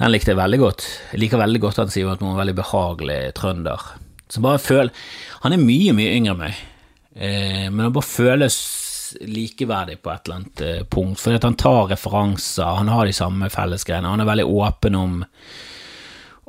Den 0.00 0.12
likte 0.12 0.32
jeg 0.32 0.40
veldig 0.40 0.60
godt. 0.62 0.86
Jeg 1.12 1.22
liker 1.24 1.42
veldig 1.42 1.62
godt 1.62 1.80
at 1.84 1.92
Sivert 1.92 2.22
Mo 2.22 2.30
er 2.30 2.36
en 2.36 2.42
veldig 2.42 2.56
behagelig 2.60 3.18
trønder. 3.36 3.88
Så 4.30 4.42
bare 4.44 4.62
føl 4.62 4.92
Han 5.42 5.56
er 5.56 5.62
mye, 5.62 5.94
mye 5.96 6.14
yngre 6.14 6.34
enn 6.34 6.40
meg, 6.40 6.60
eh, 7.16 7.66
men 7.70 7.86
han 7.86 7.96
bare 7.96 8.06
føles 8.06 8.56
likeverdig 9.26 9.98
på 10.02 10.12
et 10.12 10.28
eller 10.28 10.38
annet 10.38 10.62
eh, 10.66 10.82
punkt. 10.84 11.20
Fordi 11.20 11.40
han 11.42 11.58
tar 11.58 11.90
referanser, 11.90 12.76
han 12.78 12.92
har 12.92 13.08
de 13.08 13.16
samme 13.16 13.48
fellesgreiene. 13.50 14.12
Han 14.12 14.22
er 14.22 14.28
veldig 14.28 14.46
åpen 14.46 14.98
om 14.98 15.18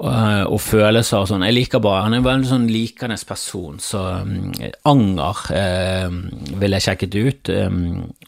og, 0.02 0.54
og 0.56 0.62
følelser 0.64 1.22
og 1.22 1.28
sånn. 1.30 1.43
Jeg 1.45 1.56
liker 1.56 1.82
bare 1.84 2.06
Han 2.08 2.16
er 2.16 2.22
en 2.22 2.26
veldig 2.26 2.49
sånn 2.49 2.68
likende 2.72 3.18
person, 3.28 3.78
så 3.82 4.02
um, 4.26 4.49
Anger 4.89 5.43
eh, 5.58 6.16
ville 6.58 6.80
jeg 6.80 6.88
sjekket 6.88 7.18
ut. 7.20 7.52
Um, 7.54 7.78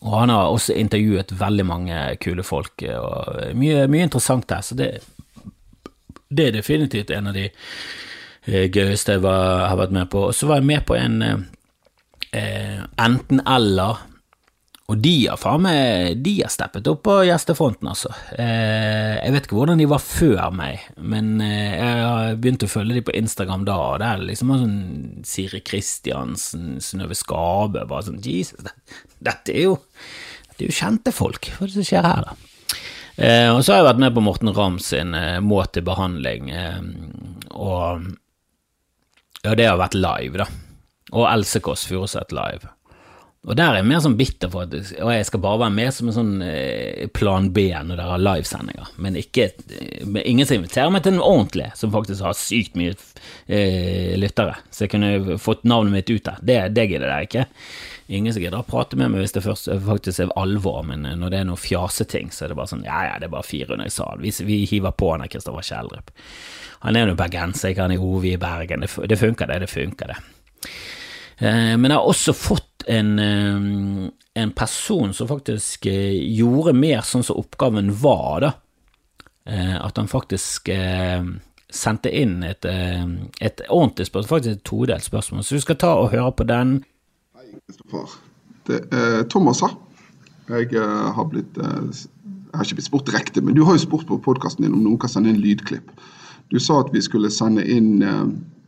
og 0.03 0.13
han 0.19 0.33
har 0.33 0.51
også 0.53 0.77
intervjuet 0.77 1.33
veldig 1.39 1.65
mange 1.65 2.03
kule 2.21 2.45
folk, 2.45 2.85
og 2.93 3.57
mye, 3.57 3.87
mye 3.89 4.07
interessant 4.09 4.47
der. 4.51 4.61
Så 4.61 4.77
det, 4.77 4.91
det, 6.29 6.47
er 6.47 6.57
definitivt 6.59 7.13
en 7.15 7.31
av 7.31 7.37
de 7.37 7.47
eh, 7.49 8.69
gøyeste 8.69 9.17
jeg 9.17 9.25
var, 9.25 9.67
har 9.71 9.81
vært 9.81 9.97
med 9.97 10.11
på. 10.13 10.27
Og 10.29 10.37
så 10.37 10.49
var 10.51 10.61
jeg 10.61 10.69
med 10.69 10.85
på 10.85 10.97
en 10.99 11.21
eh, 11.25 12.81
enten-eller 13.01 14.05
og 14.93 14.99
de 15.01 15.13
har 15.25 15.39
faen 15.41 15.63
meg 15.65 16.19
De 16.21 16.35
har 16.43 16.51
steppet 16.53 16.87
opp 16.91 17.01
på 17.07 17.15
gjestefronten, 17.25 17.89
altså. 17.89 18.11
Eh, 18.37 19.17
jeg 19.17 19.33
vet 19.33 19.47
ikke 19.47 19.57
hvordan 19.57 19.81
de 19.81 19.87
var 19.89 20.03
før 20.03 20.53
meg, 20.53 20.83
men 21.01 21.35
eh, 21.41 21.73
jeg 21.73 22.03
har 22.03 22.37
begynt 22.41 22.65
å 22.67 22.69
følge 22.69 22.99
de 22.99 23.05
på 23.07 23.15
Instagram 23.17 23.65
da, 23.69 23.77
og 23.93 24.01
det 24.03 24.09
er 24.11 24.25
liksom 24.27 24.53
sånn 24.53 24.77
Siri 25.27 25.63
Kristiansen, 25.65 26.77
Synnøve 26.83 27.17
Skabe 27.17 27.87
Bare 27.89 28.05
sånn 28.09 28.21
Jesus, 28.21 28.61
det, 28.65 28.75
dette 29.23 29.55
er 29.55 29.69
jo 29.71 29.77
Dette 30.51 30.67
er 30.67 30.69
jo 30.69 30.77
kjente 30.77 31.13
folk. 31.15 31.49
Hva 31.55 31.65
er 31.65 31.71
det 31.71 31.79
som 31.79 31.87
skjer 31.87 32.05
her, 32.05 32.27
da? 32.27 32.35
Eh, 33.13 33.49
og 33.49 33.63
så 33.63 33.73
har 33.73 33.81
jeg 33.81 33.89
vært 33.91 34.03
med 34.03 34.13
på 34.13 34.25
Morten 34.25 34.53
Ramm 34.53 34.77
sin 34.81 35.13
Må 35.45 35.59
til 35.73 35.85
behandling, 35.85 36.53
eh, 36.53 36.83
og 37.53 38.11
ja, 39.43 39.57
det 39.57 39.65
har 39.67 39.81
vært 39.81 39.97
live, 39.97 40.45
da. 40.45 40.47
Og 41.13 41.25
Else 41.27 41.59
Kåss 41.61 41.87
Furuseth 41.89 42.33
live. 42.33 42.69
Og 43.43 43.57
der 43.59 43.73
er 43.73 43.81
jeg 43.81 43.87
mer 43.89 43.99
sånn 43.99 44.15
bitter 44.15 44.47
for 44.51 44.63
at 44.63 44.73
og 45.03 45.09
jeg 45.11 45.25
skal 45.27 45.41
bare 45.43 45.59
være 45.65 45.75
med 45.75 45.91
som 45.91 46.07
en 46.07 46.15
sånn 46.15 46.35
eh, 46.45 47.09
plan 47.11 47.49
B 47.51 47.65
når 47.75 47.97
dere 47.97 48.13
har 48.13 48.21
livesendinger. 48.21 48.93
Men 49.03 49.17
ikke, 49.19 49.49
ingen 50.23 50.47
som 50.47 50.61
inviterer 50.61 50.93
meg 50.95 51.03
til 51.03 51.17
en 51.17 51.25
ordentlig, 51.25 51.67
som 51.75 51.91
faktisk 51.91 52.23
har 52.23 52.37
sykt 52.39 52.79
mye 52.79 52.93
eh, 52.95 54.15
lyttere. 54.19 54.55
Så 54.71 54.85
jeg 54.85 54.93
kunne 54.95 55.37
fått 55.43 55.67
navnet 55.67 55.97
mitt 55.97 56.13
ut 56.13 56.23
der. 56.29 56.39
Det, 56.39 56.57
det 56.77 56.87
gidder 56.93 57.11
jeg 57.11 57.29
ikke. 57.29 57.45
Ingen 58.15 58.35
som 58.35 58.45
gidder 58.45 58.63
å 58.63 58.67
prate 58.67 58.99
med 58.99 59.11
meg 59.11 59.25
hvis 59.25 59.35
det 59.35 59.43
først 59.43 59.69
faktisk 59.89 60.23
er 60.23 60.33
alvor, 60.39 60.79
men 60.87 61.03
eh, 61.03 61.19
når 61.19 61.35
det 61.35 61.43
er 61.43 61.51
noe 61.51 61.59
fjaseting, 61.59 62.31
så 62.31 62.45
er 62.45 62.53
det 62.53 62.61
bare 62.61 62.71
sånn 62.71 62.87
ja 62.87 63.05
ja, 63.09 63.19
det 63.19 63.27
er 63.27 63.35
bare 63.35 63.51
400 63.51 63.91
i 63.91 63.95
salen. 63.99 64.23
Vi, 64.23 64.35
vi 64.47 64.63
hiver 64.71 64.95
på 64.95 65.11
han 65.11 65.27
Kristoffer 65.27 65.67
Kjeldrup. 65.67 66.15
Han 66.87 66.95
er 66.95 67.11
jo 67.11 67.19
bergenser, 67.19 67.75
ikke 67.75 67.89
han 67.89 67.95
er 67.95 68.07
Ove 68.07 68.31
i 68.31 68.39
Bergen. 68.39 68.87
Det, 68.87 69.07
det 69.11 69.19
funker, 69.19 69.51
det. 69.51 69.65
Det 69.67 69.71
funker, 69.71 70.15
det. 70.15 70.71
Eh, 71.43 71.73
men 71.75 71.89
jeg 71.89 71.97
har 71.97 72.07
også 72.07 72.35
fått 72.35 72.69
en, 72.87 73.19
eh, 73.19 74.09
en 74.33 74.51
person 74.51 75.13
som 75.13 75.27
faktisk 75.27 75.85
eh, 75.85 76.15
gjorde 76.37 76.73
mer 76.73 77.01
sånn 77.05 77.23
som 77.23 77.39
oppgaven 77.41 77.91
var, 78.01 78.43
da. 78.43 78.51
Eh, 79.45 79.75
at 79.75 79.97
han 79.99 80.07
faktisk 80.07 80.71
sendte 81.73 82.11
inn 82.13 82.43
et, 82.45 82.65
et 82.65 83.61
ordentlig 83.65 84.05
spørsmål, 84.07 84.29
faktisk 84.29 84.59
et 84.59 84.67
todelt 84.67 85.03
spørsmål. 85.03 85.43
Så 85.43 85.55
vi 85.57 85.63
skal 85.63 85.79
ta 85.81 85.95
og 85.97 86.11
høre 86.13 86.31
på 86.37 86.45
den. 86.47 86.75
Hei, 87.35 87.47
Kristoffer. 87.65 88.13
Det 88.69 88.79
er 88.95 89.23
Thomas 89.27 89.59
her. 89.65 89.73
Jeg 90.47 90.69
har 91.15 91.25
blitt 91.27 91.57
Jeg 91.57 92.59
har 92.59 92.67
ikke 92.67 92.77
blitt 92.77 92.87
spurt 92.87 93.07
direkte, 93.09 93.41
men 93.41 93.57
du 93.57 93.63
har 93.65 93.75
jo 93.75 93.81
spurt 93.83 94.05
på 94.07 94.19
podkasten 94.21 94.63
din 94.63 94.75
om 94.77 94.83
noen 94.85 94.99
kan 95.01 95.09
sende 95.09 95.33
inn 95.33 95.41
lydklipp. 95.41 95.89
Du 96.53 96.59
sa 96.61 96.79
at 96.83 96.93
vi 96.93 97.01
skulle 97.01 97.31
sende 97.33 97.65
inn 97.65 98.05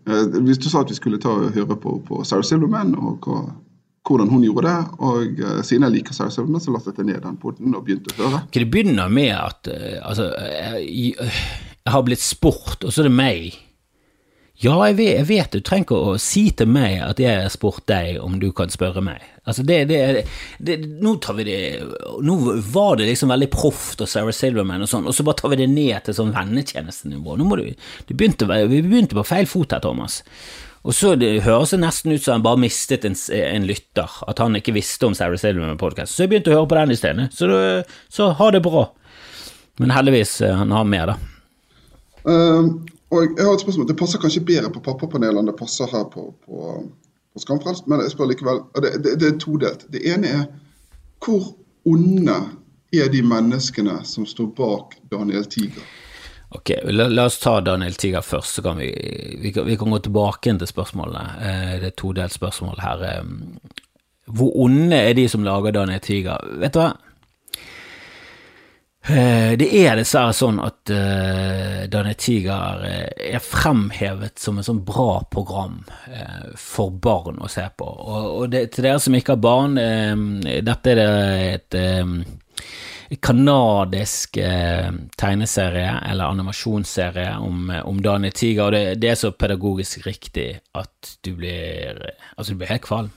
Hvis 0.05 0.59
du 0.59 0.67
sa 0.69 0.81
at 0.81 0.89
vi 0.89 0.97
skulle 0.97 1.21
ta 1.21 1.29
og 1.29 1.53
høre 1.53 1.77
på, 1.77 1.99
på 2.07 2.23
Sarah 2.25 2.43
Silverman 2.43 2.97
og 2.97 3.29
hva 3.29 3.45
hvordan 4.05 4.31
hun 4.31 4.45
gjorde 4.45 4.69
det. 4.69 4.77
Og 4.99 5.43
uh, 5.43 5.59
siden 5.65 5.87
jeg 5.87 5.97
liker 5.97 6.17
Silverman, 6.17 6.63
så 6.63 6.73
lastet 6.75 7.01
jeg 7.01 7.09
ned 7.09 7.21
den 7.25 7.37
poden 7.41 7.75
og 7.75 7.85
begynte 7.87 8.13
å 8.15 8.21
høre. 8.23 8.41
Okay, 8.47 8.63
det 8.63 8.71
begynner 8.73 9.11
med 9.11 9.33
at 9.35 9.71
uh, 9.71 9.99
altså, 10.05 10.31
jeg, 10.39 11.13
jeg, 11.19 11.93
har 11.93 12.03
blitt 12.05 12.23
spurt, 12.23 12.83
og 12.83 12.91
så 12.91 13.03
er 13.03 13.09
det 13.09 13.15
meg. 13.17 13.61
Ja, 14.63 14.77
jeg 14.87 14.95
vet, 15.01 15.17
jeg 15.17 15.27
vet, 15.27 15.51
du 15.51 15.63
trenger 15.67 15.83
ikke 15.83 15.97
å 15.99 16.11
si 16.21 16.45
til 16.55 16.69
meg 16.71 17.01
at 17.03 17.19
jeg 17.19 17.41
har 17.43 17.51
spurt 17.51 17.83
deg 17.91 18.21
om 18.23 18.37
du 18.39 18.47
kan 18.55 18.71
spørre 18.71 19.03
meg. 19.03 19.23
Altså, 19.43 19.65
det, 19.67 19.81
det, 19.89 20.23
det, 20.63 20.77
Nå 21.03 21.17
tar 21.21 21.35
vi 21.37 21.43
det 21.45 21.57
Nå 22.25 22.37
var 22.73 22.95
det 22.97 23.09
liksom 23.11 23.29
veldig 23.29 23.49
proft 23.53 24.01
og 24.01 24.09
Sarah 24.09 24.33
Silverman 24.33 24.81
og 24.81 24.89
sånn, 24.89 25.05
og 25.05 25.13
så 25.13 25.25
bare 25.27 25.41
tar 25.41 25.51
vi 25.51 25.59
det 25.59 25.67
ned 25.73 26.07
til 26.07 26.15
sånn 26.17 26.31
vennetjenestenivå. 26.33 27.35
Nå 27.35 27.49
må 27.49 27.59
du, 27.59 27.67
du 28.07 28.15
begynte, 28.15 28.47
Vi 28.47 28.79
begynte 28.79 29.19
på 29.19 29.27
feil 29.27 29.49
fot 29.49 29.75
her, 29.75 29.83
Thomas. 29.83 30.21
Og 30.85 30.93
så 30.93 31.15
det 31.17 31.41
høres 31.41 31.71
det 31.73 31.79
nesten 31.81 32.13
ut 32.13 32.21
som 32.21 32.37
han 32.37 32.43
bare 32.45 32.61
mistet 32.61 33.07
en, 33.09 33.15
en 33.33 33.65
lytter, 33.65 34.11
at 34.29 34.41
han 34.41 34.57
ikke 34.59 34.75
visste 34.75 35.07
om 35.07 35.15
Sarah 35.17 35.39
Silverman-podkast. 35.41 36.13
Så 36.13 36.25
jeg 36.25 36.33
begynte 36.33 36.53
å 36.53 36.59
høre 36.59 36.69
på 36.69 36.77
den 36.77 36.93
isteden. 36.93 37.31
Så, 37.33 37.47
så 38.13 38.29
ha 38.37 38.49
det 38.53 38.61
bra. 38.65 38.85
Men 39.81 39.95
heldigvis, 39.95 40.37
eh, 40.45 40.53
han 40.53 40.71
har 40.71 40.85
mer, 40.87 41.09
da. 41.09 41.15
Um, 42.25 42.69
og 43.09 43.25
jeg 43.25 43.41
har 43.41 43.57
et 43.57 43.65
spørsmål. 43.65 43.89
Det 43.89 43.97
passer 43.97 44.21
kanskje 44.21 44.45
bedre 44.45 44.69
på 44.73 44.83
pappapanelet 44.85 45.41
enn 45.41 45.49
det 45.49 45.57
passer 45.57 45.89
her 45.89 46.05
på, 46.13 46.27
på, 46.45 46.77
på 47.33 47.43
Skamfrelst, 47.43 47.89
men 47.89 48.05
jeg 48.05 48.13
spør 48.13 48.29
likevel. 48.29 48.61
Det, 48.77 48.93
det, 49.01 49.17
det 49.21 49.31
er 49.31 49.41
todelt. 49.41 49.87
Det 49.93 50.05
ene 50.13 50.37
er 50.37 50.45
hvor 51.25 51.55
onde 51.89 52.37
er 52.93 53.09
de 53.09 53.25
menneskene 53.25 53.97
som 54.05 54.29
står 54.29 54.53
bak 54.57 54.97
Daniel 55.09 55.49
Tiger? 55.49 55.85
Ok, 56.49 56.71
la, 56.83 57.07
la, 57.07 57.25
oss 57.25 57.39
ta 57.39 57.61
Daniel 57.61 57.93
Tiger 57.93 58.21
først, 58.21 58.55
så 58.55 58.61
kan 58.61 58.77
vi, 58.77 58.91
vi, 59.41 59.51
kan, 59.51 59.65
vi 59.65 59.77
kan 59.77 59.91
gå 59.91 59.99
tilbake 59.99 60.53
til 60.59 60.69
spørsmålene. 60.69 61.23
Eh, 61.41 61.73
det 61.81 61.89
er 61.89 61.97
todelt 61.97 62.33
spørsmål 62.33 62.79
her. 62.83 63.03
Eh, 63.09 63.81
hvor 64.25 64.53
onde 64.65 64.99
er 65.09 65.17
de 65.17 65.27
som 65.29 65.43
lager 65.45 65.73
Daniel 65.75 65.99
Tiger? 66.05 66.45
Vet 66.61 66.77
du 66.77 66.81
hva? 66.83 66.93
Eh, 69.05 69.51
det 69.57 69.67
er 69.81 69.99
dessverre 69.99 70.33
sånn 70.33 70.57
at 70.65 70.89
uh, 70.89 71.83
Daniel 71.93 72.17
Tiger 72.17 72.85
er 72.85 73.43
fremhevet 73.43 74.41
som 74.41 74.57
et 74.57 74.65
sånn 74.65 74.81
bra 74.85 75.19
program 75.29 75.83
for 76.57 76.89
barn 76.89 77.37
å 77.37 77.49
se 77.51 77.67
på. 77.77 77.85
Og, 77.85 78.31
og 78.39 78.49
det, 78.53 78.67
til 78.73 78.87
dere 78.87 79.01
som 79.01 79.17
ikke 79.17 79.35
har 79.35 79.45
barn, 79.45 79.77
uh, 79.77 80.65
dette 80.65 80.95
er 80.95 81.01
det 81.01 81.11
et 81.51 81.79
kanadisk 83.21 84.37
eh, 84.41 84.89
tegneserie 85.17 85.91
eller 86.09 86.31
animasjonsserie 86.33 87.35
om, 87.37 87.69
eh, 87.69 87.83
om 87.85 88.01
Daniel 88.01 88.33
Tiger, 88.33 88.63
og 88.65 88.73
det, 88.73 89.01
det, 89.01 89.11
er 89.11 89.19
så 89.19 89.31
pedagogisk 89.31 90.07
riktig 90.07 90.47
at 90.73 91.15
du 91.25 91.35
blir 91.37 92.01
Altså, 92.35 92.53
du 92.53 92.59
blir 92.59 92.73
helt 92.73 92.85
kvalm. 92.85 93.11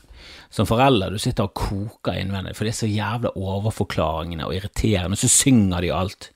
Som 0.50 0.68
forelder, 0.68 1.12
du 1.12 1.20
sitter 1.20 1.48
og 1.48 1.56
koker 1.56 2.16
innvendig, 2.16 2.54
for 2.56 2.64
det 2.64 2.72
er 2.72 2.78
så 2.78 2.88
jævla 2.88 3.34
overforklaringene 3.36 4.46
og 4.46 4.54
irriterende, 4.56 5.16
og 5.16 5.20
så 5.20 5.28
synger 5.28 5.84
de 5.84 5.92
alt. 5.92 6.30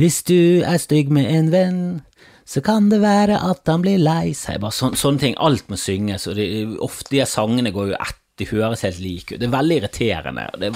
Hvis 0.00 0.22
du 0.24 0.62
er 0.64 0.80
stygg 0.80 1.12
med 1.12 1.28
en 1.28 1.50
venn, 1.52 1.82
så 2.48 2.62
kan 2.64 2.88
det 2.90 3.02
være 3.02 3.36
at 3.44 3.68
han 3.68 3.84
blir 3.84 4.00
lei 4.00 4.32
seg. 4.36 4.60
Bare 4.62 4.74
sån, 4.74 4.96
sånne 4.98 5.20
ting. 5.22 5.36
Alt 5.40 5.68
må 5.70 5.78
synges, 5.80 6.26
og 6.28 6.36
de, 6.40 6.46
ofte 6.84 7.14
de 7.14 7.26
sangene 7.28 7.72
går 7.74 7.92
jo 7.92 8.00
etter 8.00 8.21
de 8.42 8.50
høres 8.52 8.84
helt 8.86 9.00
like 9.02 9.34
ut. 9.34 9.40
Det 9.40 9.48
er 9.48 9.56
veldig 9.56 9.80
irriterende. 9.80 10.46
Og, 10.52 10.62
det, 10.62 10.72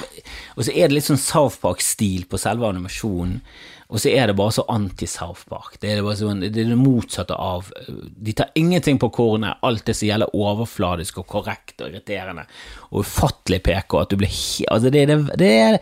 så 0.56 0.72
er 0.72 0.88
det 0.88 0.96
litt 0.96 1.08
sånn 1.10 1.20
South 1.20 1.58
Park-stil 1.62 2.28
på 2.30 2.40
selve 2.40 2.70
animasjonen. 2.70 3.40
Og 3.86 4.00
så 4.02 4.10
er 4.10 4.26
det 4.26 4.34
bare 4.38 4.54
så 4.56 4.64
anti-South 4.72 5.44
Park. 5.46 5.76
Det 5.78 5.92
er, 5.92 6.02
bare 6.02 6.18
sånn, 6.18 6.42
det 6.42 6.58
er 6.58 6.72
det 6.72 6.78
motsatte 6.80 7.36
av 7.38 7.68
De 7.86 8.34
tar 8.34 8.50
ingenting 8.58 8.98
på 8.98 9.12
kornet. 9.14 9.60
Alt 9.66 9.86
det 9.86 9.94
som 9.94 10.08
gjelder 10.08 10.34
overfladisk 10.34 11.20
og 11.22 11.28
korrekt 11.30 11.84
og 11.84 11.92
irriterende 11.92 12.48
og 12.90 13.04
ufattelig 13.06 13.62
PK. 13.68 13.98
At 14.00 14.10
du 14.10 14.18
blir 14.18 14.34
Altså, 14.72 14.90
det, 14.90 15.06
det, 15.06 15.20
det 15.38 15.52
er 15.60 15.78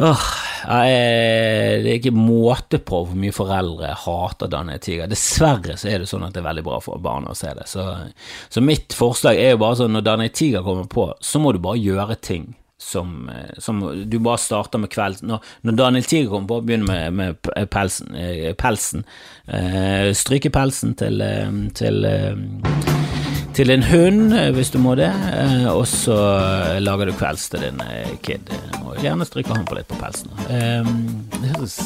Åh, 0.00 0.20
jeg, 0.64 1.80
det 1.84 1.90
er 1.90 1.98
ikke 1.98 2.14
måte 2.16 2.78
på 2.80 3.02
hvor 3.04 3.18
mye 3.18 3.34
foreldre 3.36 3.90
hater 4.04 4.48
Daniel 4.52 4.80
Tiger. 4.80 5.10
Dessverre 5.10 5.76
så 5.80 5.90
er 5.90 6.00
det 6.00 6.08
sånn 6.08 6.24
at 6.24 6.32
det 6.32 6.40
er 6.40 6.48
veldig 6.48 6.64
bra 6.64 6.78
for 6.84 7.02
barna 7.04 7.34
å 7.34 7.36
se 7.36 7.52
det. 7.56 7.66
Så, 7.68 7.84
så 8.48 8.62
mitt 8.64 8.96
forslag 8.96 9.40
er 9.40 9.54
jo 9.54 9.60
bare 9.60 9.82
sånn 9.82 9.92
når 9.96 10.06
Daniel 10.08 10.32
Tiger 10.32 10.64
kommer 10.64 10.88
på, 10.88 11.10
så 11.20 11.42
må 11.42 11.52
du 11.52 11.60
bare 11.60 11.82
gjøre 11.82 12.16
ting 12.24 12.48
som, 12.80 13.28
eh, 13.28 13.52
som 13.60 13.82
du 14.08 14.18
bare 14.24 14.40
starter 14.40 14.80
med 14.80 14.92
kvelden. 14.94 15.34
Når, 15.34 15.52
når 15.68 15.78
Daniel 15.82 16.08
Tiger 16.08 16.32
kommer 16.32 16.48
på, 16.48 16.62
begynner 16.64 17.12
med, 17.12 17.12
med 17.44 17.70
pelsen. 17.70 18.14
eh, 18.16 18.54
pelsen. 18.56 19.04
Eh, 19.46 20.10
stryke 20.16 20.52
pelsen 20.54 20.96
til, 20.96 21.20
til 21.76 22.04
til 23.54 23.70
en 23.70 23.82
hund, 23.82 24.34
eh, 24.34 24.50
hvis 24.54 24.70
du 24.70 24.78
må 24.82 24.94
det, 24.98 25.10
eh, 25.10 25.66
og 25.70 25.86
så 25.88 26.18
lager 26.80 27.10
du 27.10 27.16
kvelds 27.18 27.48
til 27.50 27.66
din 27.66 27.82
eh, 27.86 28.14
kid. 28.22 28.52
Og 28.84 29.00
gjerne 29.02 29.26
stryker 29.28 29.56
han 29.56 29.66
på 29.68 29.78
litt 29.78 29.90
på 29.90 29.98
pelsen. 30.00 30.32
Um, 30.48 31.26
det 31.40 31.56
høres 31.56 31.80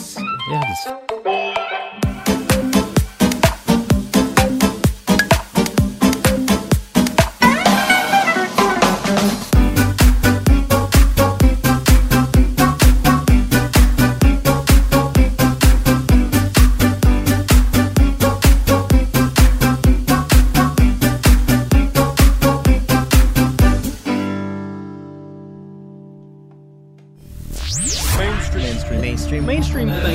mainstream 29.44 29.88
thing. 29.88 30.13